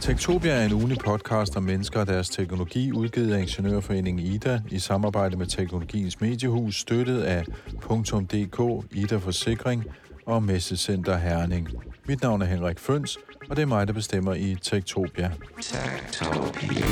Tektopia 0.00 0.52
er 0.52 0.66
en 0.66 0.72
ugenlig 0.72 0.98
podcast 0.98 1.56
om 1.56 1.62
mennesker 1.62 2.00
og 2.00 2.06
deres 2.06 2.28
teknologi, 2.28 2.92
udgivet 2.92 3.34
af 3.34 3.40
Ingeniørforeningen 3.40 4.26
IDA 4.26 4.60
i 4.70 4.78
samarbejde 4.78 5.36
med 5.36 5.46
Teknologiens 5.46 6.20
Mediehus, 6.20 6.76
støttet 6.76 7.22
af 7.22 7.44
.dk, 8.32 8.86
IDA 8.90 9.16
Forsikring 9.16 9.84
og 10.26 10.42
Messecenter 10.42 11.16
Herning. 11.16 11.68
Mit 12.08 12.22
navn 12.22 12.42
er 12.42 12.46
Henrik 12.46 12.78
Føns, 12.78 13.18
og 13.50 13.56
det 13.56 13.62
er 13.62 13.66
mig, 13.66 13.86
der 13.86 13.92
bestemmer 13.92 14.34
i 14.34 14.56
Tektopia. 14.62 15.32
Tektopia. 15.60 16.86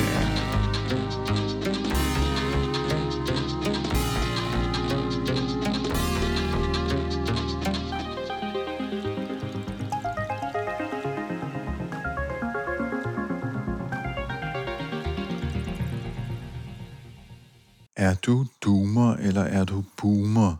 Er 17.97 18.15
du 18.15 18.47
doomer, 18.65 19.15
eller 19.15 19.42
er 19.42 19.65
du 19.65 19.84
boomer? 19.97 20.56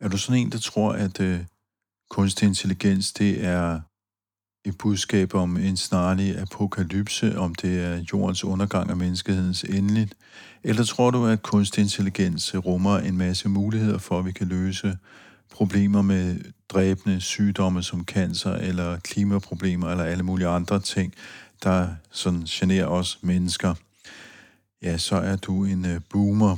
Er 0.00 0.08
du 0.08 0.16
sådan 0.16 0.40
en, 0.40 0.52
der 0.52 0.58
tror, 0.58 0.92
at 0.92 1.20
øh, 1.20 1.40
kunstig 2.10 2.46
intelligens, 2.46 3.12
det 3.12 3.44
er 3.44 3.80
et 4.64 4.78
budskab 4.78 5.34
om 5.34 5.56
en 5.56 5.76
snarlig 5.76 6.38
apokalypse, 6.38 7.38
om 7.38 7.54
det 7.54 7.80
er 7.80 8.04
jordens 8.12 8.44
undergang 8.44 8.90
og 8.90 8.98
menneskehedens 8.98 9.64
endeligt? 9.64 10.14
Eller 10.62 10.84
tror 10.84 11.10
du, 11.10 11.26
at 11.26 11.42
kunstig 11.42 11.82
intelligens 11.82 12.54
rummer 12.54 12.98
en 12.98 13.18
masse 13.18 13.48
muligheder 13.48 13.98
for, 13.98 14.18
at 14.18 14.24
vi 14.24 14.32
kan 14.32 14.46
løse 14.46 14.98
problemer 15.50 16.02
med 16.02 16.40
dræbende 16.68 17.20
sygdomme 17.20 17.82
som 17.82 18.04
cancer, 18.04 18.52
eller 18.52 18.98
klimaproblemer, 18.98 19.90
eller 19.90 20.04
alle 20.04 20.22
mulige 20.22 20.48
andre 20.48 20.80
ting, 20.80 21.14
der 21.62 21.88
sådan 22.10 22.42
generer 22.42 22.86
os 22.86 23.18
mennesker? 23.22 23.74
Ja, 24.82 24.98
så 24.98 25.16
er 25.16 25.36
du 25.36 25.64
en 25.64 25.86
øh, 25.86 26.00
boomer. 26.10 26.56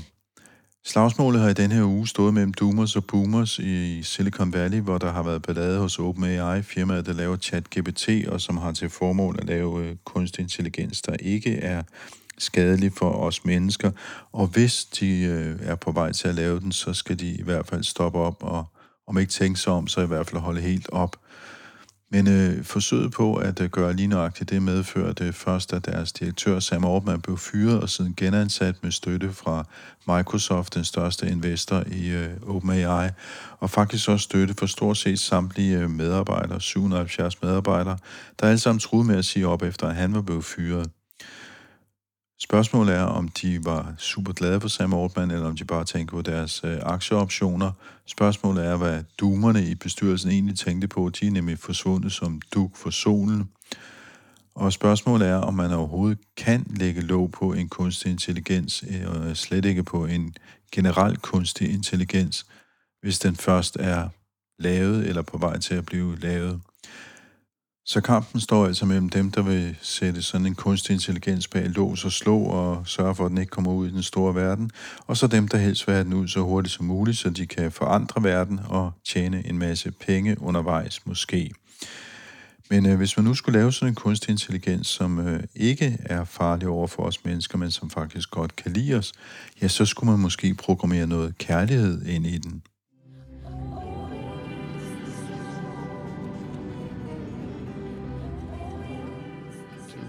Slagsmålet 0.84 1.40
har 1.40 1.48
i 1.48 1.54
denne 1.54 1.74
her 1.74 1.84
uge 1.84 2.08
stået 2.08 2.34
mellem 2.34 2.54
doomers 2.54 2.96
og 2.96 3.04
boomers 3.04 3.58
i 3.58 4.02
Silicon 4.02 4.52
Valley, 4.52 4.80
hvor 4.80 4.98
der 4.98 5.12
har 5.12 5.22
været 5.22 5.42
ballade 5.42 5.78
hos 5.78 5.98
OpenAI, 5.98 6.62
firmaet, 6.62 7.06
der 7.06 7.12
laver 7.12 7.36
ChatGPT, 7.36 8.08
og 8.28 8.40
som 8.40 8.56
har 8.56 8.72
til 8.72 8.90
formål 8.90 9.36
at 9.38 9.46
lave 9.46 9.84
øh, 9.84 9.96
kunstig 10.04 10.42
intelligens, 10.42 11.02
der 11.02 11.16
ikke 11.20 11.56
er 11.56 11.82
skadelig 12.38 12.92
for 12.92 13.10
os 13.10 13.44
mennesker. 13.44 13.90
Og 14.32 14.46
hvis 14.46 14.84
de 14.84 15.22
øh, 15.22 15.58
er 15.62 15.74
på 15.74 15.92
vej 15.92 16.12
til 16.12 16.28
at 16.28 16.34
lave 16.34 16.60
den, 16.60 16.72
så 16.72 16.94
skal 16.94 17.18
de 17.18 17.28
i 17.34 17.42
hvert 17.42 17.66
fald 17.66 17.84
stoppe 17.84 18.18
op, 18.18 18.36
og 18.40 18.64
om 19.06 19.18
ikke 19.18 19.32
tænke 19.32 19.60
sig 19.60 19.72
om, 19.72 19.86
så 19.86 20.00
i 20.00 20.06
hvert 20.06 20.30
fald 20.30 20.40
holde 20.40 20.60
helt 20.60 20.88
op. 20.92 21.16
Men 22.12 22.28
øh, 22.28 22.64
forsøget 22.64 23.12
på 23.12 23.34
at 23.34 23.60
øh, 23.60 23.70
gøre 23.70 23.92
lige 23.92 24.08
nøjagtigt 24.08 24.50
det 24.50 24.62
medførte 24.62 25.24
øh, 25.24 25.32
først, 25.32 25.72
at 25.72 25.86
deres 25.86 26.12
direktør 26.12 26.60
Sam 26.60 26.84
Altman 26.84 27.20
blev 27.20 27.38
fyret 27.38 27.80
og 27.80 27.88
siden 27.88 28.14
genansat 28.16 28.74
med 28.82 28.90
støtte 28.90 29.32
fra 29.32 29.64
Microsoft, 30.06 30.74
den 30.74 30.84
største 30.84 31.28
investor 31.28 31.82
i 31.92 32.08
øh, 32.08 32.30
OpenAI, 32.46 33.08
og 33.60 33.70
faktisk 33.70 34.08
også 34.08 34.24
støtte 34.24 34.54
for 34.58 34.66
stort 34.66 34.96
set 34.96 35.20
samtlige 35.20 35.78
øh, 35.78 35.90
medarbejdere, 35.90 36.60
770 36.60 37.42
medarbejdere, 37.42 37.98
der 38.40 38.46
alle 38.46 38.58
sammen 38.58 38.80
troede 38.80 39.06
med 39.06 39.16
at 39.16 39.24
sige 39.24 39.48
op 39.48 39.62
efter, 39.62 39.88
at 39.88 39.94
han 39.94 40.14
var 40.14 40.22
blevet 40.22 40.44
fyret. 40.44 40.90
Spørgsmålet 42.42 42.94
er, 42.94 43.02
om 43.02 43.28
de 43.28 43.64
var 43.64 43.94
super 43.98 44.32
glade 44.32 44.60
for 44.60 44.68
Sam 44.68 44.94
Altman, 44.94 45.30
eller 45.30 45.46
om 45.46 45.56
de 45.56 45.64
bare 45.64 45.84
tænkte 45.84 46.10
på 46.10 46.22
deres 46.22 46.64
øh, 46.64 46.78
aktieoptioner. 46.82 47.72
Spørgsmålet 48.06 48.66
er, 48.66 48.76
hvad 48.76 49.04
doomerne 49.18 49.64
i 49.66 49.74
bestyrelsen 49.74 50.30
egentlig 50.30 50.58
tænkte 50.58 50.88
på. 50.88 51.10
De 51.20 51.26
er 51.26 51.30
nemlig 51.30 51.58
forsvundet 51.58 52.12
som 52.12 52.40
duk 52.54 52.76
for 52.76 52.90
solen. 52.90 53.50
Og 54.54 54.72
spørgsmålet 54.72 55.28
er, 55.28 55.36
om 55.36 55.54
man 55.54 55.72
overhovedet 55.72 56.18
kan 56.36 56.66
lægge 56.70 57.00
låg 57.00 57.30
på 57.32 57.52
en 57.52 57.68
kunstig 57.68 58.10
intelligens, 58.10 58.84
øh, 58.90 59.10
og 59.10 59.36
slet 59.36 59.64
ikke 59.64 59.82
på 59.82 60.06
en 60.06 60.34
generel 60.72 61.16
kunstig 61.16 61.72
intelligens, 61.72 62.46
hvis 63.02 63.18
den 63.18 63.36
først 63.36 63.76
er 63.80 64.08
lavet 64.58 65.08
eller 65.08 65.22
på 65.22 65.38
vej 65.38 65.58
til 65.58 65.74
at 65.74 65.86
blive 65.86 66.18
lavet. 66.18 66.60
Så 67.84 68.00
kampen 68.00 68.40
står 68.40 68.66
altså 68.66 68.86
mellem 68.86 69.08
dem, 69.08 69.30
der 69.30 69.42
vil 69.42 69.76
sætte 69.80 70.22
sådan 70.22 70.46
en 70.46 70.54
kunstig 70.54 70.94
intelligens 70.94 71.48
bag 71.48 71.68
lås 71.68 72.04
og 72.04 72.12
slå 72.12 72.38
og 72.38 72.88
sørge 72.88 73.14
for, 73.14 73.24
at 73.24 73.30
den 73.30 73.38
ikke 73.38 73.50
kommer 73.50 73.72
ud 73.72 73.88
i 73.88 73.90
den 73.90 74.02
store 74.02 74.34
verden, 74.34 74.70
og 75.06 75.16
så 75.16 75.26
dem, 75.26 75.48
der 75.48 75.58
helst 75.58 75.86
vil 75.86 75.94
have 75.94 76.04
den 76.04 76.12
ud 76.12 76.28
så 76.28 76.40
hurtigt 76.40 76.74
som 76.74 76.86
muligt, 76.86 77.18
så 77.18 77.30
de 77.30 77.46
kan 77.46 77.72
forandre 77.72 78.22
verden 78.22 78.60
og 78.68 78.92
tjene 79.04 79.46
en 79.46 79.58
masse 79.58 79.90
penge 79.90 80.42
undervejs 80.42 81.06
måske. 81.06 81.50
Men 82.70 82.86
øh, 82.86 82.96
hvis 82.96 83.16
man 83.16 83.24
nu 83.24 83.34
skulle 83.34 83.58
lave 83.58 83.72
sådan 83.72 83.88
en 83.88 83.94
kunstig 83.94 84.30
intelligens, 84.30 84.86
som 84.86 85.18
øh, 85.18 85.42
ikke 85.54 85.98
er 86.04 86.24
farlig 86.24 86.68
over 86.68 86.86
for 86.86 87.02
os 87.02 87.24
mennesker, 87.24 87.58
men 87.58 87.70
som 87.70 87.90
faktisk 87.90 88.30
godt 88.30 88.56
kan 88.56 88.72
lide 88.72 88.94
os, 88.94 89.12
ja, 89.62 89.68
så 89.68 89.84
skulle 89.84 90.10
man 90.10 90.20
måske 90.20 90.54
programmere 90.54 91.06
noget 91.06 91.38
kærlighed 91.38 92.06
ind 92.06 92.26
i 92.26 92.38
den. 92.38 92.62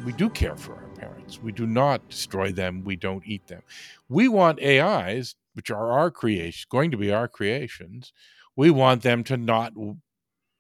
We 0.06 0.12
do 0.14 0.30
care 0.30 0.56
for 0.56 0.76
our 0.76 0.90
parents. 0.98 1.42
We 1.42 1.52
do 1.52 1.66
not 1.66 2.10
destroy 2.10 2.52
them. 2.52 2.84
We 2.84 2.96
don't 2.96 3.26
eat 3.26 3.48
them. 3.48 3.62
We 4.10 4.28
want 4.28 4.62
AIs, 4.62 5.36
which 5.54 5.72
are 5.72 5.92
our 5.92 6.12
creation, 6.12 6.68
going 6.70 6.92
to 6.92 6.98
be 6.98 7.12
our 7.12 7.28
creations. 7.28 8.12
We 8.56 8.70
want 8.70 9.02
them 9.02 9.24
to 9.26 9.38
not 9.38 9.74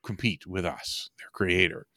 compete 0.03 0.47
with 0.47 0.65
us, 0.65 1.09
their 1.17 1.29
creator. 1.33 1.87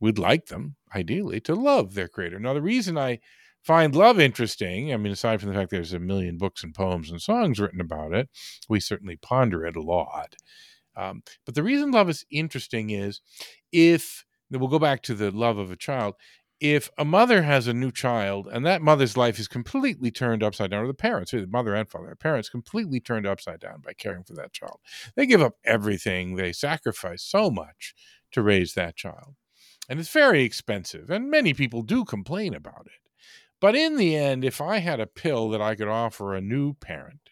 We'd 0.00 0.18
like 0.18 0.46
them, 0.46 0.76
ideally, 0.94 1.40
to 1.42 1.54
love 1.54 1.94
their 1.94 2.08
creator. 2.08 2.38
Now, 2.38 2.54
the 2.54 2.62
reason 2.62 2.98
I 2.98 3.20
find 3.62 3.94
love 3.94 4.20
interesting, 4.20 4.92
I 4.92 4.96
mean, 4.96 5.12
aside 5.12 5.40
from 5.40 5.50
the 5.50 5.54
fact 5.54 5.70
there's 5.70 5.92
a 5.92 5.98
million 5.98 6.38
books 6.38 6.62
and 6.62 6.74
poems 6.74 7.10
and 7.10 7.20
songs 7.20 7.60
written 7.60 7.80
about 7.80 8.12
it, 8.12 8.28
we 8.68 8.80
certainly 8.80 9.16
ponder 9.16 9.64
it 9.64 9.76
a 9.76 9.82
lot. 9.82 10.34
Um, 10.96 11.22
but 11.44 11.54
the 11.54 11.62
reason 11.62 11.90
love 11.90 12.08
is 12.08 12.24
interesting 12.30 12.90
is 12.90 13.20
if 13.70 14.24
we'll 14.50 14.68
go 14.68 14.78
back 14.78 15.02
to 15.02 15.14
the 15.14 15.30
love 15.30 15.58
of 15.58 15.70
a 15.70 15.76
child 15.76 16.14
if 16.60 16.90
a 16.96 17.04
mother 17.04 17.42
has 17.42 17.66
a 17.66 17.74
new 17.74 17.90
child 17.90 18.48
and 18.50 18.64
that 18.64 18.80
mother's 18.80 19.16
life 19.16 19.38
is 19.38 19.48
completely 19.48 20.10
turned 20.10 20.42
upside 20.42 20.70
down, 20.70 20.84
or 20.84 20.86
the 20.86 20.94
parents, 20.94 21.34
or 21.34 21.40
the 21.40 21.46
mother 21.46 21.74
and 21.74 21.88
father, 21.88 22.08
the 22.08 22.16
parents 22.16 22.48
completely 22.48 23.00
turned 23.00 23.26
upside 23.26 23.60
down 23.60 23.82
by 23.84 23.92
caring 23.92 24.24
for 24.24 24.34
that 24.34 24.52
child, 24.52 24.78
they 25.14 25.26
give 25.26 25.42
up 25.42 25.56
everything, 25.64 26.36
they 26.36 26.52
sacrifice 26.52 27.22
so 27.22 27.50
much 27.50 27.94
to 28.32 28.42
raise 28.42 28.74
that 28.74 28.96
child. 28.96 29.34
And 29.88 30.00
it's 30.00 30.08
very 30.08 30.42
expensive, 30.42 31.10
and 31.10 31.30
many 31.30 31.54
people 31.54 31.82
do 31.82 32.04
complain 32.04 32.54
about 32.54 32.86
it. 32.86 33.10
But 33.60 33.76
in 33.76 33.96
the 33.96 34.16
end, 34.16 34.44
if 34.44 34.60
I 34.60 34.78
had 34.78 35.00
a 35.00 35.06
pill 35.06 35.50
that 35.50 35.62
I 35.62 35.74
could 35.74 35.88
offer 35.88 36.34
a 36.34 36.40
new 36.40 36.74
parent 36.74 37.30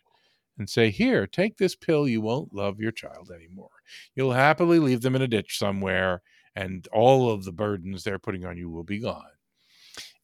and 0.57 0.69
say, 0.71 0.91
Here, 0.91 1.27
take 1.27 1.57
this 1.57 1.75
pill, 1.75 2.07
you 2.07 2.21
won't 2.21 2.55
love 2.55 2.81
your 2.81 2.93
child 2.93 3.31
anymore. 3.35 3.71
You'll 4.15 4.33
happily 4.33 4.79
leave 4.79 5.01
them 5.01 5.17
in 5.17 5.23
a 5.23 5.29
ditch 5.29 5.59
somewhere 5.59 6.23
and 6.57 6.87
all 6.93 7.31
of 7.31 7.45
the 7.45 7.53
burdens 7.53 8.05
they're 8.05 8.19
putting 8.19 8.45
on 8.45 8.57
you 8.57 8.71
will 8.71 8.85
be 8.85 9.01
gone. 9.01 9.25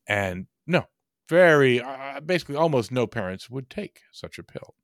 And 0.06 0.46
no, 0.66 0.84
very 1.28 1.80
uh, 1.80 2.20
basically 2.20 2.56
almost 2.56 2.90
no 2.90 3.06
parents 3.06 3.48
would 3.48 3.70
take 3.70 4.00
such 4.12 4.38
a 4.38 4.42
pill. 4.42 4.74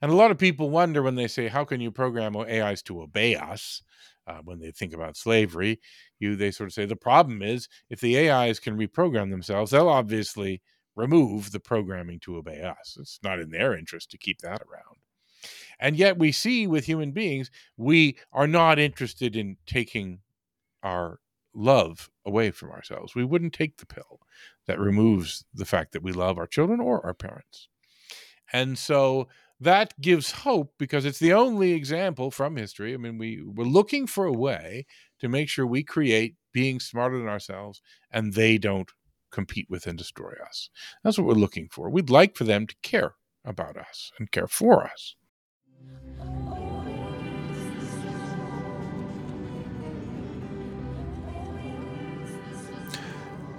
And 0.00 0.12
a 0.12 0.14
lot 0.14 0.30
of 0.30 0.38
people 0.38 0.70
wonder 0.70 1.02
when 1.02 1.16
they 1.16 1.28
say, 1.28 1.48
"How 1.48 1.64
can 1.64 1.80
you 1.80 1.90
program 1.90 2.36
AIs 2.36 2.82
to 2.84 3.02
obey 3.02 3.34
us?" 3.34 3.82
Uh, 4.26 4.40
when 4.44 4.60
they 4.60 4.70
think 4.70 4.92
about 4.92 5.16
slavery, 5.16 5.80
you 6.18 6.36
they 6.36 6.50
sort 6.50 6.68
of 6.68 6.74
say 6.74 6.84
the 6.84 6.94
problem 6.94 7.40
is 7.42 7.68
if 7.88 8.00
the 8.00 8.28
AIs 8.28 8.60
can 8.60 8.78
reprogram 8.78 9.30
themselves, 9.30 9.70
they'll 9.70 9.88
obviously 9.88 10.60
remove 10.96 11.50
the 11.50 11.60
programming 11.60 12.20
to 12.20 12.36
obey 12.36 12.60
us. 12.60 12.98
It's 13.00 13.18
not 13.22 13.38
in 13.38 13.50
their 13.50 13.74
interest 13.74 14.10
to 14.10 14.18
keep 14.18 14.40
that 14.40 14.60
around. 14.62 14.98
And 15.80 15.96
yet 15.96 16.18
we 16.18 16.32
see 16.32 16.66
with 16.66 16.84
human 16.84 17.12
beings, 17.12 17.50
we 17.76 18.18
are 18.32 18.48
not 18.48 18.78
interested 18.78 19.36
in 19.36 19.56
taking 19.66 20.18
our 20.82 21.20
love 21.54 22.10
away 22.24 22.50
from 22.50 22.70
ourselves. 22.70 23.14
We 23.14 23.24
wouldn't 23.24 23.52
take 23.52 23.78
the 23.78 23.86
pill 23.86 24.20
that 24.66 24.78
removes 24.78 25.44
the 25.52 25.64
fact 25.64 25.92
that 25.92 26.02
we 26.02 26.12
love 26.12 26.38
our 26.38 26.46
children 26.46 26.80
or 26.80 27.04
our 27.04 27.14
parents. 27.14 27.68
And 28.52 28.78
so 28.78 29.28
that 29.60 29.98
gives 30.00 30.30
hope 30.30 30.74
because 30.78 31.04
it's 31.04 31.18
the 31.18 31.32
only 31.32 31.72
example 31.72 32.30
from 32.30 32.56
history. 32.56 32.94
I 32.94 32.96
mean, 32.96 33.18
we, 33.18 33.42
we're 33.42 33.64
looking 33.64 34.06
for 34.06 34.24
a 34.26 34.32
way 34.32 34.86
to 35.20 35.28
make 35.28 35.48
sure 35.48 35.66
we 35.66 35.82
create 35.82 36.36
beings 36.52 36.84
smarter 36.84 37.18
than 37.18 37.28
ourselves 37.28 37.82
and 38.10 38.34
they 38.34 38.56
don't 38.58 38.90
compete 39.30 39.66
with 39.68 39.86
and 39.86 39.98
destroy 39.98 40.32
us. 40.46 40.70
That's 41.02 41.18
what 41.18 41.26
we're 41.26 41.34
looking 41.34 41.68
for. 41.70 41.90
We'd 41.90 42.10
like 42.10 42.36
for 42.36 42.44
them 42.44 42.66
to 42.66 42.76
care 42.82 43.14
about 43.44 43.76
us 43.76 44.12
and 44.18 44.30
care 44.30 44.48
for 44.48 44.84
us. 44.84 45.16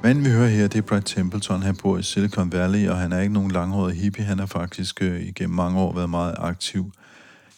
Manden 0.03 0.25
vi 0.25 0.29
hører 0.29 0.47
her, 0.47 0.67
det 0.67 0.77
er 0.77 0.81
Brad 0.81 1.01
Templeton. 1.01 1.61
Han 1.61 1.75
bor 1.75 1.97
i 1.97 2.03
Silicon 2.03 2.51
Valley, 2.51 2.87
og 2.87 2.97
han 2.97 3.11
er 3.11 3.19
ikke 3.19 3.33
nogen 3.33 3.51
langhåret 3.51 3.95
hippie. 3.95 4.23
Han 4.23 4.39
har 4.39 4.45
faktisk 4.45 5.01
øh, 5.01 5.21
igennem 5.21 5.55
mange 5.55 5.79
år 5.79 5.95
været 5.95 6.09
meget 6.09 6.35
aktiv 6.37 6.91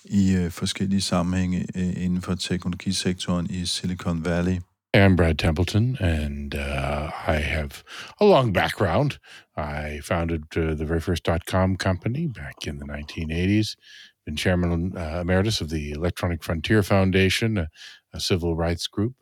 i 0.06 0.36
øh, 0.36 0.52
forskellige 0.52 1.02
sammenhænge 1.02 1.66
øh, 1.76 2.04
inden 2.04 2.22
for 2.22 2.36
teknologisektoren 2.36 3.48
i 3.50 3.66
Silicon 3.66 4.26
Valley. 4.26 4.58
I'm 4.98 5.16
Brad 5.16 5.36
Templeton, 5.36 5.98
and 6.00 6.54
uh, 6.54 7.10
I 7.28 7.40
have 7.56 7.72
a 8.22 8.26
long 8.26 8.54
background. 8.54 9.12
I 9.58 10.02
founded 10.04 10.58
uh, 10.58 10.76
the 10.76 10.86
very 10.86 11.00
first 11.00 11.26
dot 11.26 11.46
com 11.46 11.78
company 11.78 12.28
back 12.28 12.68
in 12.68 12.80
the 12.80 12.86
1980s. 12.86 13.76
Been 14.26 14.38
chairman 14.38 14.98
uh, 14.98 15.22
emeritus 15.22 15.62
of 15.62 15.70
the 15.70 15.92
Electronic 15.92 16.44
Frontier 16.44 16.84
Foundation, 16.84 17.58
a, 17.58 17.68
a 18.14 18.20
civil 18.20 18.56
rights 18.56 18.88
group. 18.88 19.14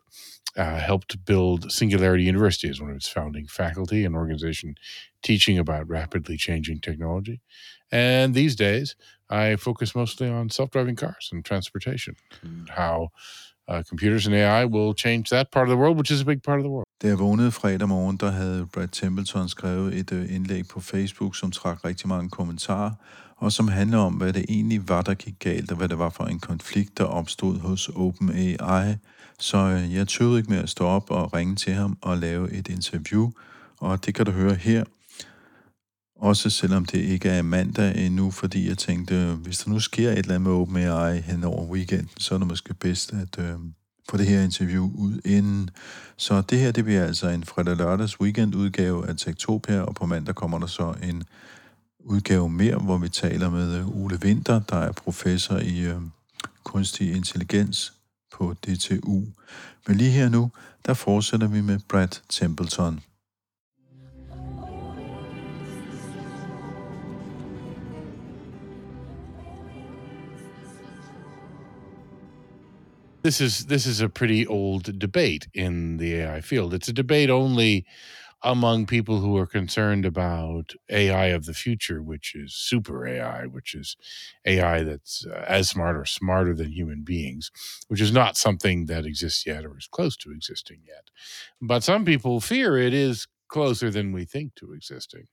Uh, 0.56 0.78
helped 0.78 1.24
build 1.24 1.70
Singularity 1.70 2.24
University 2.24 2.68
as 2.68 2.80
one 2.80 2.90
of 2.90 2.96
its 2.96 3.08
founding 3.08 3.46
faculty, 3.46 4.04
an 4.04 4.14
organization 4.14 4.74
teaching 5.22 5.58
about 5.58 5.88
rapidly 5.88 6.36
changing 6.36 6.80
technology. 6.80 7.40
And 7.92 8.34
these 8.34 8.56
days, 8.56 8.96
I 9.28 9.56
focus 9.56 9.94
mostly 9.94 10.28
on 10.28 10.50
self 10.50 10.70
driving 10.70 10.96
cars 10.96 11.30
and 11.32 11.44
transportation 11.44 12.14
and 12.42 12.68
how 12.68 13.10
uh, 13.68 13.82
computers 13.88 14.26
and 14.26 14.34
AI 14.34 14.64
will 14.64 14.94
change 14.94 15.30
that 15.30 15.50
part 15.50 15.68
of 15.68 15.70
the 15.70 15.76
world, 15.76 15.96
which 15.96 16.10
is 16.10 16.20
a 16.20 16.24
big 16.24 16.42
part 16.42 16.58
of 16.58 16.64
the 16.64 16.70
world. 16.70 16.86
Da 17.02 17.08
jeg 17.08 17.18
vågnede 17.18 17.52
fredag 17.52 17.88
morgen, 17.88 18.16
der 18.16 18.30
havde 18.30 18.66
Brad 18.66 18.88
Templeton 18.88 19.48
skrevet 19.48 19.94
et 19.94 20.12
øh, 20.12 20.34
indlæg 20.34 20.68
på 20.68 20.80
Facebook, 20.80 21.36
som 21.36 21.50
trak 21.50 21.84
rigtig 21.84 22.08
mange 22.08 22.30
kommentarer, 22.30 22.90
og 23.36 23.52
som 23.52 23.68
handler 23.68 23.98
om, 23.98 24.14
hvad 24.14 24.32
det 24.32 24.44
egentlig 24.48 24.88
var, 24.88 25.02
der 25.02 25.14
gik 25.14 25.34
galt, 25.38 25.70
og 25.70 25.76
hvad 25.76 25.88
det 25.88 25.98
var 25.98 26.10
for 26.10 26.24
en 26.24 26.40
konflikt, 26.40 26.98
der 26.98 27.04
opstod 27.04 27.58
hos 27.58 27.88
OpenAI, 27.88 28.94
så 29.40 29.58
øh, 29.58 29.94
jeg 29.94 30.08
tøvede 30.08 30.38
ikke 30.38 30.50
med 30.50 30.58
at 30.58 30.68
stå 30.68 30.84
op 30.84 31.10
og 31.10 31.34
ringe 31.34 31.56
til 31.56 31.72
ham 31.72 31.98
og 32.00 32.18
lave 32.18 32.52
et 32.52 32.68
interview, 32.68 33.30
og 33.78 34.06
det 34.06 34.14
kan 34.14 34.26
du 34.26 34.32
høre 34.32 34.54
her. 34.54 34.84
Også 36.16 36.50
selvom 36.50 36.84
det 36.84 36.98
ikke 36.98 37.28
er 37.28 37.42
mandag 37.42 38.06
endnu, 38.06 38.30
fordi 38.30 38.68
jeg 38.68 38.78
tænkte, 38.78 39.38
hvis 39.42 39.58
der 39.58 39.70
nu 39.70 39.80
sker 39.80 40.10
et 40.10 40.18
eller 40.18 40.34
andet 40.34 40.50
med 40.50 40.52
OpenAI 40.52 41.20
hen 41.20 41.44
over 41.44 41.66
weekenden, 41.66 42.10
så 42.18 42.34
er 42.34 42.38
det 42.38 42.46
måske 42.46 42.74
bedst 42.74 43.12
at 43.12 43.38
øh, 43.38 43.54
få 44.10 44.16
det 44.16 44.26
her 44.26 44.42
interview 44.42 44.90
ud 44.94 45.20
inden. 45.24 45.70
Så 46.16 46.40
det 46.40 46.58
her, 46.58 46.72
det 46.72 46.84
bliver 46.84 47.04
altså 47.04 47.28
en 47.28 47.44
fredag-lørdags 47.44 48.20
weekend 48.20 48.54
udgave 48.54 49.08
af 49.08 49.16
Tektopia, 49.16 49.80
og 49.80 49.94
på 49.94 50.06
mandag 50.06 50.34
kommer 50.34 50.58
der 50.58 50.66
så 50.66 50.94
en 51.02 51.22
udgave 52.00 52.50
mere, 52.50 52.76
hvor 52.76 52.98
vi 52.98 53.08
taler 53.08 53.50
med 53.50 53.78
øh, 53.78 53.88
Ole 53.88 54.18
Winter, 54.24 54.60
der 54.60 54.76
er 54.76 54.92
professor 54.92 55.56
i 55.56 55.80
øh, 55.80 56.00
kunstig 56.64 57.16
intelligens 57.16 57.92
på 58.32 58.54
DTU. 58.54 59.24
Men 59.86 59.96
lige 59.96 60.10
her 60.10 60.28
nu, 60.28 60.50
der 60.86 60.94
fortsætter 60.94 61.46
vi 61.46 61.60
med 61.60 61.78
Brad 61.88 62.20
Templeton. 62.28 63.00
This 73.22 73.40
is 73.40 73.66
this 73.66 73.86
is 73.86 74.00
a 74.00 74.08
pretty 74.08 74.46
old 74.46 74.98
debate 74.98 75.46
in 75.54 75.98
the 75.98 76.14
AI 76.14 76.40
field. 76.40 76.72
It's 76.72 76.88
a 76.88 76.92
debate 76.92 77.30
only 77.30 77.84
among 78.42 78.86
people 78.86 79.20
who 79.20 79.36
are 79.36 79.46
concerned 79.46 80.06
about 80.06 80.72
AI 80.90 81.26
of 81.26 81.46
the 81.46 81.54
future, 81.54 82.02
which 82.02 82.34
is 82.34 82.54
super 82.54 83.06
AI, 83.06 83.46
which 83.46 83.74
is 83.74 83.96
AI 84.46 84.82
that's 84.82 85.26
uh, 85.26 85.44
as 85.48 85.68
smart 85.68 85.96
or 85.96 86.04
smarter 86.06 86.54
than 86.54 86.72
human 86.72 87.02
beings, 87.02 87.50
which 87.88 88.00
is 88.00 88.12
not 88.12 88.36
something 88.36 88.86
that 88.86 89.06
exists 89.06 89.46
yet 89.46 89.64
or 89.66 89.76
is 89.78 89.88
close 89.88 90.16
to 90.18 90.30
existing 90.32 90.80
yet. 90.86 91.10
But 91.60 91.82
some 91.84 92.04
people 92.04 92.40
fear 92.40 92.78
it 92.78 92.94
is 92.94 93.28
closer 93.48 93.90
than 93.90 94.12
we 94.12 94.24
think 94.24 94.54
to 94.56 94.72
existing. 94.72 95.26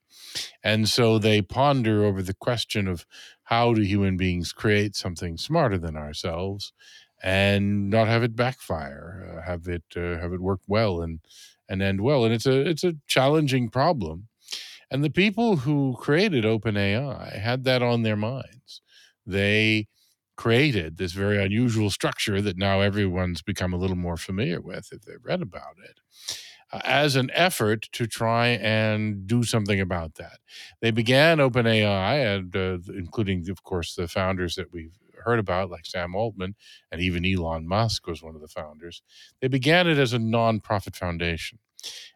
And 0.63 0.89
so 0.89 1.19
they 1.19 1.42
ponder 1.42 2.06
over 2.06 2.21
the 2.21 2.33
question 2.33 2.88
of 2.88 3.06
how 3.44 3.74
do 3.74 3.81
human 3.81 4.18
beings 4.18 4.51
create 4.54 4.95
something 4.95 5.38
smarter 5.38 5.77
than 5.77 5.95
ourselves 5.95 6.74
and 7.24 7.89
not 7.89 8.07
have 8.07 8.24
it 8.24 8.36
backfire, 8.36 9.26
have 9.47 9.67
it 9.67 9.83
uh, 9.95 10.19
have 10.21 10.33
it 10.33 10.41
work 10.41 10.61
well 10.67 11.01
and 11.01 11.19
and 11.69 11.81
end 11.81 12.01
well. 12.01 12.25
And 12.25 12.33
it's 12.33 12.45
a 12.47 12.61
it's 12.69 12.83
a 12.83 12.95
challenging 13.07 13.69
problem. 13.69 14.27
And 14.91 15.03
the 15.03 15.09
people 15.09 15.57
who 15.57 15.95
created 15.99 16.45
OpenAI 16.45 17.39
had 17.39 17.63
that 17.65 17.83
on 17.83 18.03
their 18.03 18.15
minds. 18.15 18.81
They 19.25 19.88
created 20.38 20.97
this 20.97 21.13
very 21.13 21.44
unusual 21.44 21.89
structure 21.89 22.41
that 22.41 22.57
now 22.57 22.81
everyone's 22.81 23.41
become 23.41 23.73
a 23.73 23.77
little 23.77 23.95
more 23.97 24.17
familiar 24.17 24.61
with 24.61 24.89
if 24.91 25.01
they've 25.03 25.23
read 25.23 25.41
about 25.41 25.75
it. 25.83 25.99
Uh, 26.71 26.81
as 26.83 27.15
an 27.15 27.31
effort 27.33 27.88
to 27.94 28.05
try 28.05 28.47
and 28.49 29.25
do 29.25 29.44
something 29.44 29.79
about 29.79 30.15
that. 30.15 30.39
They 30.81 30.91
began 30.91 31.38
OpenAI, 31.38 32.35
and 32.35 32.55
uh, 32.55 32.79
including, 32.94 33.49
of 33.49 33.63
course, 33.63 33.95
the 33.95 34.07
founders 34.09 34.55
that 34.55 34.73
we've 34.73 34.97
heard 35.24 35.40
about, 35.40 35.69
like 35.69 35.86
Sam 35.86 36.16
Altman, 36.16 36.56
and 36.92 37.02
even 37.02 37.25
Elon 37.25 37.68
Musk 37.68 38.08
was 38.08 38.24
one 38.24 38.36
of 38.36 38.42
the 38.42 38.48
founders. 38.48 39.02
They 39.42 39.48
began 39.48 39.88
it 39.88 39.98
as 39.98 40.14
a 40.14 40.18
nonprofit 40.19 40.96
foundation, 40.96 41.60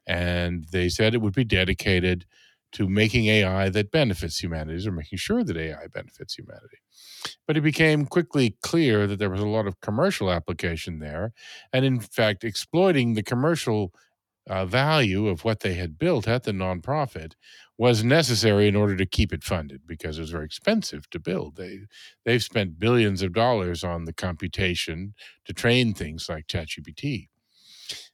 and 0.07 0.65
they 0.71 0.89
said 0.89 1.13
it 1.13 1.21
would 1.21 1.33
be 1.33 1.43
dedicated 1.43 2.25
to 2.73 2.87
making 2.87 3.25
AI 3.25 3.69
that 3.69 3.91
benefits 3.91 4.41
humanity 4.41 4.87
or 4.87 4.91
making 4.91 5.17
sure 5.17 5.43
that 5.43 5.57
AI 5.57 5.87
benefits 5.93 6.35
humanity. 6.35 6.77
But 7.45 7.57
it 7.57 7.61
became 7.61 8.05
quickly 8.05 8.55
clear 8.61 9.07
that 9.07 9.19
there 9.19 9.29
was 9.29 9.41
a 9.41 9.47
lot 9.47 9.67
of 9.67 9.81
commercial 9.81 10.31
application 10.31 10.99
there, 10.99 11.33
and 11.73 11.85
in 11.85 11.99
fact, 11.99 12.43
exploiting 12.43 13.13
the 13.13 13.23
commercial 13.23 13.93
uh, 14.51 14.65
value 14.65 15.27
of 15.27 15.45
what 15.45 15.61
they 15.61 15.75
had 15.75 15.97
built 15.97 16.27
at 16.27 16.43
the 16.43 16.51
nonprofit 16.51 17.33
was 17.77 18.03
necessary 18.03 18.67
in 18.67 18.75
order 18.75 18.95
to 18.97 19.05
keep 19.05 19.33
it 19.33 19.43
funded 19.43 19.81
because 19.87 20.17
it 20.17 20.21
was 20.21 20.31
very 20.31 20.45
expensive 20.45 21.09
to 21.11 21.19
build. 21.19 21.55
They 21.55 21.79
they've 22.25 22.43
spent 22.43 22.79
billions 22.79 23.21
of 23.23 23.33
dollars 23.33 23.83
on 23.83 24.05
the 24.05 24.13
computation 24.13 25.15
to 25.45 25.53
train 25.53 25.93
things 25.93 26.29
like 26.29 26.47
ChatGPT. 26.47 27.29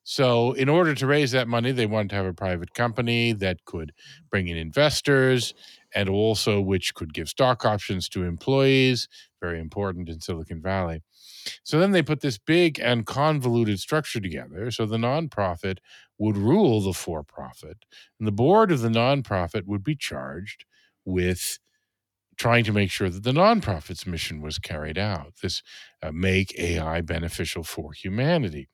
So, 0.03 0.53
in 0.53 0.69
order 0.69 0.95
to 0.95 1.07
raise 1.07 1.31
that 1.31 1.47
money, 1.47 1.71
they 1.71 1.85
wanted 1.85 2.09
to 2.11 2.15
have 2.15 2.25
a 2.25 2.33
private 2.33 2.73
company 2.73 3.33
that 3.33 3.65
could 3.65 3.91
bring 4.29 4.47
in 4.47 4.57
investors 4.57 5.53
and 5.93 6.09
also 6.09 6.59
which 6.61 6.93
could 6.93 7.13
give 7.13 7.29
stock 7.29 7.65
options 7.65 8.09
to 8.09 8.23
employees, 8.23 9.07
very 9.41 9.59
important 9.59 10.09
in 10.09 10.21
Silicon 10.21 10.61
Valley. 10.61 11.01
So 11.63 11.79
then 11.79 11.91
they 11.91 12.01
put 12.01 12.21
this 12.21 12.37
big 12.37 12.79
and 12.79 13.05
convoluted 13.05 13.79
structure 13.79 14.19
together. 14.19 14.69
So 14.71 14.85
the 14.85 14.97
nonprofit 14.97 15.77
would 16.17 16.37
rule 16.37 16.81
the 16.81 16.93
for 16.93 17.23
profit, 17.23 17.85
and 18.19 18.27
the 18.27 18.31
board 18.31 18.71
of 18.71 18.81
the 18.81 18.89
nonprofit 18.89 19.65
would 19.65 19.83
be 19.83 19.95
charged 19.95 20.65
with 21.05 21.59
trying 22.37 22.63
to 22.63 22.73
make 22.73 22.91
sure 22.91 23.09
that 23.09 23.23
the 23.23 23.31
nonprofit's 23.31 24.05
mission 24.05 24.41
was 24.41 24.59
carried 24.59 24.97
out. 24.97 25.33
This 25.41 25.63
uh, 26.03 26.11
make 26.11 26.57
AI 26.59 27.01
beneficial 27.01 27.63
for 27.63 27.93
humanity, 27.93 28.67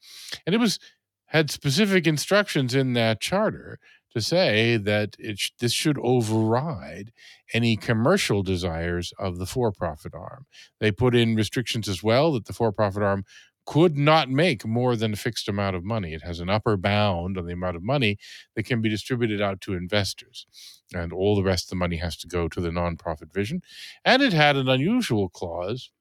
and 0.46 0.56
it 0.56 0.60
was 0.60 0.80
had 1.28 1.50
specific 1.50 2.06
instructions 2.06 2.76
in 2.76 2.94
that 2.94 3.20
charter 3.20 3.80
to 4.14 4.22
say 4.22 4.78
that 4.78 5.16
it 5.20 5.40
sh- 5.40 5.52
this 5.60 5.74
should 5.74 5.98
override 6.00 7.12
any 7.54 7.76
commercial 7.76 8.44
desires 8.44 9.14
of 9.20 9.38
the 9.38 9.46
for-profit 9.46 10.14
arm. 10.14 10.46
They 10.80 10.92
put 10.92 11.16
in 11.16 11.36
restrictions 11.36 11.88
as 11.88 12.04
well 12.04 12.34
that 12.34 12.46
the 12.46 12.54
for-profit 12.54 13.04
arm 13.04 13.26
could 13.66 13.98
not 13.98 14.30
make 14.30 14.66
more 14.66 14.96
than 14.96 15.14
a 15.14 15.18
fixed 15.18 15.48
amount 15.48 15.76
of 15.76 15.84
money. 15.84 16.14
It 16.14 16.24
has 16.24 16.40
an 16.40 16.50
upper 16.50 16.76
bound 16.76 17.38
on 17.38 17.46
the 17.46 17.54
amount 17.54 17.78
of 17.78 17.84
money 17.84 18.18
that 18.56 18.64
can 18.64 18.82
be 18.82 18.90
distributed 18.90 19.42
out 19.42 19.62
to 19.62 19.74
investors. 19.74 20.46
And 20.94 21.14
all 21.14 21.36
the 21.36 21.44
rest 21.44 21.66
of 21.66 21.70
the 21.70 21.76
money 21.78 21.98
has 21.98 22.18
to 22.18 22.28
go 22.28 22.48
to 22.50 22.62
the 22.62 22.70
nonprofit 22.70 23.34
vision. 23.34 23.62
And 24.04 24.22
it 24.22 24.34
had 24.34 24.58
an 24.58 24.68
unusual 24.68 25.30
clause 25.30 25.92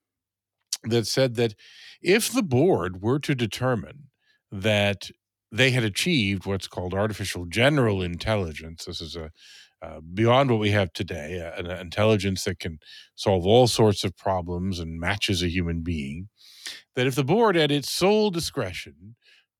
that 0.82 1.06
said 1.06 1.36
that 1.36 1.54
if 2.00 2.32
the 2.32 2.42
board 2.42 3.00
were 3.00 3.20
to 3.20 3.34
determine 3.34 4.08
that 4.50 5.10
they 5.52 5.70
had 5.70 5.84
achieved 5.84 6.46
what's 6.46 6.66
called 6.66 6.94
artificial 6.94 7.44
general 7.44 8.02
intelligence, 8.02 8.86
this 8.86 9.00
is 9.00 9.16
a 9.16 9.30
uh, 9.82 10.00
beyond 10.14 10.48
what 10.48 10.60
we 10.60 10.70
have 10.70 10.92
today, 10.92 11.40
uh, 11.40 11.60
an 11.60 11.68
intelligence 11.68 12.44
that 12.44 12.60
can 12.60 12.78
solve 13.16 13.44
all 13.44 13.66
sorts 13.66 14.04
of 14.04 14.16
problems 14.16 14.78
and 14.78 15.00
matches 15.00 15.42
a 15.42 15.48
human 15.48 15.82
being, 15.82 16.28
that 16.94 17.08
if 17.08 17.16
the 17.16 17.24
board, 17.24 17.56
at 17.56 17.72
its 17.72 17.90
sole 17.90 18.30
discretion, 18.30 19.16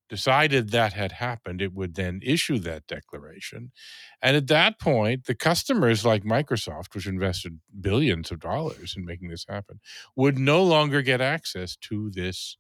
decided 0.09 0.71
that 0.71 0.93
had 0.93 1.11
happened, 1.11 1.61
it 1.61 1.73
would 1.73 1.95
then 1.95 2.21
issue 2.23 2.59
that 2.59 2.87
declaration. 2.87 3.73
And 4.21 4.37
at 4.37 4.47
that 4.49 4.79
point, 4.79 5.25
the 5.25 5.35
customers 5.35 6.05
like 6.05 6.23
Microsoft, 6.23 6.95
which 6.95 7.07
invested 7.07 7.59
billions 7.81 8.31
of 8.31 8.39
dollars 8.39 8.95
in 8.97 9.05
making 9.05 9.29
this 9.29 9.47
happen, 9.49 9.81
would 10.15 10.39
no 10.39 10.63
longer 10.63 11.03
get 11.03 11.21
access 11.21 11.77
to 11.89 12.11
this 12.11 12.59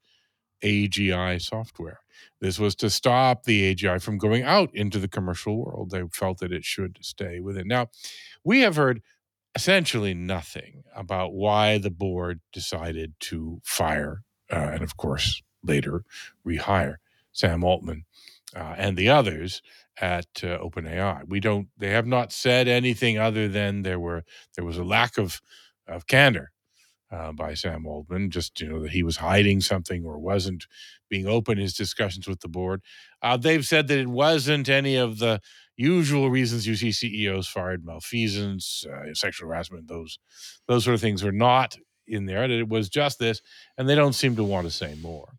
AGI 0.62 1.40
software. 1.40 2.00
This 2.40 2.58
was 2.58 2.74
to 2.76 2.90
stop 2.90 3.44
the 3.44 3.74
AGI 3.74 4.00
from 4.02 4.18
going 4.18 4.42
out 4.42 4.70
into 4.74 4.98
the 4.98 5.08
commercial 5.08 5.62
world. 5.64 5.90
They 5.90 6.02
felt 6.12 6.38
that 6.38 6.52
it 6.52 6.64
should 6.64 6.98
stay 7.00 7.40
within. 7.40 7.68
Now, 7.68 7.88
we 8.44 8.60
have 8.60 8.76
heard 8.76 9.02
essentially 9.54 10.14
nothing 10.14 10.82
about 10.94 11.34
why 11.34 11.78
the 11.78 11.90
board 11.90 12.40
decided 12.52 13.14
to 13.20 13.60
fire 13.64 14.22
uh, 14.50 14.56
and, 14.72 14.82
of 14.82 14.96
course, 14.96 15.42
later 15.62 16.04
rehire 16.46 16.96
Sam 17.32 17.64
Altman 17.64 18.04
uh, 18.54 18.74
and 18.76 18.96
the 18.96 19.08
others 19.08 19.62
at 20.00 20.26
uh, 20.42 20.58
OpenAI. 20.58 21.22
We 21.28 21.40
don't. 21.40 21.68
They 21.78 21.90
have 21.90 22.06
not 22.06 22.32
said 22.32 22.68
anything 22.68 23.18
other 23.18 23.48
than 23.48 23.82
there 23.82 24.00
were 24.00 24.24
there 24.56 24.64
was 24.64 24.78
a 24.78 24.84
lack 24.84 25.18
of 25.18 25.40
of 25.86 26.06
candor 26.06 26.50
uh, 27.12 27.32
by 27.32 27.54
Sam 27.54 27.86
Altman, 27.86 28.30
just 28.30 28.60
you 28.60 28.68
know 28.68 28.80
that 28.82 28.92
he 28.92 29.02
was 29.02 29.18
hiding 29.18 29.60
something 29.60 30.04
or 30.04 30.18
wasn't 30.18 30.66
being 31.10 31.26
open 31.26 31.58
in 31.58 31.62
his 31.62 31.74
discussions 31.74 32.26
with 32.26 32.40
the 32.40 32.48
board. 32.48 32.82
Uh, 33.22 33.36
they've 33.36 33.66
said 33.66 33.88
that 33.88 33.98
it 33.98 34.08
wasn't 34.08 34.68
any 34.68 34.96
of 34.96 35.18
the 35.18 35.40
usual 35.76 36.30
reasons 36.30 36.66
you 36.66 36.76
see 36.76 36.92
CEOs 36.92 37.48
fired, 37.48 37.84
malfeasance, 37.84 38.84
uh, 38.86 39.12
sexual 39.14 39.48
harassment, 39.48 39.88
those 39.88 40.18
those 40.68 40.84
sort 40.84 40.94
of 40.94 41.00
things 41.00 41.22
were 41.22 41.32
not 41.32 41.76
in 42.06 42.26
there. 42.26 42.44
It 42.50 42.68
was 42.68 42.88
just 42.88 43.18
this, 43.18 43.40
and 43.78 43.88
they 43.88 43.94
don't 43.94 44.14
seem 44.14 44.36
to 44.36 44.44
want 44.44 44.66
to 44.66 44.70
say 44.70 44.94
more. 45.00 45.34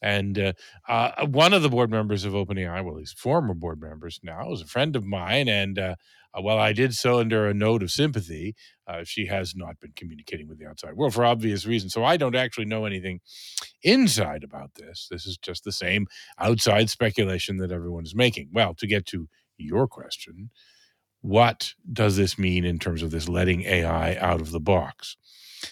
And 0.00 0.38
uh, 0.38 0.52
uh, 0.88 1.26
one 1.26 1.52
of 1.52 1.62
the 1.62 1.68
board 1.68 1.90
members 1.90 2.24
of 2.24 2.32
OpenAI, 2.32 2.84
well, 2.84 2.96
he's 2.96 3.12
former 3.12 3.54
board 3.54 3.80
members 3.80 4.20
now, 4.22 4.52
is 4.52 4.62
a 4.62 4.66
friend 4.66 4.94
of 4.94 5.04
mine. 5.04 5.48
And 5.48 5.96
uh, 6.38 6.42
while 6.42 6.58
I 6.58 6.72
did 6.72 6.94
so 6.94 7.18
under 7.20 7.48
a 7.48 7.54
note 7.54 7.82
of 7.82 7.90
sympathy, 7.90 8.54
uh, 8.86 9.04
she 9.04 9.26
has 9.26 9.54
not 9.56 9.80
been 9.80 9.92
communicating 9.96 10.48
with 10.48 10.58
the 10.58 10.66
outside 10.66 10.94
world 10.94 11.14
for 11.14 11.24
obvious 11.24 11.66
reasons. 11.66 11.92
So 11.92 12.04
I 12.04 12.16
don't 12.16 12.36
actually 12.36 12.66
know 12.66 12.84
anything 12.84 13.20
inside 13.82 14.44
about 14.44 14.74
this. 14.74 15.08
This 15.10 15.26
is 15.26 15.38
just 15.38 15.64
the 15.64 15.72
same 15.72 16.06
outside 16.38 16.90
speculation 16.90 17.58
that 17.58 17.72
everyone 17.72 18.04
is 18.04 18.14
making. 18.14 18.50
Well, 18.52 18.74
to 18.74 18.86
get 18.86 19.06
to 19.06 19.28
your 19.58 19.88
question, 19.88 20.50
what 21.20 21.74
does 21.92 22.16
this 22.16 22.38
mean 22.38 22.64
in 22.64 22.78
terms 22.78 23.02
of 23.02 23.10
this 23.10 23.28
letting 23.28 23.62
AI 23.62 24.16
out 24.16 24.40
of 24.40 24.52
the 24.52 24.60
box? 24.60 25.16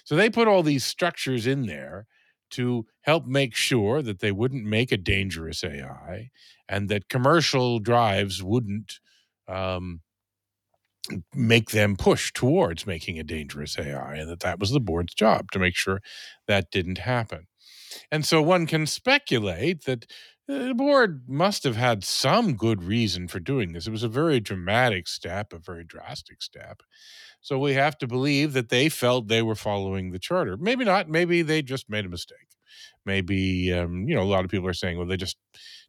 So 0.05 0.17
they 0.17 0.31
put 0.31 0.49
all 0.49 0.63
these 0.63 0.85
structures 0.85 1.47
in 1.47 1.67
there 1.67 2.07
to 2.51 2.87
help 3.03 3.27
make 3.27 3.55
sure 3.55 4.03
that 4.03 4.21
they 4.21 4.33
wouldn't 4.33 4.65
make 4.65 4.93
a 4.93 4.97
dangerous 4.97 5.65
AI 5.65 6.31
and 6.69 6.89
that 6.89 7.09
commercial 7.09 7.79
drives 7.79 8.43
wouldn't 8.43 8.99
um, 9.49 10.01
make 11.35 11.71
them 11.71 11.97
push 11.97 12.33
towards 12.33 12.87
making 12.87 13.19
a 13.19 13.25
dangerous 13.25 13.79
AI, 13.79 14.17
and 14.17 14.29
that 14.31 14.41
that 14.41 14.59
was 14.61 14.71
the 14.71 14.81
board's 14.81 15.15
job 15.15 15.51
to 15.53 15.59
make 15.59 15.77
sure 15.77 16.01
that 16.47 16.71
didn't 16.71 16.99
happen. 16.99 17.47
And 18.11 18.25
so 18.25 18.43
one 18.43 18.67
can 18.67 18.87
speculate 18.87 19.85
that 19.85 20.07
uh, 20.49 20.59
the 20.69 20.75
board 20.75 21.25
must 21.29 21.65
have 21.65 21.77
had 21.77 22.05
some 22.05 22.55
good 22.55 22.83
reason 22.83 23.29
for 23.29 23.41
doing 23.41 23.73
this. 23.73 23.87
It 23.87 23.91
was 23.93 24.03
a 24.03 24.09
very 24.09 24.41
dramatic 24.41 25.09
step, 25.09 25.53
a 25.53 25.59
very 25.59 25.85
drastic 25.85 26.43
step. 26.43 26.83
So 27.41 27.59
we 27.59 27.75
have 27.75 27.99
to 27.99 28.07
believe 28.07 28.53
that 28.55 28.69
they 28.69 28.89
felt 28.89 29.29
they 29.29 29.43
were 29.43 29.55
following 29.55 30.11
the 30.11 30.19
charter. 30.19 30.57
Maybe 30.57 30.85
not. 30.85 31.09
Maybe 31.09 31.43
they 31.43 31.63
just 31.63 31.89
made 31.89 32.05
a 32.05 32.09
mistake. 32.09 32.39
Maybe, 33.05 33.73
um, 33.73 34.09
you 34.09 34.15
know, 34.17 34.23
a 34.23 34.25
lot 34.25 34.45
of 34.45 34.51
people 34.51 34.69
are 34.69 34.73
saying, 34.75 34.99
well, 34.99 35.07
they 35.07 35.17
just 35.17 35.37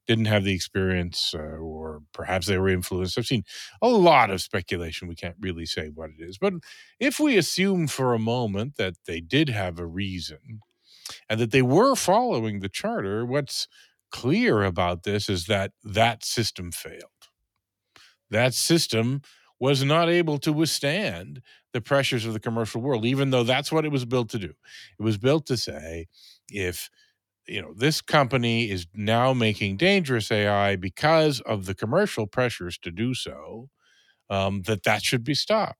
didn't 0.07 0.25
have 0.25 0.43
the 0.43 0.53
experience 0.55 1.33
uh, 1.37 1.39
or 1.39 2.01
perhaps 2.13 2.47
they 2.47 2.57
were 2.57 2.69
influenced. 2.69 3.17
I've 3.17 3.27
seen 3.27 3.43
a 3.81 3.89
lot 3.89 4.29
of 4.31 4.41
speculation. 4.41 5.07
We 5.07 5.15
can't 5.15 5.35
really 5.39 5.65
say 5.65 5.89
what 5.93 6.11
it 6.11 6.23
is. 6.23 6.37
But 6.37 6.53
if 6.99 7.19
we 7.19 7.37
assume 7.37 7.87
for 7.87 8.13
a 8.13 8.19
moment 8.19 8.77
that 8.77 8.95
they 9.05 9.19
did 9.21 9.49
have 9.49 9.79
a 9.79 9.85
reason 9.85 10.61
and 11.29 11.39
that 11.39 11.51
they 11.51 11.61
were 11.61 11.95
following 11.95 12.59
the 12.59 12.69
charter, 12.69 13.25
what's 13.25 13.67
clear 14.11 14.63
about 14.63 15.03
this 15.03 15.29
is 15.29 15.45
that 15.47 15.71
that 15.83 16.23
system 16.23 16.71
failed. 16.71 17.11
That 18.29 18.53
system 18.53 19.21
was 19.59 19.83
not 19.83 20.09
able 20.09 20.37
to 20.39 20.53
withstand 20.53 21.41
the 21.73 21.81
pressures 21.81 22.25
of 22.25 22.33
the 22.33 22.39
commercial 22.39 22.81
world, 22.81 23.05
even 23.05 23.31
though 23.31 23.43
that's 23.43 23.71
what 23.71 23.85
it 23.85 23.91
was 23.91 24.05
built 24.05 24.29
to 24.29 24.39
do. 24.39 24.53
It 24.99 25.03
was 25.03 25.17
built 25.17 25.45
to 25.47 25.57
say, 25.57 26.07
if 26.49 26.89
you 27.47 27.61
know 27.61 27.73
this 27.75 28.01
company 28.01 28.69
is 28.69 28.87
now 28.93 29.33
making 29.33 29.77
dangerous 29.77 30.31
AI 30.31 30.75
because 30.75 31.41
of 31.41 31.65
the 31.65 31.75
commercial 31.75 32.27
pressures 32.27 32.77
to 32.79 32.91
do 32.91 33.13
so, 33.13 33.69
um, 34.29 34.63
that 34.63 34.83
that 34.83 35.03
should 35.03 35.23
be 35.23 35.33
stopped. 35.35 35.79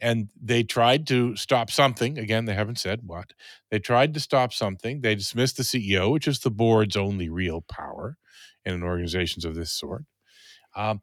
And 0.00 0.30
they 0.40 0.62
tried 0.62 1.06
to 1.08 1.34
stop 1.36 1.70
something. 1.70 2.18
Again, 2.18 2.44
they 2.44 2.54
haven't 2.54 2.78
said 2.78 3.00
what. 3.04 3.32
They 3.70 3.80
tried 3.80 4.14
to 4.14 4.20
stop 4.20 4.52
something. 4.52 5.00
They 5.00 5.16
dismissed 5.16 5.56
the 5.56 5.64
CEO, 5.64 6.12
which 6.12 6.28
is 6.28 6.40
the 6.40 6.52
board's 6.52 6.96
only 6.96 7.28
real 7.28 7.62
power 7.62 8.16
in 8.64 8.82
organizations 8.82 9.44
of 9.44 9.56
this 9.56 9.72
sort. 9.72 10.04
Um, 10.76 11.02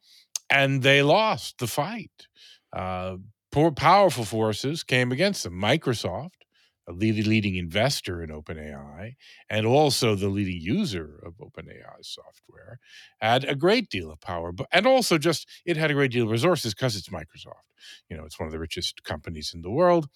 and 0.49 0.83
they 0.83 1.01
lost 1.01 1.57
the 1.59 1.67
fight. 1.67 2.27
Uh, 2.71 3.17
poor, 3.51 3.71
powerful 3.71 4.25
forces 4.25 4.83
came 4.83 5.11
against 5.11 5.43
them. 5.43 5.53
Microsoft, 5.53 6.44
a 6.87 6.93
leading, 6.93 7.55
investor 7.55 8.21
in 8.23 8.29
OpenAI, 8.29 9.15
and 9.49 9.65
also 9.65 10.15
the 10.15 10.29
leading 10.29 10.59
user 10.61 11.19
of 11.25 11.33
OpenAI 11.37 12.03
software, 12.03 12.79
had 13.21 13.43
a 13.45 13.55
great 13.55 13.89
deal 13.89 14.11
of 14.11 14.19
power. 14.21 14.51
But 14.51 14.67
and 14.71 14.85
also 14.85 15.17
just 15.17 15.47
it 15.65 15.77
had 15.77 15.91
a 15.91 15.95
great 15.95 16.11
deal 16.11 16.25
of 16.25 16.31
resources 16.31 16.73
because 16.73 16.95
it's 16.95 17.09
Microsoft. 17.09 17.63
You 18.09 18.17
know, 18.17 18.25
it's 18.25 18.39
one 18.39 18.47
of 18.47 18.53
the 18.53 18.59
richest 18.59 19.03
companies 19.03 19.51
in 19.53 19.61
the 19.61 19.71
world, 19.71 20.07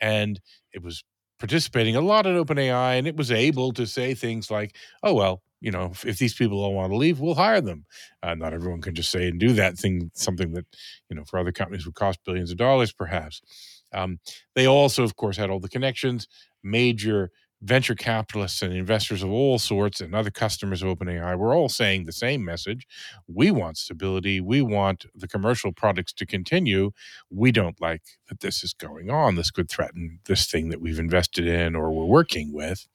and 0.00 0.40
it 0.72 0.82
was 0.82 1.04
participating 1.38 1.94
a 1.96 2.00
lot 2.00 2.26
in 2.26 2.34
OpenAI, 2.36 2.98
and 2.98 3.06
it 3.06 3.16
was 3.16 3.30
able 3.30 3.72
to 3.72 3.86
say 3.86 4.14
things 4.14 4.50
like, 4.50 4.76
"Oh 5.02 5.14
well, 5.14 5.42
you 5.60 5.70
know, 5.70 5.86
if, 5.92 6.04
if 6.06 6.18
these 6.18 6.34
people 6.34 6.60
all 6.62 6.74
want 6.74 6.92
to 6.92 6.96
leave, 6.96 7.20
we'll 7.20 7.34
hire 7.34 7.60
them." 7.60 7.86
Uh, 8.22 8.34
not 8.34 8.52
everyone 8.54 8.80
can 8.82 8.94
just 8.94 9.10
say 9.10 9.28
and 9.28 9.40
do 9.40 9.52
that 9.54 9.78
thing, 9.78 10.10
something 10.14 10.52
that 10.52 10.66
you 11.10 11.16
know 11.16 11.24
for 11.24 11.38
other 11.38 11.52
companies 11.52 11.86
would 11.86 11.94
cost 11.94 12.20
billions 12.24 12.50
of 12.50 12.56
dollars, 12.58 12.92
perhaps. 12.92 13.40
Um, 13.92 14.20
they 14.54 14.66
also, 14.66 15.04
of 15.04 15.16
course, 15.16 15.36
had 15.36 15.50
all 15.50 15.60
the 15.60 15.68
connections, 15.68 16.28
major 16.62 17.30
venture 17.60 17.94
capitalists 17.94 18.62
and 18.62 18.72
investors 18.72 19.22
of 19.22 19.30
all 19.30 19.58
sorts 19.58 20.00
and 20.00 20.14
other 20.14 20.30
customers 20.30 20.82
of 20.82 20.96
OpenAI 20.96 21.36
were 21.36 21.54
all 21.54 21.68
saying 21.68 22.04
the 22.04 22.12
same 22.12 22.44
message. 22.44 22.86
We 23.26 23.50
want 23.50 23.78
stability. 23.78 24.40
We 24.40 24.62
want 24.62 25.06
the 25.14 25.26
commercial 25.26 25.72
products 25.72 26.12
to 26.14 26.26
continue. 26.26 26.92
We 27.30 27.50
don't 27.50 27.80
like 27.80 28.02
that 28.28 28.40
this 28.40 28.62
is 28.62 28.74
going 28.74 29.10
on. 29.10 29.34
This 29.34 29.50
could 29.50 29.68
threaten 29.68 30.20
this 30.26 30.46
thing 30.46 30.68
that 30.68 30.80
we've 30.80 31.00
invested 31.00 31.46
in 31.46 31.74
or 31.74 31.90
we're 31.90 32.04
working 32.04 32.52
with. 32.52 32.86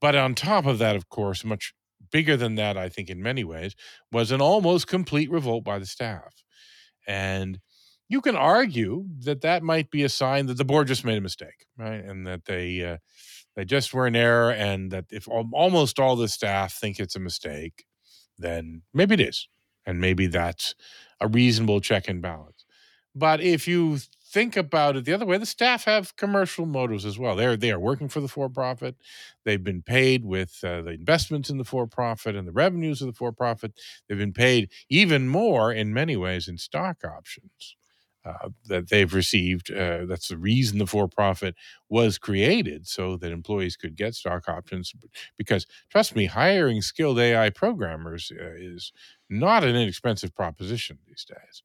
But 0.00 0.14
on 0.14 0.34
top 0.34 0.66
of 0.66 0.78
that, 0.78 0.96
of 0.96 1.08
course, 1.08 1.44
much 1.44 1.72
bigger 2.10 2.36
than 2.36 2.54
that, 2.56 2.76
I 2.76 2.88
think, 2.88 3.10
in 3.10 3.22
many 3.22 3.44
ways, 3.44 3.74
was 4.12 4.30
an 4.30 4.40
almost 4.40 4.86
complete 4.86 5.30
revolt 5.30 5.64
by 5.64 5.78
the 5.78 5.86
staff. 5.86 6.44
And 7.06 7.58
you 8.08 8.20
can 8.20 8.36
argue 8.36 9.06
that 9.20 9.42
that 9.42 9.62
might 9.62 9.90
be 9.90 10.02
a 10.04 10.08
sign 10.08 10.46
that 10.46 10.56
the 10.56 10.64
board 10.64 10.88
just 10.88 11.04
made 11.04 11.18
a 11.18 11.22
mistake, 11.22 11.66
right? 11.76 12.04
And 12.04 12.26
that 12.26 12.46
they, 12.46 12.82
uh, 12.84 12.96
they 13.56 13.64
just 13.64 13.92
were 13.94 14.06
in 14.06 14.16
error, 14.16 14.50
and 14.52 14.90
that 14.92 15.06
if 15.10 15.28
almost 15.28 15.98
all 15.98 16.16
the 16.16 16.28
staff 16.28 16.74
think 16.74 17.00
it's 17.00 17.16
a 17.16 17.20
mistake, 17.20 17.84
then 18.38 18.82
maybe 18.94 19.14
it 19.14 19.20
is, 19.20 19.48
and 19.86 20.00
maybe 20.00 20.26
that's 20.26 20.74
a 21.20 21.28
reasonable 21.28 21.80
check 21.80 22.08
and 22.08 22.22
balance. 22.22 22.64
But 23.14 23.40
if 23.40 23.66
you 23.66 23.98
think 24.32 24.56
about 24.56 24.96
it 24.96 25.04
the 25.04 25.12
other 25.14 25.26
way, 25.26 25.38
the 25.38 25.46
staff 25.46 25.84
have 25.84 26.14
commercial 26.16 26.66
motives 26.66 27.04
as 27.04 27.18
well. 27.18 27.34
They're 27.34 27.56
they 27.56 27.72
are 27.72 27.80
working 27.80 28.08
for 28.08 28.20
the 28.20 28.28
for 28.28 28.48
profit. 28.48 28.96
They've 29.44 29.62
been 29.64 29.82
paid 29.82 30.24
with 30.24 30.60
uh, 30.62 30.82
the 30.82 30.90
investments 30.90 31.50
in 31.50 31.58
the 31.58 31.64
for 31.64 31.86
profit 31.88 32.36
and 32.36 32.46
the 32.46 32.52
revenues 32.52 33.00
of 33.02 33.08
the 33.08 33.12
for 33.14 33.32
profit. 33.32 33.72
They've 34.08 34.18
been 34.18 34.32
paid 34.34 34.70
even 34.88 35.28
more 35.28 35.72
in 35.72 35.92
many 35.92 36.16
ways 36.16 36.46
in 36.48 36.58
stock 36.58 36.98
options 37.04 37.76
uh, 38.24 38.48
that 38.66 38.88
they've 38.90 39.14
received. 39.14 39.70
Uh, 39.72 40.04
that's 40.06 40.28
the 40.28 40.36
reason 40.36 40.78
the 40.78 40.86
for 40.86 41.08
profit 41.08 41.54
was 41.88 42.18
created 42.18 42.86
so 42.86 43.16
that 43.16 43.32
employees 43.32 43.76
could 43.76 43.96
get 43.96 44.14
stock 44.14 44.48
options. 44.48 44.92
Because 45.36 45.66
trust 45.90 46.14
me, 46.16 46.26
hiring 46.26 46.82
skilled 46.82 47.18
AI 47.18 47.50
programmers 47.50 48.30
uh, 48.34 48.50
is 48.56 48.92
not 49.30 49.64
an 49.64 49.76
inexpensive 49.76 50.34
proposition 50.34 50.98
these 51.06 51.24
days, 51.24 51.62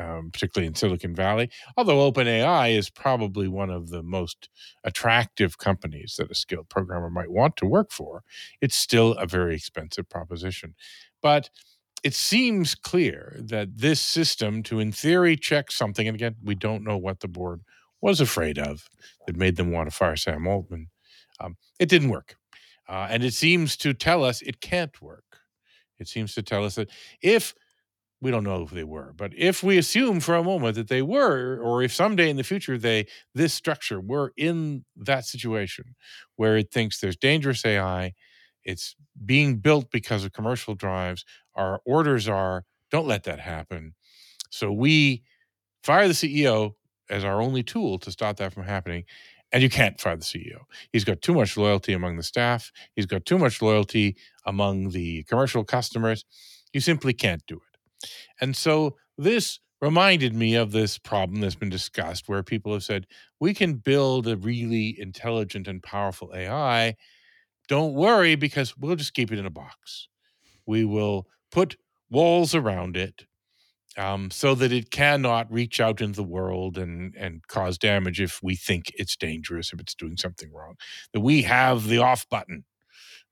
um, 0.00 0.30
particularly 0.32 0.66
in 0.66 0.74
Silicon 0.74 1.14
Valley. 1.14 1.50
Although 1.76 2.10
OpenAI 2.10 2.76
is 2.76 2.90
probably 2.90 3.48
one 3.48 3.70
of 3.70 3.88
the 3.88 4.02
most 4.02 4.48
attractive 4.84 5.58
companies 5.58 6.16
that 6.18 6.30
a 6.30 6.34
skilled 6.34 6.68
programmer 6.68 7.10
might 7.10 7.30
want 7.30 7.56
to 7.56 7.66
work 7.66 7.90
for, 7.90 8.22
it's 8.60 8.76
still 8.76 9.12
a 9.14 9.26
very 9.26 9.54
expensive 9.54 10.08
proposition. 10.08 10.74
But 11.22 11.50
it 12.06 12.14
seems 12.14 12.74
clear 12.74 13.36
that 13.38 13.68
this 13.76 14.00
system 14.00 14.62
to 14.62 14.80
in 14.80 14.92
theory 14.92 15.36
check 15.36 15.70
something 15.70 16.06
and 16.08 16.14
again 16.14 16.36
we 16.42 16.54
don't 16.54 16.84
know 16.84 16.96
what 16.96 17.20
the 17.20 17.28
board 17.28 17.60
was 18.00 18.20
afraid 18.20 18.58
of 18.58 18.88
that 19.26 19.36
made 19.36 19.56
them 19.56 19.72
want 19.72 19.90
to 19.90 19.96
fire 19.96 20.16
sam 20.16 20.46
altman 20.46 20.88
um, 21.40 21.56
it 21.78 21.88
didn't 21.88 22.08
work. 22.08 22.36
Uh, 22.88 23.08
and 23.10 23.24
it 23.24 23.34
seems 23.34 23.76
to 23.78 23.92
tell 23.92 24.24
us 24.24 24.42
it 24.42 24.60
can't 24.60 25.00
work. 25.02 25.24
It 25.98 26.08
seems 26.08 26.34
to 26.34 26.42
tell 26.42 26.64
us 26.64 26.76
that 26.76 26.90
if 27.20 27.54
we 28.20 28.30
don't 28.30 28.44
know 28.44 28.62
if 28.62 28.70
they 28.70 28.82
were 28.82 29.12
but 29.14 29.32
if 29.36 29.62
we 29.62 29.76
assume 29.76 30.20
for 30.20 30.34
a 30.36 30.42
moment 30.42 30.74
that 30.74 30.88
they 30.88 31.02
were 31.02 31.60
or 31.60 31.82
if 31.82 31.92
someday 31.92 32.30
in 32.30 32.36
the 32.36 32.42
future 32.42 32.78
they 32.78 33.06
this 33.34 33.52
structure 33.52 34.00
were 34.00 34.32
in 34.38 34.84
that 34.96 35.26
situation 35.26 35.94
where 36.36 36.56
it 36.56 36.72
thinks 36.72 36.98
there's 36.98 37.16
dangerous 37.16 37.64
ai 37.66 38.14
it's 38.66 38.96
being 39.26 39.58
built 39.58 39.90
because 39.92 40.24
of 40.26 40.34
commercial 40.34 40.76
drives. 40.76 41.24
Our 41.56 41.80
orders 41.86 42.28
are 42.28 42.64
don't 42.92 43.08
let 43.08 43.24
that 43.24 43.40
happen. 43.40 43.94
So 44.50 44.72
we 44.72 45.22
fire 45.84 46.08
the 46.08 46.14
CEO 46.14 46.74
as 47.10 47.24
our 47.24 47.40
only 47.40 47.62
tool 47.62 47.98
to 48.00 48.10
stop 48.10 48.36
that 48.38 48.52
from 48.52 48.64
happening. 48.64 49.04
and 49.52 49.62
you 49.62 49.70
can't 49.70 50.00
fire 50.00 50.16
the 50.16 50.24
CEO. 50.24 50.62
He's 50.92 51.04
got 51.04 51.22
too 51.22 51.34
much 51.34 51.56
loyalty 51.56 51.92
among 51.92 52.16
the 52.16 52.24
staff. 52.24 52.72
He's 52.96 53.06
got 53.06 53.24
too 53.26 53.38
much 53.38 53.62
loyalty 53.62 54.16
among 54.44 54.90
the 54.90 55.22
commercial 55.24 55.64
customers. 55.64 56.24
You 56.72 56.80
simply 56.80 57.14
can't 57.14 57.42
do 57.46 57.56
it. 57.56 57.78
And 58.40 58.56
so 58.56 58.96
this 59.18 59.60
reminded 59.80 60.34
me 60.34 60.54
of 60.54 60.72
this 60.72 60.98
problem 60.98 61.40
that's 61.40 61.54
been 61.54 61.68
discussed 61.70 62.28
where 62.28 62.42
people 62.42 62.72
have 62.72 62.82
said, 62.84 63.06
we 63.40 63.54
can 63.54 63.74
build 63.74 64.26
a 64.26 64.36
really 64.36 64.98
intelligent 64.98 65.68
and 65.68 65.82
powerful 65.82 66.32
AI. 66.34 66.96
Don't 67.68 67.94
worry 67.94 68.36
because 68.36 68.76
we'll 68.76 68.96
just 68.96 69.14
keep 69.14 69.32
it 69.32 69.38
in 69.38 69.46
a 69.46 69.50
box. 69.50 70.08
We 70.66 70.84
will 70.84 71.26
put 71.52 71.76
walls 72.10 72.54
around 72.54 72.96
it 72.96 73.26
um, 73.98 74.30
so 74.30 74.54
that 74.54 74.72
it 74.72 74.90
cannot 74.90 75.50
reach 75.52 75.80
out 75.80 76.00
into 76.00 76.16
the 76.16 76.22
world 76.24 76.78
and 76.78 77.14
and 77.16 77.46
cause 77.48 77.78
damage 77.78 78.20
if 78.20 78.40
we 78.42 78.56
think 78.56 78.92
it's 78.96 79.16
dangerous 79.16 79.72
if 79.72 79.80
it's 79.80 79.94
doing 79.94 80.16
something 80.16 80.52
wrong. 80.52 80.76
That 81.12 81.20
we 81.20 81.42
have 81.42 81.88
the 81.88 81.98
off 81.98 82.28
button, 82.28 82.64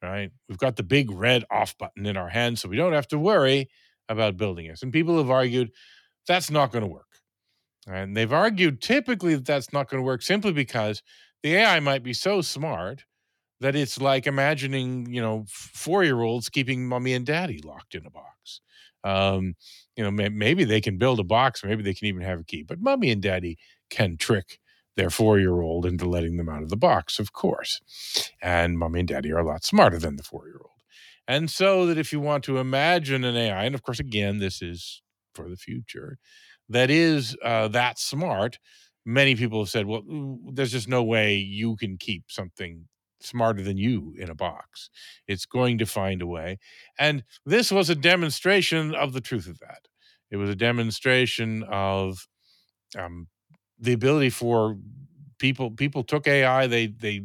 right? 0.03 0.31
We've 0.49 0.59
got 0.59 0.77
the 0.77 0.83
big 0.85 1.11
red 1.11 1.45
off 1.51 1.77
button 1.79 2.07
in 2.07 2.17
our 2.17 2.31
hand, 2.31 2.59
so 2.59 2.69
we 2.69 2.77
don't 2.77 2.93
have 2.95 3.09
to 3.09 3.19
worry 3.19 3.71
about 4.09 4.37
building 4.37 4.67
it. 4.67 4.83
And 4.83 4.93
people 4.93 5.19
have 5.19 5.31
argued 5.31 5.71
that's 6.27 6.51
not 6.51 6.73
going 6.73 6.85
to 6.85 6.91
work, 6.91 7.21
and 7.87 8.17
they've 8.17 8.33
argued 8.33 8.83
typically 8.83 9.35
that 9.35 9.47
that's 9.47 9.73
not 9.73 9.89
going 9.91 10.03
to 10.03 10.07
work 10.07 10.23
simply 10.23 10.53
because 10.53 11.03
the 11.43 11.55
AI 11.57 11.81
might 11.81 12.03
be 12.03 12.13
so 12.15 12.41
smart 12.43 13.05
that 13.61 13.77
it's 13.77 14.01
like 14.01 14.27
imagining 14.27 15.07
you 15.13 15.21
know 15.21 15.45
four 15.49 16.05
year 16.05 16.21
olds 16.23 16.49
keeping 16.49 16.87
mommy 16.89 17.15
and 17.15 17.27
daddy 17.27 17.61
locked 17.65 17.95
in 17.95 18.07
a 18.07 18.11
box. 18.11 18.61
Um, 19.05 19.55
you 19.97 20.03
know, 20.05 20.11
may, 20.11 20.31
maybe 20.31 20.65
they 20.65 20.81
can 20.81 20.97
build 20.97 21.21
a 21.21 21.25
box, 21.25 21.63
maybe 21.63 21.83
they 21.83 21.95
can 21.95 22.09
even 22.09 22.23
have 22.23 22.41
a 22.41 22.45
key, 22.45 22.63
but 22.63 22.81
mommy 22.81 23.11
and 23.11 23.21
daddy 23.23 23.59
can 23.91 24.17
trick 24.17 24.59
their 24.97 25.11
four 25.11 25.39
year 25.39 25.61
old 25.61 25.85
into 25.87 26.09
letting 26.09 26.37
them 26.37 26.49
out 26.49 26.63
of 26.63 26.71
the 26.71 26.77
box, 26.77 27.19
of 27.19 27.33
course. 27.33 27.81
And 28.43 28.79
mommy 28.79 29.01
and 29.01 29.09
daddy 29.09 29.33
are 29.33 29.39
a 29.41 29.47
lot 29.47 29.65
smarter 29.65 29.99
than 29.99 30.17
the 30.17 30.23
four 30.23 30.47
year 30.47 30.61
old. 30.61 30.71
And 31.27 31.51
so 31.51 31.87
that 31.87 31.99
if 31.99 32.13
you 32.13 32.21
want 32.21 32.45
to 32.45 32.59
imagine 32.59 33.25
an 33.25 33.37
AI, 33.37 33.65
and 33.65 33.75
of 33.75 33.83
course, 33.83 34.01
again, 34.01 34.39
this 34.39 34.61
is 34.63 35.03
for 35.35 35.49
the 35.49 35.57
future, 35.57 36.19
that 36.69 36.91
is 36.91 37.37
uh, 37.43 37.69
that 37.69 37.99
smart, 37.99 38.59
many 39.05 39.35
people 39.35 39.61
have 39.61 39.69
said, 39.71 39.87
well, 39.87 40.03
there's 40.53 40.73
just 40.73 40.89
no 40.89 41.03
way 41.03 41.37
you 41.37 41.77
can 41.77 41.97
keep 41.97 42.25
something 42.29 42.89
smarter 43.25 43.63
than 43.63 43.77
you 43.79 44.15
in 44.19 44.31
a 44.31 44.35
box. 44.35 44.91
It's 45.27 45.47
going 45.47 45.79
to 45.79 45.87
find 45.87 46.23
a 46.23 46.27
way. 46.27 46.59
And 46.99 47.25
this 47.47 47.71
was 47.73 47.91
a 47.91 47.95
demonstration 47.95 48.95
of 48.95 49.13
the 49.13 49.21
truth 49.21 49.47
of 49.49 49.59
that. 49.61 49.89
It 50.31 50.37
was 50.37 50.51
a 50.51 50.57
demonstration 50.57 51.63
of 51.65 52.27
um, 52.99 53.29
the 53.79 53.93
ability 53.93 54.31
for 54.31 54.79
people 55.39 55.71
people 55.71 56.05
took 56.05 56.27
AI, 56.27 56.67
they 56.67 56.87
they 56.87 57.23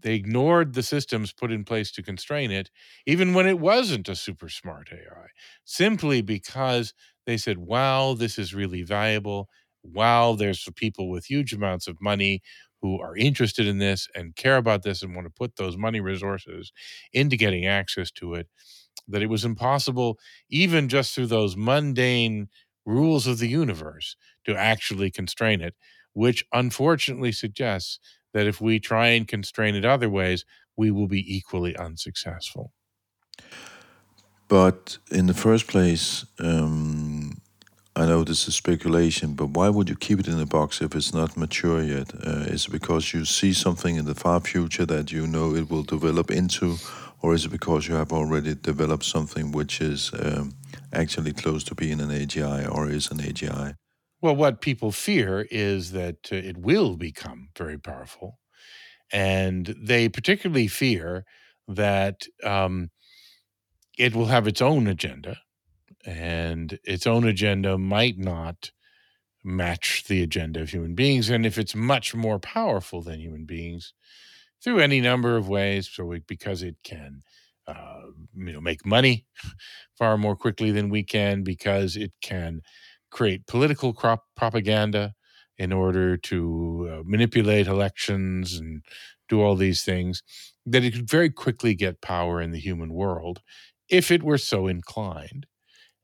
they 0.00 0.14
ignored 0.14 0.74
the 0.74 0.82
systems 0.82 1.32
put 1.32 1.52
in 1.52 1.64
place 1.64 1.92
to 1.92 2.02
constrain 2.02 2.50
it, 2.50 2.70
even 3.06 3.34
when 3.34 3.46
it 3.46 3.58
wasn't 3.60 4.08
a 4.08 4.16
super 4.16 4.48
smart 4.48 4.88
AI, 4.92 5.28
simply 5.64 6.22
because 6.22 6.92
they 7.26 7.36
said, 7.36 7.58
wow, 7.58 8.14
this 8.14 8.36
is 8.38 8.54
really 8.54 8.82
valuable. 8.82 9.48
Wow, 9.84 10.34
there's 10.34 10.68
people 10.74 11.08
with 11.08 11.26
huge 11.26 11.52
amounts 11.52 11.86
of 11.86 12.00
money 12.00 12.42
who 12.82 13.00
are 13.00 13.16
interested 13.16 13.66
in 13.66 13.78
this 13.78 14.08
and 14.14 14.36
care 14.36 14.56
about 14.56 14.82
this 14.82 15.02
and 15.02 15.14
want 15.14 15.26
to 15.26 15.32
put 15.32 15.56
those 15.56 15.76
money 15.76 16.00
resources 16.00 16.72
into 17.12 17.36
getting 17.36 17.64
access 17.64 18.10
to 18.10 18.34
it, 18.34 18.48
that 19.08 19.22
it 19.22 19.30
was 19.30 19.44
impossible, 19.44 20.18
even 20.50 20.88
just 20.88 21.14
through 21.14 21.26
those 21.26 21.56
mundane 21.56 22.48
rules 22.84 23.26
of 23.26 23.38
the 23.38 23.48
universe, 23.48 24.16
to 24.44 24.56
actually 24.56 25.10
constrain 25.10 25.60
it, 25.60 25.74
which 26.12 26.44
unfortunately 26.52 27.32
suggests 27.32 28.00
that 28.34 28.46
if 28.48 28.60
we 28.60 28.80
try 28.80 29.08
and 29.08 29.28
constrain 29.28 29.74
it 29.76 29.84
other 29.84 30.10
ways, 30.10 30.44
we 30.76 30.90
will 30.90 31.06
be 31.08 31.36
equally 31.36 31.76
unsuccessful. 31.76 32.72
But 34.48 34.98
in 35.10 35.26
the 35.26 35.34
first 35.34 35.66
place, 35.66 36.26
um, 36.38 37.21
I 37.94 38.06
know 38.06 38.24
this 38.24 38.48
is 38.48 38.54
speculation, 38.54 39.34
but 39.34 39.50
why 39.50 39.68
would 39.68 39.90
you 39.90 39.96
keep 39.96 40.18
it 40.18 40.26
in 40.26 40.40
a 40.40 40.46
box 40.46 40.80
if 40.80 40.94
it's 40.94 41.12
not 41.12 41.36
mature 41.36 41.82
yet? 41.82 42.10
Uh, 42.14 42.46
is 42.48 42.64
it 42.64 42.70
because 42.70 43.12
you 43.12 43.26
see 43.26 43.52
something 43.52 43.96
in 43.96 44.06
the 44.06 44.14
far 44.14 44.40
future 44.40 44.86
that 44.86 45.12
you 45.12 45.26
know 45.26 45.54
it 45.54 45.70
will 45.70 45.82
develop 45.82 46.30
into, 46.30 46.78
or 47.20 47.34
is 47.34 47.44
it 47.44 47.50
because 47.50 47.88
you 47.88 47.94
have 47.94 48.10
already 48.10 48.54
developed 48.54 49.04
something 49.04 49.52
which 49.52 49.82
is 49.82 50.10
um, 50.18 50.54
actually 50.94 51.34
close 51.34 51.64
to 51.64 51.74
being 51.74 52.00
an 52.00 52.08
AGI 52.08 52.66
or 52.74 52.88
is 52.88 53.10
an 53.10 53.18
AGI? 53.18 53.74
Well, 54.22 54.36
what 54.36 54.62
people 54.62 54.90
fear 54.90 55.46
is 55.50 55.92
that 55.92 56.30
uh, 56.32 56.36
it 56.36 56.56
will 56.56 56.96
become 56.96 57.50
very 57.58 57.78
powerful. 57.78 58.38
And 59.12 59.76
they 59.78 60.08
particularly 60.08 60.68
fear 60.68 61.26
that 61.68 62.22
um, 62.42 62.88
it 63.98 64.16
will 64.16 64.26
have 64.26 64.46
its 64.46 64.62
own 64.62 64.86
agenda 64.86 65.41
and 66.04 66.78
its 66.84 67.06
own 67.06 67.26
agenda 67.26 67.78
might 67.78 68.18
not 68.18 68.70
match 69.44 70.04
the 70.08 70.22
agenda 70.22 70.60
of 70.62 70.70
human 70.70 70.94
beings. 70.94 71.30
And 71.30 71.46
if 71.46 71.58
it's 71.58 71.74
much 71.74 72.14
more 72.14 72.38
powerful 72.38 73.02
than 73.02 73.20
human 73.20 73.44
beings, 73.44 73.92
through 74.62 74.80
any 74.80 75.00
number 75.00 75.36
of 75.36 75.48
ways, 75.48 75.88
so 75.92 76.04
we, 76.04 76.20
because 76.20 76.62
it 76.62 76.76
can, 76.84 77.22
uh, 77.66 78.00
you 78.34 78.52
know, 78.52 78.60
make 78.60 78.86
money 78.86 79.26
far 79.98 80.16
more 80.16 80.36
quickly 80.36 80.70
than 80.70 80.88
we 80.88 81.02
can, 81.02 81.42
because 81.42 81.96
it 81.96 82.12
can 82.22 82.60
create 83.10 83.46
political 83.46 83.92
crop 83.92 84.24
propaganda 84.36 85.14
in 85.58 85.72
order 85.72 86.16
to 86.16 86.88
uh, 86.90 87.02
manipulate 87.04 87.66
elections 87.66 88.54
and 88.58 88.82
do 89.28 89.40
all 89.42 89.54
these 89.54 89.82
things, 89.84 90.22
that 90.66 90.84
it 90.84 90.94
could 90.94 91.08
very 91.10 91.30
quickly 91.30 91.74
get 91.74 92.00
power 92.00 92.40
in 92.40 92.50
the 92.52 92.60
human 92.60 92.92
world 92.92 93.40
if 93.88 94.10
it 94.10 94.22
were 94.22 94.38
so 94.38 94.66
inclined. 94.66 95.46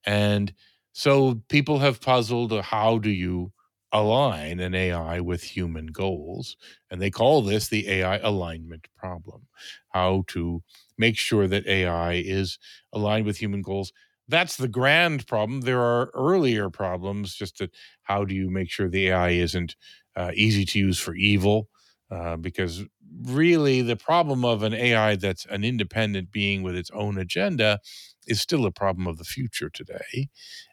And 0.04 0.52
so 0.92 1.42
people 1.48 1.78
have 1.80 2.00
puzzled 2.00 2.52
uh, 2.52 2.62
how 2.62 2.98
do 2.98 3.10
you 3.10 3.52
align 3.92 4.60
an 4.60 4.74
AI 4.74 5.20
with 5.20 5.42
human 5.42 5.86
goals? 5.86 6.56
And 6.90 7.00
they 7.00 7.10
call 7.10 7.42
this 7.42 7.68
the 7.68 7.88
AI 7.88 8.18
alignment 8.18 8.88
problem. 8.96 9.46
How 9.90 10.24
to 10.28 10.62
make 10.96 11.16
sure 11.16 11.46
that 11.48 11.66
AI 11.66 12.14
is 12.14 12.58
aligned 12.92 13.26
with 13.26 13.38
human 13.38 13.62
goals. 13.62 13.92
That's 14.28 14.56
the 14.56 14.68
grand 14.68 15.26
problem. 15.26 15.62
There 15.62 15.80
are 15.80 16.10
earlier 16.14 16.68
problems, 16.68 17.34
just 17.34 17.58
that 17.58 17.70
how 18.02 18.24
do 18.24 18.34
you 18.34 18.50
make 18.50 18.70
sure 18.70 18.88
the 18.88 19.08
AI 19.08 19.30
isn't 19.30 19.74
uh, 20.16 20.32
easy 20.34 20.64
to 20.66 20.78
use 20.78 20.98
for 20.98 21.14
evil? 21.14 21.68
Uh, 22.10 22.36
because 22.36 22.84
really, 23.22 23.82
the 23.82 23.96
problem 23.96 24.44
of 24.44 24.62
an 24.62 24.72
AI 24.74 25.16
that's 25.16 25.44
an 25.46 25.64
independent 25.64 26.30
being 26.32 26.62
with 26.62 26.74
its 26.76 26.90
own 26.92 27.18
agenda 27.18 27.78
is 28.26 28.40
still 28.40 28.64
a 28.66 28.70
problem 28.72 29.06
of 29.06 29.18
the 29.18 29.24
future 29.24 29.70
today. 29.70 30.28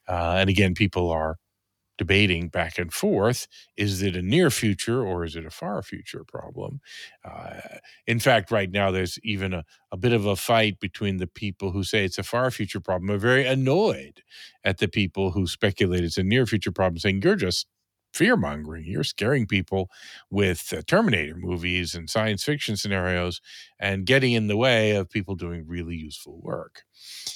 Uh, 0.07 0.35
and 0.39 0.49
again, 0.49 0.73
people 0.73 1.09
are 1.09 1.37
debating 1.97 2.49
back 2.49 2.77
and 2.77 2.91
forth 2.91 3.47
is 3.77 4.01
it 4.01 4.17
a 4.17 4.21
near 4.21 4.49
future 4.49 5.01
or 5.01 5.23
is 5.23 5.37
it 5.37 5.45
a 5.45 5.49
far 5.49 5.81
future 5.81 6.25
problem 6.27 6.81
uh, 7.23 7.53
in 8.05 8.19
fact 8.19 8.51
right 8.51 8.69
now 8.71 8.91
there's 8.91 9.17
even 9.23 9.53
a, 9.53 9.63
a 9.93 9.97
bit 9.97 10.11
of 10.11 10.25
a 10.25 10.35
fight 10.35 10.77
between 10.81 11.17
the 11.17 11.27
people 11.27 11.71
who 11.71 11.83
say 11.83 12.03
it's 12.03 12.17
a 12.17 12.23
far 12.23 12.51
future 12.51 12.81
problem 12.81 13.09
are 13.09 13.17
very 13.17 13.45
annoyed 13.45 14.21
at 14.65 14.79
the 14.79 14.89
people 14.89 15.31
who 15.31 15.47
speculate 15.47 16.03
it's 16.03 16.17
a 16.17 16.23
near 16.23 16.45
future 16.45 16.71
problem 16.71 16.99
saying 16.99 17.21
you're 17.23 17.35
just 17.37 17.65
fear 18.15 18.37
mongering. 18.37 18.85
You're 18.85 19.03
scaring 19.03 19.45
people 19.45 19.89
with 20.31 20.73
uh, 20.75 20.81
Terminator 20.87 21.35
movies 21.35 21.93
and 21.93 22.09
science 22.09 22.43
fiction 22.43 22.77
scenarios 22.77 23.41
and 23.79 24.05
getting 24.05 24.33
in 24.33 24.47
the 24.47 24.57
way 24.57 24.95
of 24.95 25.09
people 25.09 25.35
doing 25.35 25.65
really 25.67 25.95
useful 25.95 26.39
work. 26.41 26.83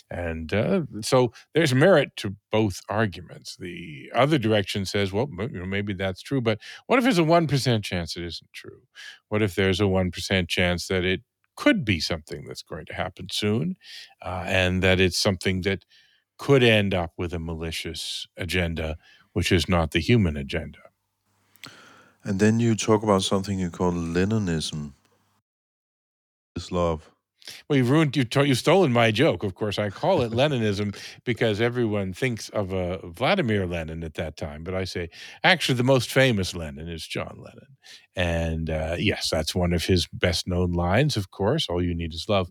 And 0.10 0.54
uh, 0.54 0.84
so 1.02 1.34
there's 1.54 1.74
merit 1.76 2.12
to 2.18 2.36
both 2.52 2.82
arguments. 2.90 3.58
The 3.58 4.12
other 4.16 4.38
direction 4.38 4.86
says, 4.86 5.12
well, 5.12 5.28
you 5.38 5.60
know, 5.60 5.66
maybe 5.66 5.94
that's 5.94 6.22
true, 6.22 6.42
but 6.42 6.60
what 6.88 6.98
if 6.98 7.04
there's 7.04 7.20
a 7.20 7.24
1% 7.24 7.84
chance 7.84 8.16
it 8.16 8.24
isn't 8.24 8.54
true? 8.54 8.82
What 9.28 9.42
if 9.42 9.56
there's 9.56 9.82
a 9.82 9.84
1% 9.86 10.48
chance 10.48 10.88
that 10.88 11.04
it 11.04 11.22
could 11.56 11.84
be 11.84 12.00
something 12.00 12.46
that's 12.48 12.64
going 12.64 12.86
to 12.86 12.94
happen 12.94 13.28
soon 13.30 13.76
uh, 14.22 14.46
and 14.48 14.82
that 14.82 15.00
it's 15.02 15.20
something 15.20 15.62
that 15.62 15.84
could 16.38 16.64
end 16.64 16.94
up 16.94 17.12
with 17.18 17.34
a 17.34 17.40
malicious 17.40 18.26
agenda 18.38 18.96
which 19.40 19.54
is 19.54 19.70
not 19.70 19.92
the 19.92 20.02
human 20.02 20.36
agenda. 20.36 20.80
And 22.26 22.42
then 22.42 22.60
you 22.60 22.76
talk 22.76 23.04
about 23.04 23.24
something 23.24 23.58
you 23.58 23.70
call 23.70 23.94
Leninism. 23.94 24.92
Is 26.58 26.74
love. 26.74 27.10
Well, 27.70 27.78
you've 27.78 27.90
ruined 27.90 28.18
you. 28.18 28.26
You've 28.44 28.58
stolen 28.58 28.92
my 28.92 29.12
joke. 29.12 29.44
Of 29.44 29.56
course, 29.56 29.80
I 29.80 29.92
call 29.92 30.24
it 30.24 30.34
Leninism 30.34 30.94
because 31.24 31.62
everyone 31.62 32.12
thinks 32.12 32.50
of 32.50 32.74
uh, 32.74 32.98
Vladimir 33.08 33.66
Lenin 33.66 34.04
at 34.04 34.16
that 34.16 34.36
time. 34.36 34.66
But 34.66 34.76
I 34.76 34.84
say 34.84 35.10
actually, 35.46 35.76
the 35.76 35.84
most 35.86 36.12
famous 36.12 36.54
Lenin 36.54 36.90
is 36.90 37.08
John 37.08 37.38
Lennon, 37.38 37.78
and 38.18 38.70
uh, 38.70 38.98
yes, 39.00 39.30
that's 39.30 39.56
one 39.56 39.72
of 39.72 39.86
his 39.86 40.06
best 40.12 40.50
known 40.50 40.74
lines. 40.74 41.16
Of 41.16 41.32
course, 41.32 41.68
all 41.70 41.82
you 41.82 41.96
need 41.96 42.14
is 42.14 42.26
love, 42.28 42.50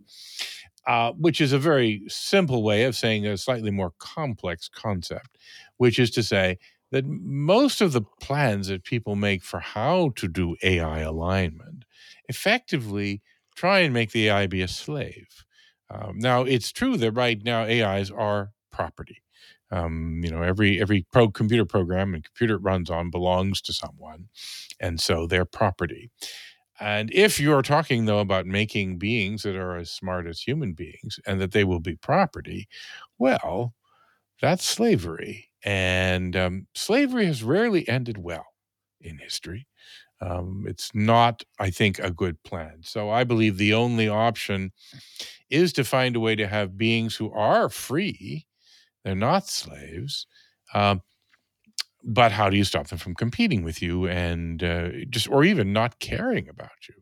uh, 0.87 1.13
which 1.13 1.43
is 1.43 1.53
a 1.53 1.59
very 1.59 2.05
simple 2.09 2.63
way 2.63 2.85
of 2.85 2.97
saying 2.97 3.27
a 3.27 3.37
slightly 3.37 3.71
more 3.71 3.93
complex 3.99 4.71
concept, 4.71 5.37
which 5.77 5.99
is 5.99 6.11
to 6.13 6.23
say 6.23 6.57
that 6.91 7.07
most 7.07 7.81
of 7.81 7.93
the 7.93 8.03
plans 8.21 8.69
that 8.69 8.85
people 8.85 9.17
make 9.17 9.43
for 9.43 9.61
how 9.61 10.11
to 10.17 10.29
do 10.29 10.57
AI 10.63 11.01
alignment 11.01 11.85
effectively 12.29 13.23
try 13.57 13.81
and 13.81 13.93
make 13.93 14.13
the 14.13 14.29
AI 14.29 14.47
be 14.47 14.63
a 14.63 14.69
slave. 14.69 15.45
Um, 15.91 16.19
now, 16.19 16.43
it's 16.43 16.73
true 16.73 16.97
that 16.99 17.13
right 17.13 17.43
now 17.43 17.63
AIs 17.65 18.11
are 18.11 18.51
property. 18.71 19.23
Um, 19.71 20.21
you 20.25 20.31
know, 20.31 20.43
every 20.43 20.81
every 20.81 21.07
pro 21.13 21.29
computer 21.31 21.65
program 21.67 22.15
and 22.15 22.25
computer 22.25 22.55
it 22.55 22.63
runs 22.63 22.89
on 22.91 23.11
belongs 23.11 23.61
to 23.63 23.73
someone, 23.75 24.29
and 24.81 25.01
so 25.01 25.27
they're 25.27 25.45
property. 25.45 26.11
And 26.81 27.11
if 27.13 27.41
you're 27.41 27.63
talking 27.63 28.05
though 28.07 28.21
about 28.21 28.47
making 28.47 28.99
beings 28.99 29.43
that 29.43 29.57
are 29.57 29.77
as 29.77 29.91
smart 29.91 30.27
as 30.27 30.41
human 30.41 30.73
beings 30.75 31.19
and 31.27 31.41
that 31.41 31.53
they 31.53 31.65
will 31.65 31.81
be 31.81 31.97
property, 31.97 32.69
well, 33.19 33.75
that's 34.43 34.65
slavery. 34.65 35.48
And 35.65 36.37
um, 36.37 36.67
slavery 36.75 37.27
has 37.27 37.43
rarely 37.43 37.89
ended 37.89 38.19
well 38.19 38.47
in 39.01 39.19
history. 39.19 39.67
Um, 40.21 40.65
it's 40.69 40.91
not, 40.95 41.45
I 41.61 41.71
think, 41.71 41.99
a 42.01 42.11
good 42.11 42.43
plan. 42.43 42.81
So 42.83 43.11
I 43.11 43.25
believe 43.25 43.57
the 43.57 43.75
only 43.75 44.09
option 44.09 44.73
is 45.51 45.73
to 45.75 45.85
find 45.85 46.17
a 46.17 46.21
way 46.21 46.35
to 46.37 46.49
have 46.49 46.77
beings 46.79 47.17
who 47.17 47.31
are 47.33 47.69
free, 47.69 48.47
they're 49.05 49.15
not 49.15 49.49
slaves. 49.49 50.27
Um, 50.75 51.03
but 52.05 52.33
how 52.33 52.49
do 52.49 52.57
you 52.57 52.65
stop 52.65 52.89
them 52.89 52.99
from 52.99 53.15
competing 53.15 53.63
with 53.63 53.83
you 53.83 54.07
and 54.07 54.63
uh, 54.63 54.89
just, 55.11 55.29
or 55.29 55.45
even 55.45 55.73
not 55.73 55.99
caring 55.99 56.49
about 56.49 56.89
you? 56.89 56.95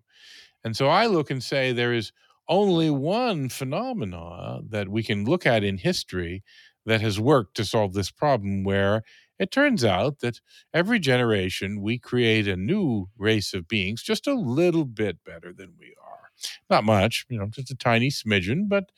And 0.64 0.76
so 0.76 0.88
I 0.88 1.06
look 1.06 1.30
and 1.30 1.42
say 1.42 1.72
there 1.72 1.92
is 1.94 2.12
only 2.48 2.90
one 2.90 3.48
phenomena 3.48 4.60
that 4.68 4.88
we 4.88 5.02
can 5.02 5.24
look 5.24 5.46
at 5.46 5.64
in 5.64 5.78
history 5.78 6.42
that 6.86 7.00
has 7.02 7.20
worked 7.20 7.56
to 7.56 7.64
solve 7.64 7.94
this 7.94 8.10
problem 8.10 8.64
where 8.64 9.02
it 9.38 9.50
turns 9.50 9.84
out 9.84 10.20
that 10.20 10.40
every 10.72 10.98
generation 10.98 11.82
we 11.82 11.98
create 11.98 12.48
a 12.48 12.56
new 12.56 13.08
race 13.18 13.52
of 13.52 13.68
beings 13.68 14.02
just 14.02 14.26
a 14.26 14.34
little 14.34 14.84
bit 14.86 15.18
better 15.24 15.52
than 15.52 15.74
we 15.78 15.94
are. 16.02 16.30
Not 16.70 16.84
much, 16.84 17.26
you 17.28 17.38
know, 17.38 17.46
just 17.48 17.70
a 17.70 17.74
tiny 17.76 18.10
smidgen, 18.10 18.68
but 18.68 18.90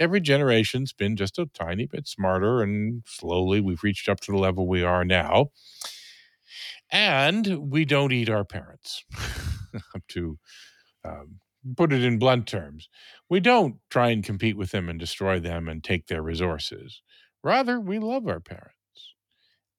every 0.00 0.20
generation's 0.20 0.92
been 0.92 1.16
just 1.16 1.38
a 1.38 1.46
tiny 1.46 1.86
bit 1.86 2.08
smarter 2.08 2.62
and 2.62 3.02
slowly 3.06 3.60
we've 3.60 3.82
reached 3.84 4.08
up 4.08 4.20
to 4.20 4.32
the 4.32 4.38
level 4.38 4.66
we 4.66 4.82
are 4.82 5.04
now. 5.04 5.50
And 6.90 7.70
we 7.70 7.84
don't 7.84 8.12
eat 8.12 8.28
our 8.30 8.44
parents. 8.44 9.04
to 10.08 10.38
um, 11.04 11.40
put 11.76 11.92
it 11.92 12.02
in 12.04 12.18
blunt 12.18 12.46
terms, 12.48 12.88
we 13.30 13.40
don't 13.40 13.76
try 13.90 14.10
and 14.10 14.24
compete 14.24 14.56
with 14.56 14.70
them 14.72 14.88
and 14.88 14.98
destroy 15.00 15.40
them 15.40 15.68
and 15.68 15.84
take 15.84 16.06
their 16.08 16.22
resources. 16.22 17.02
Rather, 17.44 17.78
we 17.78 17.98
love 18.00 18.26
our 18.26 18.40
parents. 18.40 18.72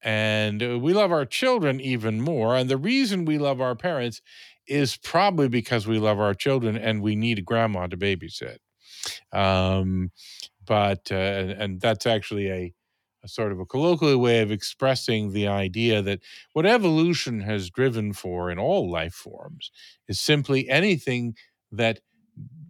And 0.03 0.61
uh, 0.61 0.79
we 0.79 0.93
love 0.93 1.11
our 1.11 1.25
children 1.25 1.81
even 1.81 2.21
more. 2.21 2.55
And 2.55 2.69
the 2.69 2.77
reason 2.77 3.25
we 3.25 3.39
love 3.39 3.59
our 3.59 3.75
parents 3.75 4.21
is 4.67 4.97
probably 4.97 5.47
because 5.47 5.87
we 5.87 5.97
love 5.97 6.19
our 6.19 6.35
children 6.35 6.77
and 6.77 7.01
we 7.01 7.15
need 7.15 7.39
a 7.39 7.41
grandma 7.41 7.87
to 7.87 7.97
babysit. 7.97 8.57
Um, 9.33 10.11
but, 10.65 11.09
uh, 11.11 11.15
and, 11.15 11.51
and 11.51 11.81
that's 11.81 12.05
actually 12.05 12.49
a, 12.49 12.73
a 13.23 13.27
sort 13.27 13.51
of 13.51 13.59
a 13.59 13.65
colloquial 13.65 14.19
way 14.19 14.41
of 14.41 14.51
expressing 14.51 15.33
the 15.33 15.47
idea 15.47 16.03
that 16.03 16.19
what 16.53 16.67
evolution 16.67 17.41
has 17.41 17.71
driven 17.71 18.13
for 18.13 18.51
in 18.51 18.59
all 18.59 18.89
life 18.91 19.13
forms 19.15 19.71
is 20.07 20.19
simply 20.19 20.69
anything 20.69 21.35
that 21.71 21.99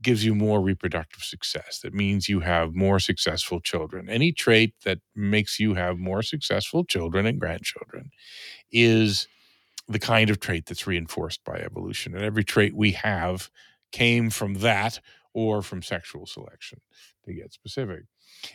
gives 0.02 0.24
you 0.24 0.36
more 0.36 0.62
reproductive 0.62 1.24
success. 1.24 1.80
That 1.80 1.94
means 1.94 2.30
you 2.30 2.42
have 2.42 2.76
more 2.76 3.00
successful 3.00 3.60
children. 3.60 4.08
Any 4.10 4.32
trait 4.32 4.74
that 4.84 5.00
makes 5.16 5.60
you 5.60 5.74
have 5.74 5.98
more 5.98 6.22
successful 6.22 6.84
children 6.86 7.26
and 7.26 7.40
grandchildren 7.40 8.12
is 8.72 9.28
the 9.88 10.00
kind 10.00 10.30
of 10.30 10.40
trait 10.40 10.66
that's 10.68 10.88
reinforced 10.88 11.44
by 11.44 11.56
evolution. 11.58 12.16
And 12.16 12.24
every 12.24 12.44
trait 12.44 12.76
we 12.76 12.92
have 12.92 13.50
came 13.92 14.30
from 14.30 14.56
that 14.56 15.00
or 15.34 15.62
from 15.62 15.82
sexual 15.82 16.26
selection, 16.26 16.80
to 17.26 17.34
get 17.34 17.52
specific. 17.52 18.04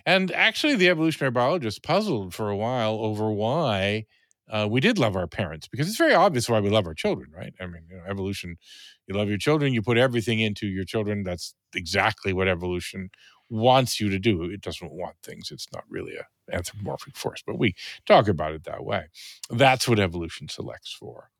And 0.06 0.30
actually, 0.32 0.76
the 0.76 0.88
evolutionary 0.88 1.30
biologists 1.30 1.78
puzzled 1.78 2.32
for 2.32 2.48
a 2.48 2.56
while 2.56 2.94
over 2.94 3.30
why 3.30 4.06
uh, 4.50 4.66
we 4.70 4.80
did 4.80 4.98
love 4.98 5.16
our 5.16 5.26
parents 5.26 5.68
because 5.68 5.88
it's 5.88 5.96
very 5.98 6.14
obvious 6.14 6.48
why 6.48 6.60
we 6.60 6.70
love 6.70 6.86
our 6.86 6.94
children, 6.94 7.30
right? 7.34 7.52
I 7.60 7.66
mean, 7.66 7.82
you 7.88 7.96
know, 7.96 8.02
evolution, 8.08 8.56
you 9.06 9.14
love 9.14 9.28
your 9.28 9.38
children, 9.38 9.72
you 9.72 9.82
put 9.82 9.96
everything 9.96 10.40
into 10.40 10.66
your 10.66 10.84
children. 10.84 11.22
That's 11.22 11.54
exactly 11.74 12.32
what 12.32 12.48
evolution 12.48 13.10
wants 13.48 14.00
you 14.00 14.10
to 14.10 14.18
do. 14.18 14.44
It 14.44 14.60
doesn't 14.60 14.92
want 14.92 15.16
things. 15.22 15.50
It's 15.50 15.68
not 15.72 15.84
really 15.88 16.14
a 16.16 16.26
anthropomorphic 16.54 17.16
force, 17.16 17.42
but 17.46 17.58
we 17.58 17.74
talk 18.06 18.28
about 18.28 18.52
it 18.52 18.64
that 18.64 18.84
way. 18.84 19.06
That's 19.50 19.88
what 19.88 20.00
evolution 20.00 20.48
selects 20.48 20.92
for. 20.92 21.30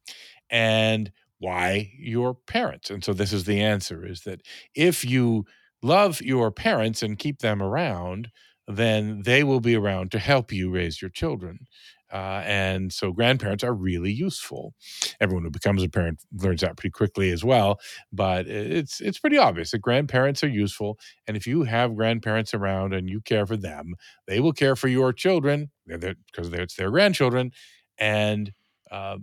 And 0.51 1.13
why 1.39 1.93
your 1.99 2.35
parents. 2.35 2.91
And 2.91 3.03
so 3.03 3.13
this 3.13 3.33
is 3.33 3.45
the 3.45 3.61
answer 3.61 4.05
is 4.07 4.23
that 4.23 4.43
if 4.75 5.05
you 5.05 5.47
love 5.83 6.21
your 6.21 6.51
parents 6.51 7.03
and 7.03 7.19
keep 7.19 7.41
them 7.41 7.63
around, 7.63 8.29
then 8.69 9.23
they 9.23 9.43
will 9.43 9.61
be 9.61 9.75
around 9.75 10.13
to 10.13 10.19
help 10.19 10.53
you 10.53 10.71
raise 10.71 11.01
your 11.01 11.11
children. 11.11 11.67
Uh, 12.13 12.43
and 12.45 12.93
so 12.93 13.13
grandparents 13.13 13.63
are 13.63 13.73
really 13.75 14.13
useful. 14.13 14.75
Everyone 15.21 15.45
who 15.45 15.51
becomes 15.51 15.83
a 15.83 15.89
parent 15.89 16.23
learns 16.33 16.61
that 16.63 16.77
pretty 16.77 16.91
quickly 16.91 17.31
as 17.31 17.45
well. 17.45 17.81
But 18.13 18.47
it's 18.49 19.01
it's 19.01 19.19
pretty 19.19 19.39
obvious 19.39 19.71
that 19.71 19.79
grandparents 19.81 20.43
are 20.43 20.49
useful. 20.49 20.99
And 21.27 21.37
if 21.37 21.47
you 21.47 21.63
have 21.65 21.95
grandparents 21.97 22.55
around 22.55 22.95
and 22.95 23.09
you 23.09 23.21
care 23.21 23.47
for 23.47 23.57
them, 23.57 23.95
they 24.27 24.41
will 24.41 24.53
care 24.53 24.77
for 24.77 24.89
your 24.89 25.13
children 25.13 25.71
because 25.87 26.53
it's 26.53 26.75
their 26.77 26.91
grandchildren. 26.91 27.53
And 27.99 28.53
uh, 28.91 29.19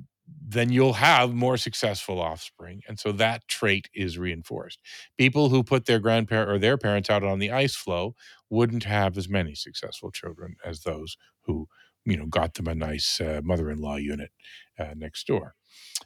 then 0.45 0.71
you'll 0.71 0.93
have 0.93 1.33
more 1.33 1.57
successful 1.57 2.21
offspring. 2.21 2.81
And 2.87 2.99
so 2.99 3.11
that 3.13 3.47
trait 3.47 3.89
is 3.93 4.17
reinforced. 4.17 4.79
People 5.17 5.49
who 5.49 5.63
put 5.63 5.85
their 5.85 5.99
grandparent 5.99 6.49
or 6.49 6.59
their 6.59 6.77
parents 6.77 7.09
out 7.09 7.23
on 7.23 7.39
the 7.39 7.51
ice 7.51 7.75
floe 7.75 8.15
wouldn't 8.49 8.83
have 8.83 9.17
as 9.17 9.29
many 9.29 9.55
successful 9.55 10.11
children 10.11 10.55
as 10.65 10.81
those 10.81 11.17
who, 11.41 11.67
you 12.07 12.17
know, 12.17 12.25
got 12.25 12.53
them 12.55 12.67
a 12.67 12.75
nice 12.75 13.19
uh, 13.21 13.41
mother-in-law 13.43 13.97
unit 13.97 14.31
uh, 14.79 14.93
next 14.95 15.27
door. 15.27 15.55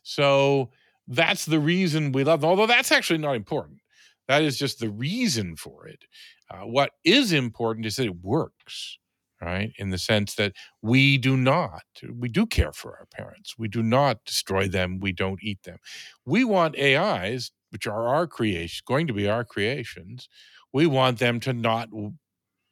So 0.03 0.71
that's 1.07 1.45
the 1.45 1.59
reason 1.59 2.11
we 2.11 2.23
love 2.23 2.41
them. 2.41 2.49
Although 2.49 2.67
that's 2.67 2.91
actually 2.91 3.19
not 3.19 3.35
important. 3.35 3.79
That 4.27 4.43
is 4.43 4.57
just 4.57 4.79
the 4.79 4.89
reason 4.89 5.55
for 5.55 5.87
it. 5.87 6.03
Uh, 6.49 6.65
what 6.65 6.91
is 7.03 7.31
important 7.31 7.85
is 7.85 7.95
that 7.97 8.05
it 8.05 8.23
works 8.23 8.97
right? 9.41 9.73
In 9.77 9.89
the 9.89 9.97
sense 9.97 10.35
that 10.35 10.53
we 10.81 11.17
do 11.17 11.35
not, 11.35 11.81
we 12.13 12.29
do 12.29 12.45
care 12.45 12.71
for 12.71 12.91
our 12.91 13.07
parents. 13.07 13.55
We 13.57 13.67
do 13.67 13.81
not 13.81 14.23
destroy 14.23 14.67
them. 14.67 14.99
We 14.99 15.11
don't 15.11 15.39
eat 15.41 15.63
them. 15.63 15.79
We 16.25 16.43
want 16.43 16.77
AIs, 16.77 17.51
which 17.71 17.87
are 17.87 18.07
our 18.07 18.27
creation, 18.27 18.83
going 18.85 19.07
to 19.07 19.13
be 19.13 19.27
our 19.27 19.43
creations. 19.43 20.29
We 20.71 20.85
want 20.85 21.17
them 21.17 21.39
to 21.41 21.53
not 21.53 21.89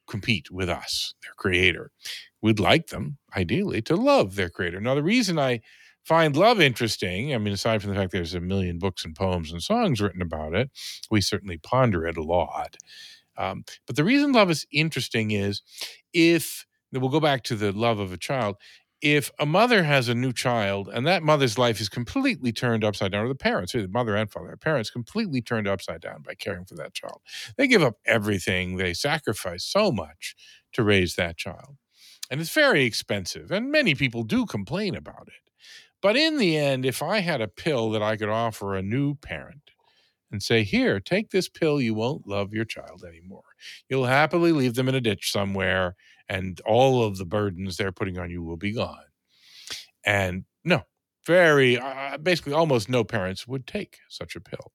compete 0.10 0.52
with 0.52 0.70
us, 0.70 1.14
their 1.24 1.34
creator. 1.38 1.92
We'd 2.42 2.60
like 2.60 2.88
them, 2.88 3.18
ideally, 3.36 3.82
to 3.84 3.96
love 3.96 4.36
their 4.36 4.50
creator. 4.50 4.82
Now, 4.82 4.96
the 4.96 5.04
reason 5.04 5.40
I 5.40 5.62
find 6.06 6.36
love 6.36 6.60
interesting, 6.62 7.34
I 7.34 7.38
mean, 7.38 7.54
aside 7.54 7.82
from 7.82 7.92
the 7.92 7.98
fact 7.98 8.12
there's 8.12 8.34
a 8.34 8.40
million 8.42 8.80
books 8.80 9.06
and 9.06 9.16
poems 9.16 9.52
and 9.52 9.62
songs 9.62 10.02
written 10.02 10.22
about 10.22 10.56
it, 10.56 10.70
we 11.12 11.22
certainly 11.22 11.58
ponder 11.58 12.08
it 12.08 12.18
a 12.18 12.24
lot. 12.24 12.76
Um, 13.38 13.64
but 13.88 13.96
the 13.96 14.04
reason 14.04 14.32
love 14.34 14.50
is 14.52 14.66
interesting 14.72 15.32
is 15.32 15.62
if 16.14 16.66
we'll 16.92 17.10
go 17.10 17.20
back 17.20 17.44
to 17.44 17.56
the 17.56 17.72
love 17.72 18.00
of 18.00 18.12
a 18.12 18.18
child. 18.18 18.56
If 19.02 19.32
a 19.40 19.46
mother 19.46 19.84
has 19.84 20.10
a 20.10 20.16
new 20.16 20.34
child 20.34 20.90
and 20.92 21.08
that 21.08 21.24
mother's 21.24 21.58
life 21.58 21.80
is 21.80 21.88
completely 21.88 22.52
turned 22.52 22.84
upside 22.84 23.14
down, 23.14 23.24
or 23.26 23.30
the 23.30 23.36
parents, 23.36 23.72
the 23.72 23.88
mother 23.88 24.16
and 24.16 24.30
father, 24.30 24.58
parents 24.58 24.90
completely 24.90 25.42
turned 25.42 25.68
upside 25.68 26.02
down 26.02 26.22
by 26.22 26.36
caring 26.36 26.66
for 26.66 26.76
that 26.76 26.94
child, 26.94 27.22
they 27.58 27.68
give 27.68 27.82
up 27.82 27.96
everything, 28.06 28.76
they 28.76 28.94
sacrifice 28.94 29.64
so 29.64 29.92
much 29.92 30.36
to 30.74 30.84
raise 30.84 31.16
that 31.16 31.38
child. 31.38 31.78
And 32.30 32.42
it's 32.42 32.54
very 32.54 32.84
expensive, 32.84 33.52
and 33.52 33.72
many 33.72 33.96
people 33.96 34.24
do 34.24 34.46
complain 34.46 34.96
about 34.96 35.28
it. 35.28 35.50
But 36.02 36.18
in 36.18 36.38
the 36.38 36.58
end, 36.58 36.86
if 36.86 37.02
I 37.02 37.20
had 37.20 37.42
a 37.42 37.48
pill 37.48 37.92
that 37.92 38.02
I 38.04 38.18
could 38.18 38.30
offer 38.30 38.76
a 38.76 38.82
new 38.82 39.16
parent, 39.16 39.72
and 40.32 40.44
say, 40.44 40.64
Here, 40.64 41.00
take 41.00 41.32
this 41.32 41.50
pill. 41.50 41.82
You 41.82 41.94
won't 41.94 42.28
love 42.28 42.54
your 42.54 42.66
child 42.66 43.04
anymore. 43.08 43.44
You'll 43.90 44.06
happily 44.06 44.52
leave 44.52 44.76
them 44.76 44.90
in 44.90 44.96
a 44.96 45.02
ditch 45.02 45.32
somewhere, 45.32 45.96
and 46.30 46.62
all 46.66 47.04
of 47.04 47.18
the 47.18 47.26
burdens 47.26 47.76
they're 47.76 47.92
putting 47.92 48.18
on 48.18 48.30
you 48.30 48.44
will 48.44 48.58
be 48.58 48.72
gone. 48.72 49.04
And 50.06 50.46
no, 50.64 50.84
very, 51.26 51.78
uh, 51.78 52.18
basically, 52.18 52.54
almost 52.54 52.90
no 52.90 53.04
parents 53.04 53.48
would 53.48 53.68
take 53.68 53.98
such 54.10 54.36
a 54.36 54.42
pill. 54.42 54.72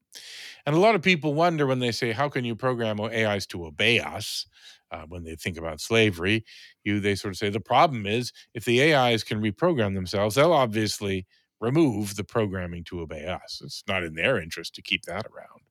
And 0.67 0.75
a 0.75 0.81
lot 0.81 0.95
of 0.95 1.03
people 1.03 1.35
wonder 1.35 1.67
when 1.67 1.79
they 1.79 1.93
say, 1.93 2.13
How 2.13 2.29
can 2.29 2.45
you 2.45 2.55
program 2.55 3.01
AIs 3.01 3.47
to 3.49 3.67
obey 3.67 4.01
us? 4.01 4.47
Uh, 4.91 5.05
when 5.09 5.25
they 5.25 5.35
think 5.35 5.57
about 5.57 5.81
slavery, 5.81 6.45
you 6.85 7.01
they 7.01 7.17
sort 7.17 7.33
of 7.35 7.39
say 7.39 7.49
the 7.51 7.59
problem 7.59 8.07
is 8.07 8.33
if 8.53 8.65
the 8.65 8.95
AIs 8.95 9.25
can 9.25 9.43
reprogram 9.43 9.95
themselves, 9.95 10.37
they'll 10.37 10.53
obviously 10.53 11.27
remove 11.61 12.15
the 12.15 12.23
programming 12.23 12.85
to 12.85 13.01
obey 13.01 13.27
us. 13.27 13.61
It's 13.65 13.83
not 13.89 14.05
in 14.05 14.15
their 14.15 14.41
interest 14.41 14.75
to 14.77 14.83
keep 14.83 15.03
that 15.07 15.27
around. 15.27 15.63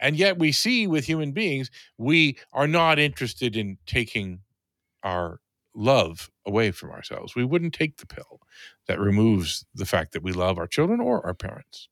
And 0.00 0.16
yet 0.16 0.38
we 0.38 0.50
see 0.50 0.86
with 0.86 1.04
human 1.04 1.32
beings, 1.32 1.70
we 1.98 2.38
are 2.52 2.66
not 2.66 2.98
interested 2.98 3.56
in 3.56 3.78
taking 3.86 4.40
our 5.02 5.40
love 5.74 6.30
away 6.46 6.70
from 6.70 6.90
ourselves. 6.90 7.34
We 7.34 7.44
wouldn't 7.44 7.74
take 7.74 7.98
the 7.98 8.06
pill 8.06 8.40
that 8.86 8.98
removes 8.98 9.64
the 9.74 9.86
fact 9.86 10.12
that 10.12 10.22
we 10.22 10.32
love 10.32 10.58
our 10.58 10.66
children 10.66 11.00
or 11.00 11.24
our 11.24 11.34
parents. 11.34 11.88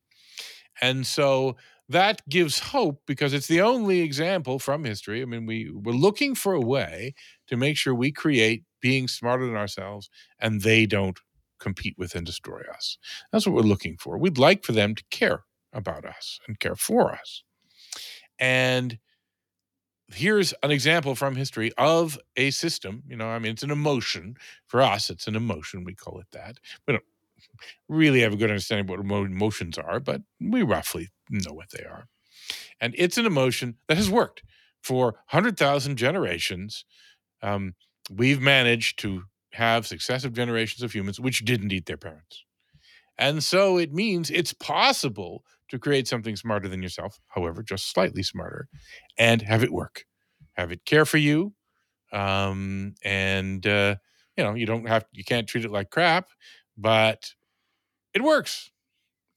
And 0.80 1.06
so 1.06 1.56
that 1.88 2.28
gives 2.28 2.58
hope 2.58 3.02
because 3.06 3.32
it's 3.32 3.46
the 3.46 3.60
only 3.60 4.00
example 4.00 4.58
from 4.58 4.84
history. 4.84 5.22
I 5.22 5.24
mean, 5.24 5.46
we, 5.46 5.70
we're 5.70 5.92
looking 5.92 6.34
for 6.34 6.52
a 6.52 6.60
way 6.60 7.14
to 7.46 7.56
make 7.56 7.76
sure 7.76 7.94
we 7.94 8.12
create 8.12 8.64
beings 8.80 9.12
smarter 9.12 9.46
than 9.46 9.56
ourselves 9.56 10.10
and 10.38 10.60
they 10.60 10.86
don't 10.86 11.18
compete 11.58 11.94
with 11.98 12.14
and 12.14 12.26
destroy 12.26 12.60
us. 12.72 12.98
That's 13.32 13.46
what 13.46 13.56
we're 13.56 13.62
looking 13.62 13.96
for. 13.96 14.18
We'd 14.18 14.38
like 14.38 14.64
for 14.64 14.72
them 14.72 14.94
to 14.94 15.04
care 15.10 15.44
about 15.72 16.04
us 16.04 16.38
and 16.46 16.60
care 16.60 16.76
for 16.76 17.12
us. 17.12 17.42
And 18.38 18.98
here's 20.12 20.54
an 20.62 20.70
example 20.70 21.14
from 21.14 21.36
history 21.36 21.72
of 21.78 22.18
a 22.36 22.50
system. 22.50 23.02
You 23.08 23.16
know, 23.16 23.28
I 23.28 23.38
mean, 23.38 23.52
it's 23.52 23.62
an 23.62 23.70
emotion. 23.70 24.36
For 24.66 24.80
us, 24.80 25.10
it's 25.10 25.26
an 25.26 25.36
emotion. 25.36 25.84
We 25.84 25.94
call 25.94 26.20
it 26.20 26.26
that. 26.32 26.58
We 26.86 26.94
don't 26.94 27.04
really 27.88 28.20
have 28.20 28.32
a 28.32 28.36
good 28.36 28.50
understanding 28.50 28.86
of 28.86 28.90
what 28.90 29.26
emotions 29.26 29.78
are, 29.78 30.00
but 30.00 30.22
we 30.40 30.62
roughly 30.62 31.08
know 31.30 31.52
what 31.52 31.70
they 31.70 31.84
are. 31.84 32.08
And 32.80 32.94
it's 32.96 33.18
an 33.18 33.26
emotion 33.26 33.76
that 33.88 33.96
has 33.96 34.10
worked 34.10 34.42
for 34.82 35.12
100,000 35.30 35.96
generations. 35.96 36.84
Um, 37.42 37.74
we've 38.10 38.40
managed 38.40 38.98
to 39.00 39.24
have 39.54 39.86
successive 39.86 40.32
generations 40.32 40.82
of 40.82 40.94
humans 40.94 41.20
which 41.20 41.44
didn't 41.44 41.72
eat 41.72 41.86
their 41.86 41.96
parents. 41.96 42.44
And 43.18 43.42
so 43.42 43.78
it 43.78 43.92
means 43.92 44.30
it's 44.30 44.52
possible 44.52 45.42
to 45.70 45.78
create 45.78 46.08
something 46.08 46.36
smarter 46.36 46.68
than 46.68 46.82
yourself, 46.82 47.20
however, 47.28 47.62
just 47.62 47.92
slightly 47.92 48.22
smarter, 48.22 48.68
and 49.18 49.42
have 49.42 49.62
it 49.62 49.72
work. 49.72 50.04
Have 50.54 50.72
it 50.72 50.84
care 50.84 51.04
for 51.04 51.18
you. 51.18 51.54
Um, 52.12 52.94
and, 53.04 53.66
uh, 53.66 53.96
you 54.36 54.44
know, 54.44 54.54
you 54.54 54.66
don't 54.66 54.88
have, 54.88 55.04
you 55.12 55.24
can't 55.24 55.46
treat 55.46 55.64
it 55.64 55.70
like 55.70 55.90
crap, 55.90 56.28
but 56.76 57.34
it 58.14 58.22
works. 58.22 58.70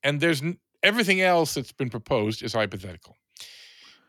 And 0.03 0.21
there's 0.21 0.41
everything 0.81 1.21
else 1.21 1.53
that's 1.53 1.71
been 1.71 1.89
proposed 1.89 2.41
is 2.41 2.53
hypothetical. 2.53 3.17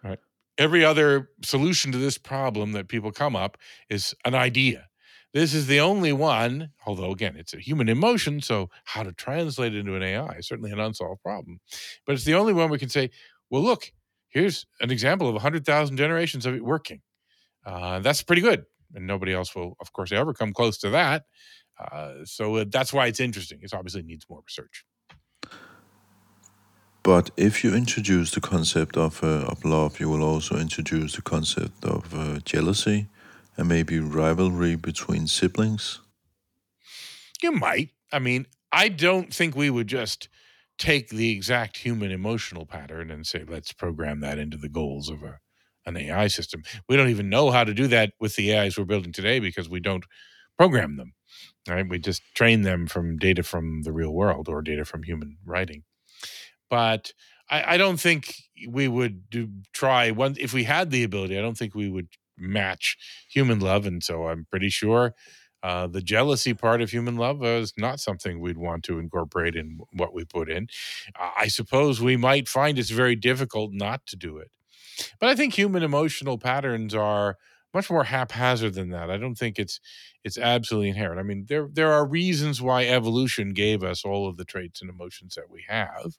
Right? 0.02 0.18
Every 0.58 0.84
other 0.84 1.30
solution 1.42 1.92
to 1.92 1.98
this 1.98 2.18
problem 2.18 2.72
that 2.72 2.88
people 2.88 3.12
come 3.12 3.36
up 3.36 3.58
is 3.88 4.14
an 4.24 4.34
idea. 4.34 4.86
This 5.32 5.54
is 5.54 5.66
the 5.66 5.80
only 5.80 6.12
one, 6.12 6.70
although 6.86 7.10
again, 7.10 7.36
it's 7.36 7.54
a 7.54 7.58
human 7.58 7.88
emotion, 7.88 8.42
so 8.42 8.68
how 8.84 9.02
to 9.02 9.12
translate 9.12 9.74
it 9.74 9.78
into 9.78 9.96
an 9.96 10.02
AI 10.02 10.36
is 10.36 10.46
certainly 10.46 10.70
an 10.70 10.80
unsolved 10.80 11.22
problem. 11.22 11.58
But 12.06 12.14
it's 12.14 12.24
the 12.24 12.34
only 12.34 12.52
one 12.52 12.70
we 12.70 12.78
can 12.78 12.90
say, 12.90 13.10
well, 13.48 13.62
look, 13.62 13.92
here's 14.28 14.66
an 14.80 14.90
example 14.90 15.28
of 15.28 15.34
100,000 15.34 15.96
generations 15.96 16.44
of 16.44 16.54
it 16.54 16.64
working. 16.64 17.00
Uh, 17.64 18.00
that's 18.00 18.22
pretty 18.22 18.42
good. 18.42 18.64
And 18.94 19.06
nobody 19.06 19.32
else 19.32 19.54
will, 19.54 19.76
of 19.80 19.92
course, 19.94 20.12
ever 20.12 20.34
come 20.34 20.52
close 20.52 20.76
to 20.78 20.90
that. 20.90 21.24
Uh, 21.78 22.24
so 22.24 22.56
uh, 22.56 22.64
that's 22.68 22.92
why 22.92 23.06
it's 23.06 23.20
interesting. 23.20 23.60
It 23.62 23.72
obviously 23.72 24.02
needs 24.02 24.26
more 24.28 24.42
research. 24.46 24.84
But 27.02 27.30
if 27.36 27.64
you 27.64 27.74
introduce 27.74 28.30
the 28.30 28.40
concept 28.40 28.96
of, 28.96 29.24
uh, 29.24 29.46
of 29.48 29.64
love, 29.64 29.98
you 29.98 30.08
will 30.08 30.22
also 30.22 30.56
introduce 30.56 31.16
the 31.16 31.22
concept 31.22 31.84
of 31.84 32.14
uh, 32.14 32.38
jealousy 32.44 33.08
and 33.56 33.68
maybe 33.68 33.98
rivalry 33.98 34.76
between 34.76 35.26
siblings. 35.26 36.00
You 37.42 37.52
might. 37.52 37.90
I 38.12 38.18
mean, 38.18 38.46
I 38.70 38.88
don't 38.88 39.32
think 39.32 39.54
we 39.54 39.70
would 39.70 39.88
just 39.88 40.28
take 40.78 41.10
the 41.10 41.30
exact 41.30 41.78
human 41.78 42.10
emotional 42.10 42.66
pattern 42.66 43.10
and 43.10 43.26
say, 43.26 43.44
let's 43.46 43.72
program 43.72 44.20
that 44.20 44.38
into 44.38 44.56
the 44.56 44.68
goals 44.68 45.08
of 45.08 45.22
a, 45.22 45.38
an 45.86 45.96
AI 45.96 46.28
system. 46.28 46.62
We 46.88 46.96
don't 46.96 47.10
even 47.10 47.28
know 47.28 47.50
how 47.50 47.64
to 47.64 47.74
do 47.74 47.86
that 47.88 48.12
with 48.20 48.36
the 48.36 48.56
AIs 48.56 48.78
we're 48.78 48.84
building 48.84 49.12
today 49.12 49.38
because 49.38 49.68
we 49.68 49.80
don't 49.80 50.04
program 50.58 50.96
them. 50.96 51.12
Right? 51.68 51.88
We 51.88 51.98
just 51.98 52.22
train 52.34 52.62
them 52.62 52.86
from 52.86 53.18
data 53.18 53.42
from 53.42 53.82
the 53.82 53.92
real 53.92 54.12
world 54.12 54.48
or 54.48 54.62
data 54.62 54.84
from 54.84 55.02
human 55.02 55.36
writing 55.44 55.84
but 56.72 57.12
I, 57.50 57.74
I 57.74 57.76
don't 57.76 58.00
think 58.00 58.34
we 58.66 58.88
would 58.88 59.28
do 59.28 59.50
try 59.74 60.10
one 60.10 60.36
if 60.40 60.54
we 60.54 60.64
had 60.64 60.90
the 60.90 61.04
ability. 61.04 61.38
I 61.38 61.42
don't 61.42 61.56
think 61.58 61.74
we 61.74 61.90
would 61.90 62.08
match 62.42 62.96
human 63.28 63.60
love, 63.60 63.86
and 63.86 64.02
so 64.02 64.28
I'm 64.28 64.46
pretty 64.50 64.70
sure 64.70 65.14
uh, 65.62 65.86
the 65.86 66.02
jealousy 66.02 66.54
part 66.54 66.82
of 66.82 66.90
human 66.90 67.16
love 67.16 67.44
is 67.44 67.72
not 67.78 68.00
something 68.00 68.40
we'd 68.40 68.58
want 68.58 68.82
to 68.84 68.98
incorporate 68.98 69.54
in 69.54 69.78
what 69.92 70.12
we 70.12 70.24
put 70.24 70.50
in. 70.50 70.66
I 71.16 71.48
suppose 71.48 72.00
we 72.00 72.16
might 72.16 72.48
find 72.48 72.78
it's 72.78 72.90
very 72.90 73.14
difficult 73.16 73.72
not 73.72 74.04
to 74.06 74.16
do 74.16 74.38
it. 74.38 74.50
But 75.20 75.28
I 75.30 75.34
think 75.34 75.54
human 75.54 75.82
emotional 75.82 76.38
patterns 76.38 76.94
are 76.94 77.38
much 77.74 77.90
more 77.90 78.04
haphazard 78.04 78.74
than 78.74 78.90
that. 78.90 79.10
I 79.10 79.16
don't 79.16 79.34
think 79.36 79.58
it's 79.58 79.80
it's 80.24 80.38
absolutely 80.38 80.90
inherent. 80.90 81.20
I 81.20 81.22
mean, 81.22 81.46
there 81.48 81.68
there 81.72 81.92
are 81.92 82.06
reasons 82.06 82.60
why 82.60 82.84
evolution 82.84 83.54
gave 83.54 83.82
us 83.82 84.04
all 84.04 84.28
of 84.28 84.36
the 84.36 84.44
traits 84.44 84.80
and 84.82 84.90
emotions 84.90 85.34
that 85.36 85.50
we 85.50 85.64
have. 85.68 86.16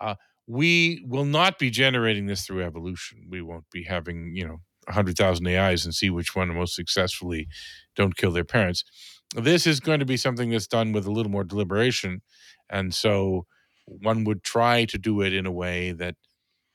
Uh, 0.00 0.14
we 0.46 1.04
will 1.06 1.24
not 1.24 1.58
be 1.58 1.70
generating 1.70 2.26
this 2.26 2.46
through 2.46 2.62
evolution. 2.64 3.26
We 3.30 3.42
won't 3.42 3.70
be 3.70 3.84
having, 3.84 4.34
you 4.34 4.46
know, 4.46 4.60
100,000 4.86 5.46
AIs 5.46 5.84
and 5.84 5.94
see 5.94 6.10
which 6.10 6.34
one 6.34 6.54
most 6.54 6.74
successfully 6.74 7.48
don't 7.96 8.16
kill 8.16 8.32
their 8.32 8.44
parents. 8.44 8.84
This 9.34 9.66
is 9.66 9.80
going 9.80 10.00
to 10.00 10.06
be 10.06 10.16
something 10.16 10.50
that's 10.50 10.66
done 10.66 10.92
with 10.92 11.06
a 11.06 11.12
little 11.12 11.30
more 11.30 11.44
deliberation. 11.44 12.22
And 12.68 12.94
so 12.94 13.46
one 13.84 14.24
would 14.24 14.42
try 14.42 14.84
to 14.86 14.98
do 14.98 15.20
it 15.20 15.32
in 15.32 15.46
a 15.46 15.52
way 15.52 15.92
that, 15.92 16.16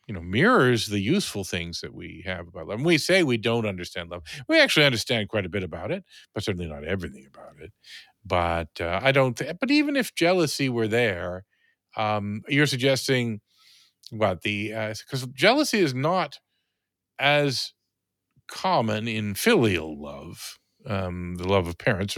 you 0.08 0.14
know, 0.14 0.22
mirrors 0.22 0.88
the 0.88 1.00
useful 1.00 1.44
things 1.44 1.82
that 1.82 1.94
we 1.94 2.24
have 2.26 2.48
about 2.48 2.68
love. 2.68 2.78
And 2.78 2.86
we 2.86 2.98
say 2.98 3.24
we 3.24 3.38
don't 3.38 3.66
understand 3.66 4.10
love. 4.12 4.24
We 4.48 4.60
actually 4.60 4.86
understand 4.86 5.30
quite 5.30 5.46
a 5.46 5.50
bit 5.50 5.64
about 5.64 5.92
it, 5.92 6.04
but 6.34 6.44
certainly 6.44 6.68
not 6.68 6.84
everything 6.86 7.26
about 7.28 7.60
it. 7.62 7.72
But 8.26 8.70
uh, 8.80 9.00
I 9.04 9.12
don't, 9.12 9.36
th- 9.38 9.58
but 9.60 9.72
even 9.72 9.96
if 9.96 10.14
jealousy 10.16 10.70
were 10.70 10.88
there, 10.88 11.46
um, 11.98 12.42
you're 12.48 12.68
suggesting 12.68 13.42
what 14.12 14.42
the 14.42 14.70
because 14.70 15.24
uh, 15.24 15.28
jealousy 15.34 15.80
is 15.80 15.94
not 15.94 16.40
as 17.20 17.74
common 18.48 19.08
in 19.08 19.36
filial 19.36 20.02
love, 20.02 20.58
um, 20.86 21.36
the 21.36 21.48
love 21.48 21.68
of 21.68 21.78
parents. 21.78 22.18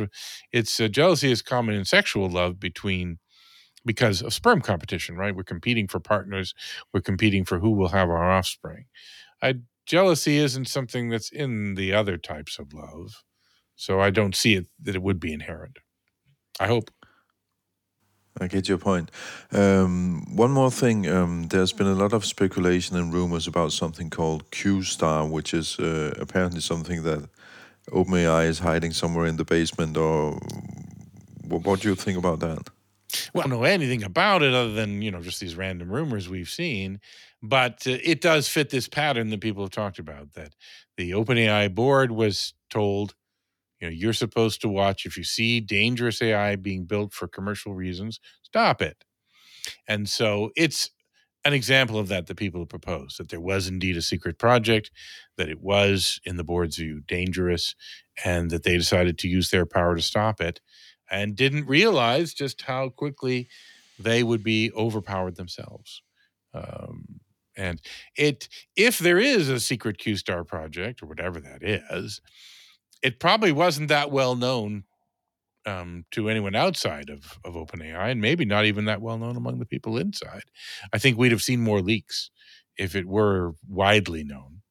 It's 0.51 0.79
uh, 0.79 0.87
jealousy 0.87 1.31
is 1.31 1.41
common 1.41 1.75
in 1.75 1.85
sexual 1.85 2.29
love 2.29 2.59
between 2.59 3.19
because 3.85 4.21
of 4.21 4.33
sperm 4.33 4.61
competition, 4.61 5.15
right? 5.17 5.35
We're 5.35 5.43
competing 5.43 5.87
for 5.87 5.99
partners. 5.99 6.53
We're 6.93 7.01
competing 7.01 7.45
for 7.45 7.59
who 7.59 7.71
will 7.71 7.89
have 7.89 8.09
our 8.09 8.31
offspring. 8.31 8.85
I, 9.41 9.55
jealousy 9.85 10.37
isn't 10.37 10.67
something 10.67 11.09
that's 11.09 11.31
in 11.31 11.75
the 11.75 11.93
other 11.93 12.17
types 12.17 12.59
of 12.59 12.73
love, 12.73 13.23
so 13.75 14.01
I 14.01 14.09
don't 14.11 14.35
see 14.35 14.55
it 14.55 14.67
that 14.81 14.95
it 14.95 15.03
would 15.03 15.19
be 15.19 15.33
inherent. 15.33 15.79
I 16.59 16.67
hope. 16.67 16.91
I 18.39 18.47
get 18.47 18.69
your 18.69 18.77
point. 18.77 19.11
Um, 19.51 20.25
one 20.35 20.51
more 20.51 20.71
thing. 20.71 21.07
Um, 21.07 21.47
there's 21.47 21.73
been 21.73 21.87
a 21.87 21.95
lot 21.95 22.13
of 22.13 22.25
speculation 22.25 22.95
and 22.95 23.13
rumors 23.13 23.47
about 23.47 23.71
something 23.71 24.09
called 24.09 24.49
Q 24.51 24.83
Star, 24.83 25.25
which 25.25 25.53
is 25.53 25.79
uh, 25.79 26.13
apparently 26.19 26.61
something 26.61 27.03
that 27.03 27.29
OpenAI 27.91 28.47
is 28.47 28.59
hiding 28.59 28.91
somewhere 28.91 29.25
in 29.25 29.37
the 29.37 29.45
basement. 29.45 29.97
Or 29.97 30.39
what, 31.47 31.81
do 31.81 31.89
you 31.89 31.95
think 31.95 32.17
about 32.17 32.39
that? 32.41 32.69
Well, 33.33 33.45
I 33.45 33.49
don't 33.49 33.59
know 33.59 33.63
anything 33.63 34.03
about 34.03 34.43
it 34.43 34.53
other 34.53 34.73
than 34.73 35.01
you 35.01 35.11
know 35.11 35.21
just 35.21 35.39
these 35.39 35.55
random 35.55 35.89
rumors 35.89 36.29
we've 36.29 36.49
seen, 36.49 36.99
but 37.41 37.87
uh, 37.87 37.97
it 38.03 38.21
does 38.21 38.47
fit 38.47 38.69
this 38.69 38.87
pattern 38.87 39.29
that 39.29 39.41
people 39.41 39.63
have 39.63 39.71
talked 39.71 39.97
about. 39.97 40.33
That 40.33 40.53
the 40.97 41.11
OpenAI 41.11 41.73
board 41.73 42.11
was 42.11 42.53
told 42.69 43.15
you 43.79 43.87
know, 43.87 43.93
you're 43.93 44.13
supposed 44.13 44.61
to 44.61 44.69
watch 44.69 45.05
if 45.05 45.17
you 45.17 45.23
see 45.23 45.59
dangerous 45.59 46.21
AI 46.21 46.55
being 46.55 46.85
built 46.85 47.13
for 47.13 47.27
commercial 47.27 47.73
reasons, 47.73 48.19
stop 48.43 48.81
it. 48.81 49.03
And 49.87 50.07
so 50.09 50.51
it's 50.55 50.89
an 51.45 51.53
example 51.53 51.97
of 51.97 52.09
that 52.09 52.27
that 52.27 52.35
people 52.35 52.61
have 52.61 52.69
proposed 52.69 53.17
that 53.19 53.29
there 53.29 53.39
was 53.39 53.67
indeed 53.67 53.95
a 53.97 54.01
secret 54.01 54.37
project, 54.37 54.91
that 55.37 55.49
it 55.49 55.61
was, 55.61 56.19
in 56.25 56.35
the 56.37 56.43
board's 56.43 56.77
view, 56.77 57.01
dangerous, 57.07 57.75
and 58.25 58.51
that 58.51 58.63
they 58.63 58.77
decided 58.77 59.17
to 59.19 59.27
use 59.29 59.49
their 59.49 59.65
power 59.65 59.95
to 59.95 60.01
stop 60.01 60.41
it 60.41 60.59
and 61.09 61.35
didn't 61.35 61.67
realize 61.67 62.33
just 62.33 62.63
how 62.63 62.89
quickly 62.89 63.47
they 63.97 64.23
would 64.23 64.43
be 64.43 64.71
overpowered 64.75 65.37
themselves. 65.37 66.01
Um, 66.53 67.21
and 67.55 67.81
it, 68.15 68.49
if 68.75 68.99
there 68.99 69.17
is 69.17 69.49
a 69.49 69.59
secret 69.59 69.97
Q 69.97 70.17
Star 70.17 70.43
project 70.43 71.01
or 71.01 71.07
whatever 71.07 71.39
that 71.39 71.63
is, 71.63 72.21
it 73.01 73.19
probably 73.19 73.51
wasn't 73.51 73.89
that 73.89 74.11
well 74.11 74.35
known 74.35 74.83
um, 75.65 76.05
to 76.11 76.29
anyone 76.29 76.55
outside 76.55 77.09
of, 77.09 77.37
of 77.43 77.53
OpenAI, 77.55 78.11
and 78.11 78.21
maybe 78.21 78.45
not 78.45 78.65
even 78.65 78.85
that 78.85 79.01
well 79.01 79.17
known 79.17 79.35
among 79.35 79.59
the 79.59 79.65
people 79.65 79.97
inside. 79.97 80.43
I 80.93 80.97
think 80.97 81.17
we'd 81.17 81.31
have 81.31 81.43
seen 81.43 81.61
more 81.61 81.81
leaks 81.81 82.31
if 82.77 82.95
it 82.95 83.05
were 83.05 83.53
widely 83.67 84.23
known. 84.23 84.61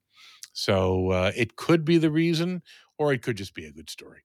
So 0.53 1.11
uh, 1.11 1.33
it 1.37 1.57
could 1.57 1.85
be 1.85 1.99
the 1.99 2.11
reason, 2.11 2.63
or 2.99 3.13
it 3.13 3.23
could 3.23 3.37
just 3.37 3.55
be 3.55 3.67
a 3.67 3.73
good 3.73 3.91
story. 3.91 4.23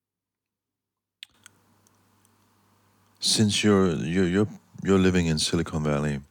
Since 3.19 3.63
you're 3.63 3.93
you're 3.95 4.27
you're, 4.27 4.47
you're 4.81 4.97
living 4.97 5.27
in 5.27 5.37
Silicon 5.37 5.83
Valley, 5.83 6.21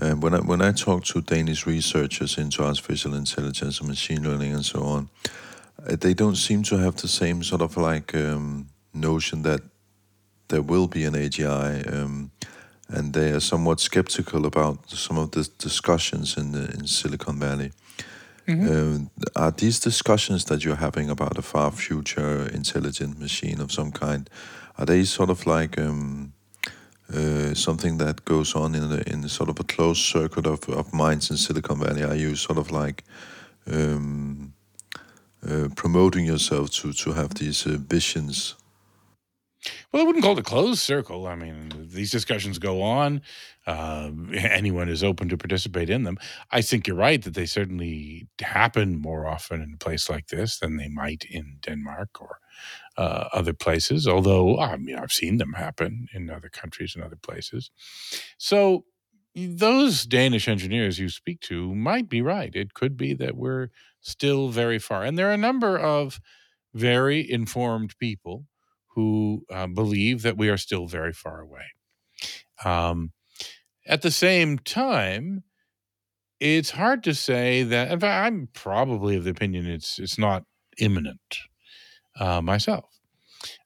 uh, 0.00 0.12
when 0.12 0.34
I 0.34 0.38
when 0.38 0.60
I 0.60 0.72
talk 0.72 1.04
to 1.06 1.22
Danish 1.22 1.66
researchers 1.66 2.36
into 2.36 2.62
artificial 2.62 3.14
intelligence 3.14 3.80
and 3.80 3.88
machine 3.88 4.22
learning 4.22 4.54
and 4.54 4.64
so 4.64 4.82
on, 4.82 5.08
they 5.84 6.14
don't 6.14 6.36
seem 6.36 6.62
to 6.64 6.76
have 6.76 6.96
the 6.96 7.08
same 7.08 7.42
sort 7.42 7.62
of 7.62 7.76
like 7.76 8.14
um, 8.14 8.68
notion 8.92 9.42
that 9.42 9.60
there 10.48 10.62
will 10.62 10.86
be 10.86 11.04
an 11.04 11.14
AGI, 11.14 11.92
um, 11.92 12.30
and 12.88 13.12
they 13.12 13.30
are 13.32 13.40
somewhat 13.40 13.80
skeptical 13.80 14.46
about 14.46 14.90
some 14.90 15.18
of 15.18 15.30
the 15.32 15.48
discussions 15.58 16.36
in 16.36 16.52
the, 16.52 16.70
in 16.70 16.86
Silicon 16.86 17.38
Valley. 17.38 17.72
Um, 18.48 19.10
are 19.36 19.50
these 19.50 19.78
discussions 19.78 20.46
that 20.46 20.64
you're 20.64 20.76
having 20.76 21.10
about 21.10 21.36
a 21.36 21.42
far 21.42 21.70
future 21.70 22.48
intelligent 22.48 23.18
machine 23.18 23.60
of 23.60 23.70
some 23.70 23.92
kind? 23.92 24.28
Are 24.78 24.86
they 24.86 25.04
sort 25.04 25.28
of 25.28 25.46
like 25.46 25.78
um, 25.78 26.32
uh, 27.12 27.52
something 27.52 27.98
that 27.98 28.24
goes 28.24 28.54
on 28.54 28.74
in 28.74 28.88
the, 28.88 29.06
in 29.06 29.20
the 29.20 29.28
sort 29.28 29.50
of 29.50 29.60
a 29.60 29.64
closed 29.64 30.00
circuit 30.00 30.46
of, 30.46 30.66
of 30.70 30.94
minds 30.94 31.30
in 31.30 31.36
Silicon 31.36 31.78
Valley? 31.78 32.04
Are 32.04 32.14
you 32.14 32.36
sort 32.36 32.58
of 32.58 32.70
like 32.70 33.04
um, 33.70 34.54
uh, 35.46 35.68
promoting 35.76 36.24
yourself 36.26 36.70
to 36.70 36.92
to 36.92 37.12
have 37.12 37.34
these 37.34 37.66
uh, 37.66 37.78
visions? 37.90 38.56
Well, 39.92 40.02
I 40.02 40.06
wouldn't 40.06 40.24
call 40.24 40.32
it 40.34 40.38
a 40.38 40.42
closed 40.42 40.80
circle. 40.80 41.26
I 41.26 41.34
mean, 41.34 41.88
these 41.90 42.10
discussions 42.10 42.58
go 42.58 42.80
on. 42.82 43.22
Uh, 43.66 44.10
anyone 44.32 44.88
is 44.88 45.02
open 45.02 45.28
to 45.28 45.36
participate 45.36 45.90
in 45.90 46.04
them. 46.04 46.16
I 46.52 46.62
think 46.62 46.86
you're 46.86 46.96
right 46.96 47.22
that 47.22 47.34
they 47.34 47.46
certainly 47.46 48.28
happen 48.40 49.00
more 49.00 49.26
often 49.26 49.60
in 49.60 49.74
a 49.74 49.76
place 49.76 50.08
like 50.08 50.28
this 50.28 50.58
than 50.58 50.76
they 50.76 50.88
might 50.88 51.24
in 51.24 51.58
Denmark 51.60 52.20
or 52.20 52.38
uh, 52.96 53.28
other 53.32 53.52
places. 53.52 54.06
Although 54.06 54.58
I 54.58 54.76
mean, 54.76 54.96
I've 54.96 55.12
seen 55.12 55.38
them 55.38 55.54
happen 55.54 56.08
in 56.12 56.30
other 56.30 56.48
countries 56.48 56.94
and 56.94 57.04
other 57.04 57.16
places. 57.16 57.70
So 58.38 58.84
those 59.46 60.04
Danish 60.04 60.48
engineers 60.48 60.98
you 60.98 61.08
speak 61.08 61.40
to 61.42 61.74
might 61.74 62.08
be 62.08 62.22
right. 62.22 62.54
It 62.54 62.74
could 62.74 62.96
be 62.96 63.14
that 63.14 63.36
we're 63.36 63.70
still 64.00 64.48
very 64.48 64.78
far, 64.78 65.04
and 65.04 65.18
there 65.18 65.28
are 65.28 65.34
a 65.34 65.38
number 65.38 65.78
of 65.78 66.20
very 66.74 67.28
informed 67.30 67.96
people 67.98 68.46
who 68.94 69.44
uh, 69.50 69.66
believe 69.66 70.22
that 70.22 70.36
we 70.36 70.48
are 70.48 70.56
still 70.56 70.86
very 70.86 71.12
far 71.12 71.40
away. 71.40 71.64
Um, 72.64 73.12
at 73.86 74.02
the 74.02 74.10
same 74.10 74.58
time, 74.58 75.44
it's 76.40 76.70
hard 76.70 77.02
to 77.04 77.14
say 77.14 77.62
that. 77.64 77.90
In 77.90 78.00
fact, 78.00 78.26
I'm 78.26 78.48
probably 78.52 79.16
of 79.16 79.24
the 79.24 79.30
opinion 79.30 79.66
it's 79.66 79.98
it's 79.98 80.18
not 80.18 80.44
imminent 80.78 81.38
uh, 82.18 82.40
myself. 82.42 82.98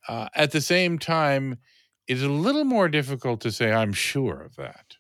Uh, 0.09 0.29
at 0.35 0.53
the 0.53 0.61
same 0.61 0.99
time, 0.99 1.59
it's 2.07 2.23
a 2.23 2.29
little 2.29 2.65
more 2.65 2.89
difficult 2.89 3.41
to 3.43 3.53
say 3.53 3.73
I'm 3.73 3.93
sure 3.93 4.43
of 4.43 4.57
that. 4.57 4.92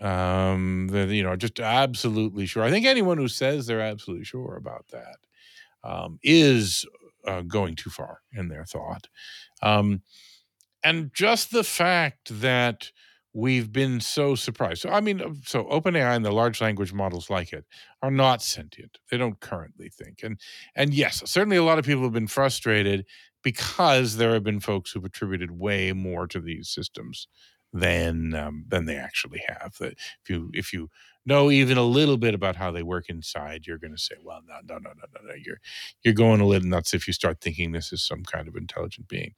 Um, 0.00 0.88
that 0.88 1.08
you 1.08 1.22
know, 1.22 1.36
just 1.36 1.58
absolutely 1.58 2.46
sure. 2.46 2.62
I 2.62 2.70
think 2.70 2.84
anyone 2.84 3.16
who 3.18 3.28
says 3.28 3.66
they're 3.66 3.80
absolutely 3.80 4.24
sure 4.24 4.56
about 4.56 4.86
that 4.88 5.16
um, 5.84 6.18
is 6.22 6.84
uh, 7.26 7.42
going 7.42 7.76
too 7.76 7.90
far 7.90 8.20
in 8.32 8.48
their 8.48 8.64
thought. 8.64 9.08
Um, 9.62 10.02
and 10.84 11.12
just 11.14 11.50
the 11.50 11.64
fact 11.64 12.40
that 12.40 12.90
we've 13.32 13.72
been 13.72 14.00
so 14.00 14.34
surprised. 14.34 14.82
So, 14.82 14.90
I 14.90 15.00
mean, 15.00 15.20
uh, 15.20 15.30
so 15.44 15.64
OpenAI 15.64 16.16
and 16.16 16.24
the 16.24 16.30
large 16.32 16.60
language 16.60 16.92
models 16.92 17.28
like 17.28 17.52
it 17.52 17.64
are 18.02 18.10
not 18.10 18.42
sentient. 18.42 18.98
They 19.10 19.18
don't 19.18 19.40
currently 19.40 19.90
think. 19.90 20.20
And 20.22 20.40
and 20.74 20.94
yes, 20.94 21.22
certainly 21.26 21.56
a 21.56 21.64
lot 21.64 21.78
of 21.78 21.84
people 21.84 22.02
have 22.04 22.12
been 22.12 22.28
frustrated 22.28 23.04
because 23.42 24.16
there 24.16 24.32
have 24.32 24.44
been 24.44 24.60
folks 24.60 24.90
who've 24.90 25.04
attributed 25.04 25.50
way 25.52 25.92
more 25.92 26.26
to 26.28 26.40
these 26.40 26.68
systems 26.68 27.28
than 27.72 28.34
um, 28.34 28.64
than 28.68 28.86
they 28.86 28.96
actually 28.96 29.42
have. 29.48 29.74
That 29.80 29.94
if 30.24 30.30
you 30.30 30.50
if 30.54 30.72
you 30.72 30.90
know 31.26 31.50
even 31.50 31.76
a 31.78 31.82
little 31.82 32.16
bit 32.16 32.34
about 32.34 32.56
how 32.56 32.70
they 32.70 32.82
work 32.82 33.08
inside, 33.08 33.66
you're 33.66 33.78
going 33.78 33.94
to 33.94 33.98
say, 34.02 34.14
"Well, 34.22 34.40
no, 34.46 34.54
no, 34.66 34.78
no, 34.78 34.90
no, 34.90 35.04
no, 35.14 35.28
no. 35.28 35.34
You're 35.44 35.58
you're 36.04 36.14
going 36.14 36.40
a 36.40 36.46
little 36.46 36.68
nuts 36.68 36.94
if 36.94 37.06
you 37.06 37.12
start 37.12 37.40
thinking 37.40 37.72
this 37.72 37.92
is 37.92 38.02
some 38.06 38.22
kind 38.24 38.48
of 38.48 38.56
intelligent 38.56 39.08
being." 39.08 39.34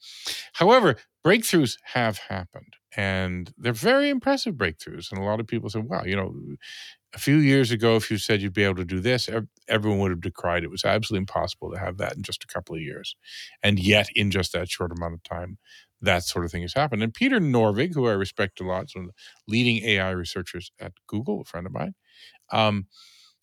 However, 0.55 0.97
breakthroughs 1.27 1.77
have 1.95 2.19
happened, 2.19 2.75
and 2.97 3.53
they're 3.59 3.73
very 3.73 4.09
impressive 4.11 4.55
breakthroughs. 4.55 5.11
And 5.11 5.21
a 5.21 5.25
lot 5.25 5.41
of 5.41 5.47
people 5.47 5.71
say, 5.71 5.81
"Wow, 5.81 6.05
you 6.05 6.17
know." 6.17 6.35
A 7.14 7.19
few 7.19 7.37
years 7.37 7.71
ago, 7.71 7.97
if 7.97 8.11
you 8.11 8.19
said 8.19 8.43
you'd 8.43 8.53
be 8.53 8.64
able 8.64 8.75
to 8.77 8.85
do 8.85 9.01
this, 9.01 9.31
everyone 9.67 9.99
would 10.01 10.11
have 10.11 10.21
decried 10.21 10.62
it 10.62 10.71
was 10.71 10.85
absolutely 10.85 11.23
impossible 11.23 11.71
to 11.73 11.79
have 11.79 11.97
that 11.99 12.17
in 12.17 12.23
just 12.23 12.45
a 12.45 12.47
couple 12.47 12.75
of 12.75 12.83
years. 12.83 13.17
And 13.62 13.79
yet, 13.79 14.09
in 14.14 14.31
just 14.31 14.53
that 14.53 14.69
short 14.69 14.93
amount 14.93 15.14
of 15.14 15.23
time, 15.23 15.57
that 16.00 16.24
sort 16.24 16.44
of 16.44 16.50
thing 16.50 16.62
has 16.62 16.74
happened. 16.74 17.02
And 17.02 17.12
Peter 17.14 17.40
Norvig, 17.40 17.94
who 17.94 18.06
I 18.08 18.12
respect 18.12 18.61
a 18.61 18.64
lot, 18.64 18.88
one 18.94 19.06
of 19.06 19.11
the 19.11 19.52
leading 19.52 19.78
AI 19.84 20.11
researchers 20.11 20.70
at 20.80 20.92
Google, 21.06 21.40
a 21.40 21.44
friend 21.44 21.66
of 21.66 21.72
mine, 21.72 21.94
um, 22.52 22.87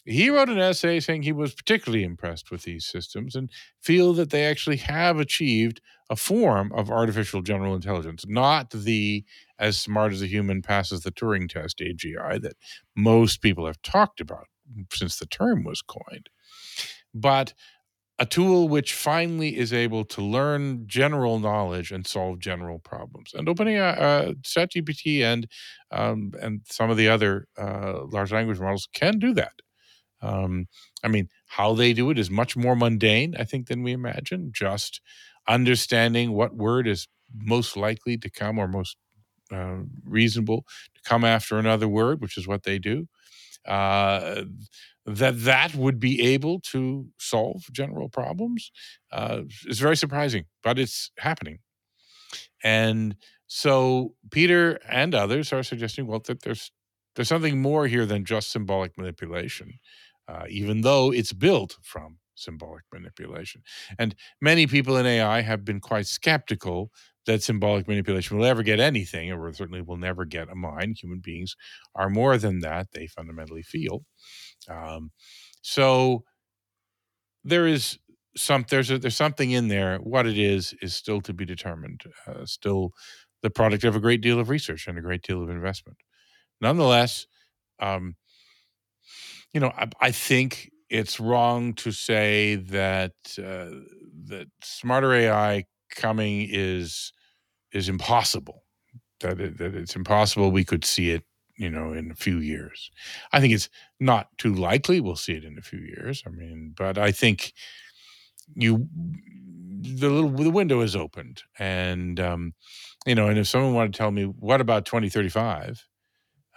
he 0.05 0.29
wrote 0.29 0.49
an 0.49 0.59
essay 0.59 0.99
saying 0.99 1.23
he 1.23 1.31
was 1.31 1.55
particularly 1.55 2.03
impressed 2.03 2.51
with 2.51 2.63
these 2.63 2.85
systems 2.85 3.35
and 3.35 3.49
feel 3.81 4.13
that 4.13 4.29
they 4.29 4.45
actually 4.45 4.77
have 4.77 5.19
achieved 5.19 5.81
a 6.09 6.15
form 6.15 6.71
of 6.73 6.91
artificial 6.91 7.41
general 7.41 7.73
intelligence, 7.75 8.23
not 8.27 8.69
the 8.69 9.25
as 9.57 9.79
smart 9.79 10.13
as 10.13 10.21
a 10.21 10.27
human 10.27 10.61
passes 10.61 11.01
the 11.01 11.11
Turing 11.11 11.49
test 11.49 11.79
AGI 11.79 12.39
that 12.41 12.55
most 12.95 13.41
people 13.41 13.65
have 13.65 13.81
talked 13.81 14.21
about 14.21 14.47
since 14.93 15.17
the 15.17 15.25
term 15.25 15.63
was 15.63 15.81
coined, 15.81 16.29
but 17.13 17.53
a 18.17 18.25
tool 18.25 18.69
which 18.69 18.93
finally 18.93 19.57
is 19.57 19.73
able 19.73 20.05
to 20.05 20.21
learn 20.21 20.87
general 20.87 21.39
knowledge 21.39 21.91
and 21.91 22.07
solve 22.07 22.39
general 22.39 22.79
problems. 22.79 23.31
And 23.33 23.47
OpenAI, 23.47 23.99
uh, 23.99 24.33
ChatGPT, 24.43 25.21
and 25.21 25.47
um, 25.91 26.31
and 26.41 26.61
some 26.69 26.89
of 26.89 26.97
the 26.97 27.09
other 27.09 27.47
uh, 27.57 28.05
large 28.05 28.31
language 28.31 28.59
models 28.59 28.87
can 28.93 29.19
do 29.19 29.33
that. 29.33 29.53
Um, 30.21 30.67
I 31.03 31.07
mean, 31.07 31.29
how 31.47 31.73
they 31.73 31.93
do 31.93 32.09
it 32.09 32.17
is 32.19 32.29
much 32.29 32.55
more 32.57 32.75
mundane, 32.75 33.35
I 33.37 33.43
think, 33.43 33.67
than 33.67 33.83
we 33.83 33.91
imagine. 33.91 34.51
Just 34.53 35.01
understanding 35.47 36.31
what 36.33 36.55
word 36.55 36.87
is 36.87 37.07
most 37.33 37.77
likely 37.77 38.17
to 38.17 38.29
come 38.29 38.57
or 38.57 38.67
most 38.67 38.97
uh, 39.51 39.77
reasonable 40.05 40.65
to 40.95 41.01
come 41.03 41.25
after 41.25 41.57
another 41.57 41.87
word, 41.87 42.21
which 42.21 42.37
is 42.37 42.47
what 42.47 42.63
they 42.63 42.79
do. 42.79 43.07
Uh, 43.67 44.43
that 45.05 45.43
that 45.43 45.75
would 45.75 45.99
be 45.99 46.21
able 46.21 46.59
to 46.59 47.07
solve 47.19 47.63
general 47.71 48.09
problems 48.09 48.71
uh, 49.11 49.41
is 49.67 49.79
very 49.79 49.95
surprising, 49.97 50.45
but 50.63 50.79
it's 50.79 51.11
happening. 51.19 51.59
And 52.63 53.15
so 53.47 54.13
Peter 54.31 54.79
and 54.89 55.13
others 55.13 55.53
are 55.53 55.63
suggesting, 55.63 56.07
well, 56.07 56.21
that 56.25 56.41
there's 56.43 56.71
there's 57.15 57.29
something 57.29 57.61
more 57.61 57.87
here 57.87 58.05
than 58.05 58.25
just 58.25 58.51
symbolic 58.51 58.97
manipulation, 58.97 59.79
uh, 60.27 60.43
even 60.49 60.81
though 60.81 61.11
it's 61.13 61.31
built 61.31 61.77
from 61.81 62.17
symbolic 62.35 62.83
manipulation. 62.91 63.61
And 63.97 64.15
many 64.41 64.67
people 64.67 64.97
in 64.97 65.05
AI 65.05 65.41
have 65.41 65.63
been 65.63 65.79
quite 65.79 66.07
skeptical 66.07 66.91
that 67.25 67.43
symbolic 67.43 67.87
manipulation 67.87 68.37
will 68.37 68.45
ever 68.45 68.63
get 68.63 68.79
anything, 68.79 69.31
or 69.31 69.51
certainly 69.53 69.81
will 69.81 69.97
never 69.97 70.25
get 70.25 70.49
a 70.49 70.55
mind. 70.55 70.97
Human 71.01 71.19
beings 71.19 71.55
are 71.95 72.09
more 72.09 72.37
than 72.37 72.59
that, 72.59 72.87
they 72.93 73.07
fundamentally 73.07 73.63
feel. 73.63 74.03
Um, 74.69 75.11
so 75.61 76.23
there 77.43 77.67
is 77.67 77.97
some 78.35 78.65
there's 78.69 78.91
a, 78.91 78.99
there's 78.99 79.15
something 79.15 79.51
in 79.51 79.67
there. 79.67 79.97
What 79.97 80.27
it 80.27 80.37
is 80.37 80.73
is 80.81 80.93
still 80.93 81.21
to 81.21 81.33
be 81.33 81.45
determined. 81.45 82.01
Uh, 82.27 82.45
still 82.45 82.91
the 83.41 83.49
product 83.49 83.83
of 83.83 83.95
a 83.95 83.99
great 83.99 84.21
deal 84.21 84.39
of 84.39 84.49
research 84.49 84.87
and 84.87 84.97
a 84.97 85.01
great 85.01 85.21
deal 85.21 85.41
of 85.41 85.49
investment. 85.49 85.97
Nonetheless, 86.61 87.27
um, 87.79 88.15
you 89.53 89.59
know, 89.59 89.71
I, 89.77 89.87
I, 90.01 90.11
think 90.11 90.71
it's 90.89 91.19
wrong 91.19 91.73
to 91.75 91.91
say 91.91 92.55
that 92.55 93.13
uh, 93.37 93.69
that 94.27 94.47
smarter 94.63 95.13
AI 95.13 95.65
coming 95.89 96.47
is 96.49 97.13
is 97.73 97.89
impossible. 97.89 98.63
That 99.21 99.39
it, 99.39 99.57
that 99.59 99.75
it's 99.75 99.95
impossible. 99.95 100.51
We 100.51 100.65
could 100.65 100.85
see 100.85 101.11
it 101.11 101.23
you 101.57 101.69
know, 101.69 101.93
in 101.93 102.11
a 102.11 102.15
few 102.15 102.39
years. 102.39 102.91
I 103.31 103.39
think 103.39 103.53
it's 103.53 103.69
not 103.99 104.27
too 104.37 104.53
likely 104.53 104.99
we'll 104.99 105.15
see 105.15 105.33
it 105.33 105.45
in 105.45 105.57
a 105.57 105.61
few 105.61 105.79
years. 105.79 106.23
I 106.27 106.29
mean, 106.29 106.73
but 106.77 106.97
I 106.97 107.11
think 107.11 107.53
you 108.55 108.87
the 109.81 110.09
little 110.09 110.29
the 110.29 110.49
window 110.49 110.81
is 110.81 110.95
opened, 110.95 111.43
and 111.59 112.19
um, 112.19 112.53
you 113.05 113.15
know, 113.15 113.27
and 113.27 113.37
if 113.37 113.47
someone 113.47 113.73
wanted 113.73 113.93
to 113.93 113.97
tell 113.97 114.11
me 114.11 114.23
what 114.25 114.61
about 114.61 114.85
twenty 114.85 115.09
thirty 115.09 115.29
five, 115.29 115.83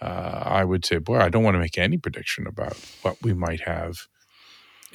uh, 0.01 0.43
I 0.45 0.63
would 0.63 0.85
say, 0.85 0.97
boy, 0.99 1.19
I 1.19 1.29
don't 1.29 1.43
want 1.43 1.55
to 1.55 1.59
make 1.59 1.77
any 1.77 1.97
prediction 1.97 2.47
about 2.47 2.77
what 3.03 3.17
we 3.23 3.33
might 3.33 3.61
have 3.61 4.07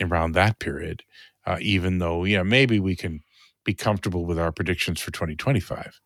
around 0.01 0.33
that 0.33 0.59
period, 0.59 1.03
uh, 1.47 1.59
even 1.61 1.99
though 1.99 2.25
yeah, 2.25 2.43
maybe 2.43 2.81
we 2.81 2.97
can 2.97 3.23
be 3.65 3.75
comfortable 3.75 4.27
with 4.27 4.39
our 4.39 4.53
predictions 4.53 5.01
for 5.01 5.11
twenty 5.11 5.37
twenty 5.37 5.61
five. 5.61 6.01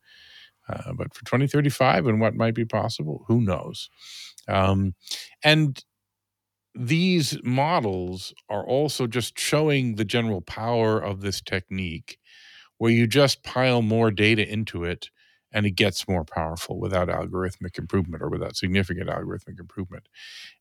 Uh, 0.69 0.93
but 0.93 1.15
for 1.15 1.25
2035 1.25 2.07
and 2.07 2.21
what 2.21 2.35
might 2.35 2.55
be 2.55 2.65
possible, 2.65 3.25
who 3.27 3.41
knows? 3.41 3.89
Um, 4.49 4.95
and 5.43 5.83
these 6.75 7.39
models 7.43 8.35
are 8.49 8.67
also 8.67 9.07
just 9.07 9.39
showing 9.39 9.97
the 9.97 10.05
general 10.05 10.41
power 10.43 10.99
of 10.99 11.21
this 11.21 11.41
technique 11.41 12.19
where 12.79 12.93
you 12.93 13.07
just 13.07 13.43
pile 13.43 13.83
more 13.83 14.11
data 14.11 14.47
into 14.49 14.85
it 14.85 15.11
and 15.51 15.67
it 15.67 15.73
gets 15.73 16.07
more 16.07 16.25
powerful 16.25 16.79
without 16.79 17.09
algorithmic 17.09 17.79
improvement 17.79 18.23
or 18.23 18.29
without 18.29 18.57
significant 18.57 19.09
algorithmic 19.09 19.59
improvement. 19.59 20.09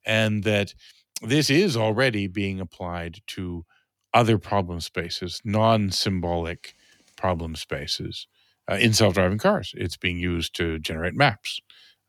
And 0.05 0.43
that 0.43 0.73
this 1.21 1.49
is 1.49 1.75
already 1.75 2.27
being 2.27 2.59
applied 2.59 3.19
to 3.27 3.65
other 4.13 4.37
problem 4.37 4.79
spaces, 4.79 5.41
non 5.43 5.91
symbolic 5.91 6.73
problem 7.17 7.55
spaces 7.55 8.27
uh, 8.71 8.75
in 8.75 8.93
self 8.93 9.13
driving 9.15 9.39
cars. 9.39 9.73
It's 9.77 9.97
being 9.97 10.19
used 10.19 10.55
to 10.55 10.79
generate 10.79 11.15
maps. 11.15 11.59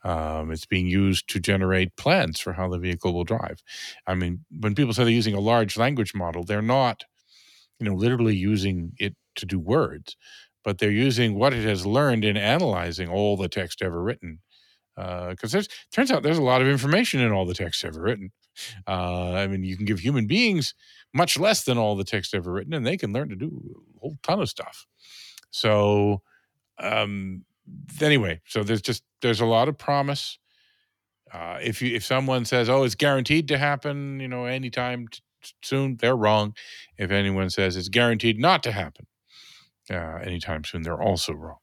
Um, 0.04 0.52
it's 0.52 0.66
being 0.66 0.86
used 0.86 1.28
to 1.30 1.40
generate 1.40 1.96
plans 1.96 2.40
for 2.40 2.52
how 2.52 2.68
the 2.68 2.78
vehicle 2.78 3.12
will 3.12 3.24
drive. 3.24 3.62
I 4.06 4.14
mean, 4.14 4.44
when 4.60 4.74
people 4.74 4.94
say 4.94 5.04
they're 5.04 5.12
using 5.12 5.34
a 5.34 5.40
large 5.40 5.76
language 5.76 6.14
model, 6.14 6.44
they're 6.44 6.62
not, 6.62 7.04
you 7.80 7.88
know, 7.88 7.94
literally 7.94 8.36
using 8.36 8.92
it 8.98 9.16
to 9.36 9.46
do 9.46 9.58
words, 9.58 10.16
but 10.64 10.78
they're 10.78 10.90
using 10.90 11.38
what 11.38 11.52
it 11.52 11.64
has 11.64 11.86
learned 11.86 12.24
in 12.24 12.36
analyzing 12.36 13.08
all 13.08 13.36
the 13.36 13.48
text 13.48 13.82
ever 13.82 14.02
written. 14.02 14.40
Because 14.96 15.54
uh, 15.54 15.62
turns 15.92 16.10
out 16.10 16.22
there's 16.24 16.38
a 16.38 16.42
lot 16.42 16.62
of 16.62 16.68
information 16.68 17.20
in 17.20 17.32
all 17.32 17.46
the 17.46 17.54
text 17.54 17.84
ever 17.84 18.00
written. 18.00 18.32
Uh, 18.86 19.32
I 19.32 19.46
mean, 19.46 19.64
you 19.64 19.76
can 19.76 19.86
give 19.86 20.00
human 20.00 20.26
beings 20.26 20.74
much 21.14 21.38
less 21.38 21.64
than 21.64 21.78
all 21.78 21.96
the 21.96 22.04
text 22.04 22.34
ever 22.34 22.52
written, 22.52 22.74
and 22.74 22.86
they 22.86 22.96
can 22.96 23.12
learn 23.12 23.28
to 23.28 23.36
do 23.36 23.82
a 23.96 24.00
whole 24.00 24.18
ton 24.22 24.40
of 24.40 24.48
stuff. 24.48 24.86
So, 25.50 26.22
um, 26.78 27.44
anyway, 28.02 28.40
so 28.46 28.64
there's 28.64 28.82
just 28.82 29.04
there's 29.22 29.40
a 29.40 29.46
lot 29.46 29.68
of 29.68 29.78
promise. 29.78 30.38
Uh, 31.32 31.58
if 31.62 31.82
you 31.82 31.94
if 31.94 32.04
someone 32.04 32.44
says, 32.44 32.68
"Oh, 32.68 32.84
it's 32.84 32.94
guaranteed 32.94 33.48
to 33.48 33.58
happen," 33.58 34.20
you 34.20 34.28
know, 34.28 34.46
anytime 34.46 35.08
t- 35.08 35.20
soon, 35.62 35.96
they're 35.98 36.16
wrong. 36.16 36.54
If 36.98 37.10
anyone 37.10 37.50
says 37.50 37.76
it's 37.76 37.88
guaranteed 37.90 38.38
not 38.38 38.62
to 38.64 38.72
happen 38.72 39.06
uh, 39.90 40.18
anytime 40.24 40.64
soon, 40.64 40.82
they're 40.82 41.02
also 41.02 41.34
wrong. 41.34 41.58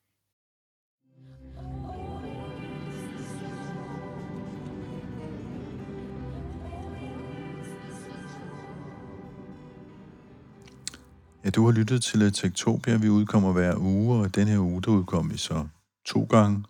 Ja, 11.45 11.49
du 11.49 11.65
har 11.65 11.71
lyttet 11.71 12.03
til 12.03 12.33
Tektopia. 12.33 12.97
Vi 12.97 13.09
udkommer 13.09 13.51
hver 13.51 13.75
uge, 13.77 14.19
og 14.19 14.35
den 14.35 14.47
her 14.47 14.59
uge, 14.59 14.81
der 14.81 14.91
udkom 14.91 15.31
vi 15.31 15.37
så 15.37 15.67
to 16.05 16.23
gange. 16.23 16.63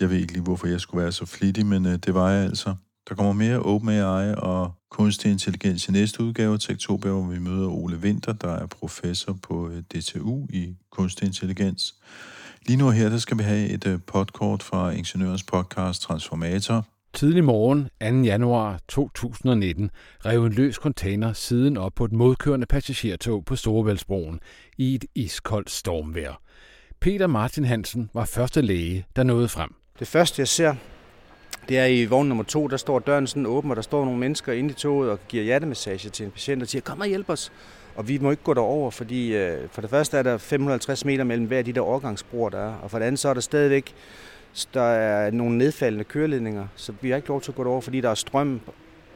Jeg 0.00 0.10
ved 0.10 0.16
ikke 0.16 0.32
lige, 0.32 0.42
hvorfor 0.42 0.66
jeg 0.66 0.80
skulle 0.80 1.02
være 1.02 1.12
så 1.12 1.26
flittig, 1.26 1.66
men 1.66 1.86
øh, 1.86 1.92
det 1.92 2.14
var 2.14 2.30
jeg 2.30 2.44
altså. 2.44 2.74
Der 3.08 3.14
kommer 3.14 3.32
mere 3.32 3.58
OpenAI 3.58 4.34
og 4.34 4.72
kunstig 4.90 5.30
intelligens 5.30 5.88
i 5.88 5.92
næste 5.92 6.22
udgave 6.22 6.54
af 6.54 6.60
Tektopia, 6.60 7.10
hvor 7.10 7.26
vi 7.26 7.38
møder 7.38 7.68
Ole 7.68 7.96
Winter, 7.96 8.32
der 8.32 8.52
er 8.52 8.66
professor 8.66 9.32
på 9.32 9.68
øh, 9.68 9.82
DTU 9.82 10.46
i 10.50 10.76
kunstig 10.92 11.26
intelligens. 11.26 11.94
Lige 12.66 12.76
nu 12.76 12.90
her, 12.90 13.08
der 13.08 13.18
skal 13.18 13.38
vi 13.38 13.42
have 13.42 13.68
et 13.68 13.86
øh, 13.86 14.00
podkort 14.06 14.62
fra 14.62 14.90
Ingeniørens 14.90 15.42
podcast 15.42 16.02
Transformator, 16.02 16.86
Tidlig 17.14 17.44
morgen 17.44 17.88
2. 18.00 18.06
januar 18.24 18.78
2019 18.88 19.90
rev 20.26 20.44
en 20.44 20.52
løs 20.52 20.74
container 20.74 21.32
siden 21.32 21.76
op 21.76 21.92
på 21.94 22.04
et 22.04 22.12
modkørende 22.12 22.66
passagertog 22.66 23.44
på 23.44 23.56
Storebæltsbroen 23.56 24.40
i 24.78 24.94
et 24.94 25.04
iskoldt 25.14 25.70
stormvejr. 25.70 26.40
Peter 27.00 27.26
Martin 27.26 27.64
Hansen 27.64 28.10
var 28.14 28.24
første 28.24 28.62
læge, 28.62 29.06
der 29.16 29.22
nåede 29.22 29.48
frem. 29.48 29.74
Det 29.98 30.06
første, 30.06 30.40
jeg 30.40 30.48
ser, 30.48 30.74
det 31.68 31.78
er 31.78 31.86
i 31.86 32.04
vogn 32.04 32.28
nummer 32.28 32.44
to, 32.44 32.66
der 32.66 32.76
står 32.76 32.98
døren 32.98 33.26
sådan 33.26 33.46
åben, 33.46 33.70
og 33.70 33.76
der 33.76 33.82
står 33.82 34.04
nogle 34.04 34.20
mennesker 34.20 34.52
inde 34.52 34.70
i 34.70 34.74
toget 34.74 35.10
og 35.10 35.18
giver 35.28 35.44
hjertemassage 35.44 36.10
til 36.10 36.24
en 36.26 36.30
patient 36.30 36.62
og 36.62 36.68
siger, 36.68 36.82
kom 36.82 37.00
og 37.00 37.06
hjælp 37.06 37.30
os. 37.30 37.52
Og 37.96 38.08
vi 38.08 38.18
må 38.18 38.30
ikke 38.30 38.42
gå 38.42 38.54
derover, 38.54 38.90
fordi 38.90 39.34
øh, 39.36 39.68
for 39.70 39.80
det 39.80 39.90
første 39.90 40.16
er 40.16 40.22
der 40.22 40.38
550 40.38 41.04
meter 41.04 41.24
mellem 41.24 41.46
hver 41.46 41.58
af 41.58 41.64
de 41.64 41.72
der 41.72 41.80
overgangsbroer, 41.80 42.48
der 42.48 42.58
er. 42.58 42.74
Og 42.74 42.90
for 42.90 42.98
det 42.98 43.06
andet 43.06 43.18
så 43.18 43.28
er 43.28 43.34
der 43.34 43.40
stadigvæk 43.40 43.94
der 44.74 44.82
er 44.82 45.30
nogle 45.30 45.58
nedfaldende 45.58 46.04
køreledninger, 46.04 46.66
så 46.76 46.92
vi 47.00 47.10
har 47.10 47.16
ikke 47.16 47.28
lov 47.28 47.40
til 47.40 47.50
at 47.50 47.54
gå 47.54 47.64
derover, 47.64 47.80
fordi 47.80 48.00
der 48.00 48.10
er 48.10 48.14
strøm 48.14 48.60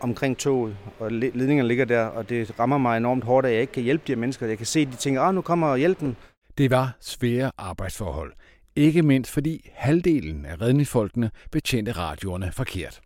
omkring 0.01 0.39
toget, 0.39 0.77
og 0.99 1.13
ledningerne 1.13 1.69
ligger 1.69 1.85
der, 1.85 2.05
og 2.05 2.29
det 2.29 2.61
rammer 2.61 2.79
mig 2.79 2.97
enormt 2.97 3.25
hårdt, 3.25 3.47
at 3.47 3.53
jeg 3.53 3.61
ikke 3.61 3.73
kan 3.73 3.83
hjælpe 3.83 4.05
de 4.07 4.13
her 4.13 4.21
mennesker. 4.21 4.47
Jeg 4.47 4.57
kan 4.57 4.67
se, 4.67 4.81
at 4.81 4.89
de 4.89 4.97
tænker, 4.97 5.23
at 5.23 5.35
nu 5.35 5.41
kommer 5.41 5.77
hjælpen. 5.77 6.17
Det 6.59 6.71
var 6.71 6.97
svære 7.01 7.51
arbejdsforhold. 7.59 8.33
Ikke 8.77 9.03
mindst 9.03 9.31
fordi 9.31 9.71
halvdelen 9.75 10.47
af 10.47 10.61
redningsfolkene 10.61 11.31
betjente 11.51 11.93
radioerne 11.93 12.53
forkert. 12.53 13.01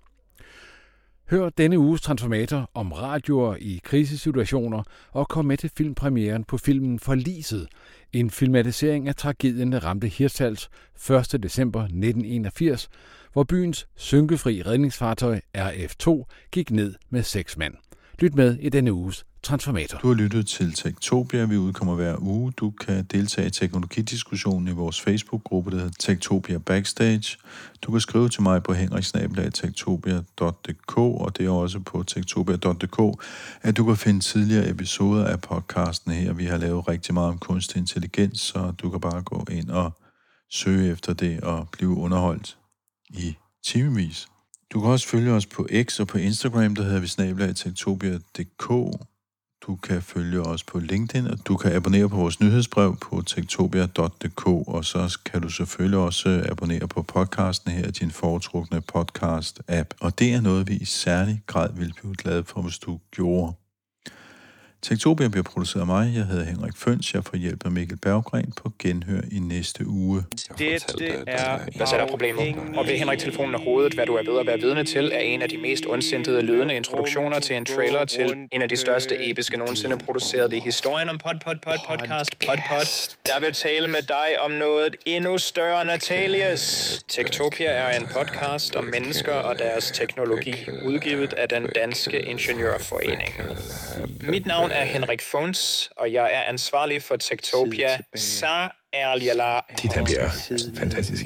Hør 1.31 1.49
denne 1.49 1.79
uges 1.79 2.01
transformator 2.01 2.71
om 2.75 2.93
radioer 2.93 3.57
i 3.61 3.81
krisesituationer 3.85 4.83
og 5.13 5.29
kom 5.29 5.45
med 5.45 5.57
til 5.57 5.71
filmpremieren 5.77 6.45
på 6.45 6.59
filmen 6.59 6.99
Forliset, 6.99 7.69
en 8.13 8.31
filmatisering 8.31 9.09
af 9.09 9.15
tragedien, 9.15 9.73
der 9.73 9.85
ramte 9.85 10.09
Hirtshals 10.09 10.71
1. 11.11 11.43
december 11.43 11.81
1981, 11.81 12.89
hvor 13.33 13.45
byens 13.45 13.89
synkefri 13.97 14.63
redningsfartøj 14.63 15.41
RF2 15.59 16.25
gik 16.51 16.71
ned 16.71 16.95
med 17.11 17.23
seks 17.23 17.57
mand. 17.57 17.75
Lyt 18.19 18.35
med 18.35 18.57
i 18.61 18.69
denne 18.69 18.93
uges 18.93 19.25
Transformator. 19.43 19.99
Du 19.99 20.07
har 20.07 20.15
lyttet 20.15 20.47
til 20.47 20.73
Tektopia. 20.73 21.45
Vi 21.45 21.57
udkommer 21.57 21.95
hver 21.95 22.17
uge. 22.19 22.53
Du 22.53 22.71
kan 22.71 23.05
deltage 23.05 23.47
i 23.47 23.51
teknologidiskussionen 23.51 24.69
i 24.69 24.71
vores 24.71 25.01
Facebook-gruppe, 25.01 25.71
der 25.71 25.77
hedder 25.77 25.93
Tektopia 25.99 26.59
Backstage. 26.59 27.37
Du 27.83 27.91
kan 27.91 28.01
skrive 28.01 28.29
til 28.29 28.43
mig 28.43 28.63
på 28.63 28.73
henriksnabelag.tektopia.dk, 28.73 30.99
og 30.99 31.37
det 31.37 31.47
er 31.47 31.51
også 31.51 31.81
på 31.81 32.03
tektopia.dk, 32.03 33.25
at 33.63 33.77
du 33.77 33.85
kan 33.85 33.97
finde 33.97 34.21
tidligere 34.21 34.69
episoder 34.69 35.25
af 35.25 35.41
podcasten 35.41 36.13
her. 36.13 36.33
Vi 36.33 36.45
har 36.45 36.57
lavet 36.57 36.89
rigtig 36.89 37.15
meget 37.15 37.29
om 37.29 37.39
kunstig 37.39 37.79
intelligens, 37.79 38.41
så 38.41 38.73
du 38.83 38.91
kan 38.91 39.01
bare 39.01 39.23
gå 39.23 39.47
ind 39.51 39.71
og 39.71 39.93
søge 40.51 40.93
efter 40.93 41.13
det 41.13 41.41
og 41.41 41.69
blive 41.73 41.91
underholdt 41.91 42.59
i 43.09 43.37
timevis. 43.67 44.27
Du 44.73 44.81
kan 44.81 44.91
også 44.91 45.09
følge 45.09 45.33
os 45.33 45.47
på 45.47 45.69
X 45.83 46.01
og 46.01 46.07
på 46.07 46.19
Instagram, 46.19 46.75
der 46.75 46.83
hedder 46.83 47.01
vi 47.01 47.07
snabelag 47.07 47.57
tektopia.dk. 47.57 48.71
Du 49.71 49.77
kan 49.77 50.03
følge 50.03 50.41
os 50.41 50.63
på 50.63 50.79
LinkedIn, 50.79 51.27
og 51.27 51.39
du 51.47 51.57
kan 51.57 51.73
abonnere 51.73 52.09
på 52.09 52.17
vores 52.17 52.41
nyhedsbrev 52.41 52.97
på 52.97 53.23
tektopia.dk, 53.23 54.47
og 54.47 54.85
så 54.85 55.19
kan 55.25 55.43
du 55.43 55.49
selvfølgelig 55.49 55.99
også 55.99 56.29
øh, 56.29 56.51
abonnere 56.51 56.89
på 56.89 57.03
podcasten 57.03 57.73
her, 57.73 57.89
i 57.89 57.91
din 57.91 58.11
foretrukne 58.11 58.83
podcast-app. 58.97 59.89
Og 60.01 60.19
det 60.19 60.33
er 60.33 60.41
noget, 60.41 60.69
vi 60.69 60.77
i 60.77 60.85
særlig 60.85 61.43
grad 61.47 61.69
vil 61.75 61.95
blive 62.01 62.15
glade 62.15 62.45
for, 62.45 62.63
hvis 62.63 62.79
du 62.79 62.99
gjorde. 63.11 63.60
Tektopia 64.83 65.29
bliver 65.29 65.43
produceret 65.43 65.81
af 65.81 65.87
mig. 65.87 66.13
Jeg 66.17 66.25
hedder 66.25 66.45
Henrik 66.45 66.77
Føns. 66.77 67.15
Jeg 67.15 67.25
får 67.25 67.37
hjælp 67.37 67.65
af 67.65 67.71
Mikkel 67.71 67.97
Berggren 67.97 68.53
på 68.57 68.73
genhør 68.79 69.21
i 69.33 69.39
næste 69.39 69.87
uge. 69.87 70.25
Det 70.59 70.75
er... 71.27 71.59
Hvad 71.77 71.87
er 71.93 71.99
der 71.99 72.07
problemer? 72.07 72.43
Og 72.77 72.87
ved 72.87 72.99
Henrik 72.99 73.19
telefonen 73.19 73.55
af 73.55 73.61
hovedet, 73.65 73.95
hvad 73.95 74.07
du 74.07 74.15
er 74.15 74.31
ved 74.31 74.41
at 74.41 74.47
være 74.47 74.61
vidne 74.61 74.85
til, 74.85 75.11
er 75.15 75.19
en 75.19 75.43
af 75.43 75.49
de 75.49 75.59
mest 75.59 75.87
ondsindede 75.87 76.43
lydende 76.43 76.75
introduktioner 76.75 77.41
til 77.41 77.57
en 77.57 77.65
trailer 77.65 78.05
til 78.05 78.35
en 78.53 78.63
af 78.63 78.69
de 78.69 78.77
største 78.77 79.31
episke 79.31 79.57
nogensinde 79.57 79.99
produceret 79.99 80.53
i 80.53 80.59
historien 80.59 81.09
om 81.09 81.19
pod, 81.19 81.35
pod, 81.45 81.55
pod, 81.65 81.79
podcast, 81.89 82.39
pod, 82.47 82.57
pod. 82.69 83.17
Jeg 83.35 83.43
vil 83.43 83.53
tale 83.53 83.89
med 83.89 84.03
dig 84.03 84.41
om 84.41 84.51
noget 84.51 84.97
endnu 85.07 85.39
større, 85.39 85.85
Natalias. 85.85 87.05
Tektopia 87.09 87.71
er 87.71 87.99
en 88.01 88.07
podcast 88.07 88.77
om 88.77 88.85
mennesker 88.85 89.33
og 89.33 89.59
deres 89.59 89.91
teknologi, 89.91 90.55
udgivet 90.85 91.33
af 91.33 91.49
den 91.49 91.67
danske 91.75 92.21
ingeniørforening. 92.21 93.35
Mit 94.21 94.47
navn 94.47 94.70
navn 94.71 94.83
er 94.83 94.85
Henrik 94.85 95.23
Fons, 95.23 95.91
og 95.97 96.13
jeg 96.13 96.31
er 96.33 96.43
ansvarlig 96.43 97.03
for 97.03 97.17
Tektopia. 97.17 97.99
Så 98.17 98.69
er 98.93 99.15
Liala. 99.15 99.61
Dit 99.83 99.93
han 99.93 100.05
bliver 100.05 100.31
fantastisk. 100.79 101.25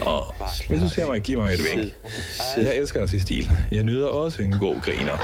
Og 0.00 0.34
hvis 0.68 0.80
du 0.80 0.88
ser 0.88 1.06
mig, 1.06 1.20
giv 1.20 1.38
mig 1.38 1.54
et 1.54 1.60
vink. 1.72 1.92
Jeg 2.56 2.76
elsker 2.76 3.02
at 3.02 3.10
se 3.10 3.20
stil. 3.20 3.50
Jeg 3.72 3.82
nyder 3.82 4.06
også 4.06 4.42
en 4.42 4.52
god 4.58 4.80
griner. 4.82 5.18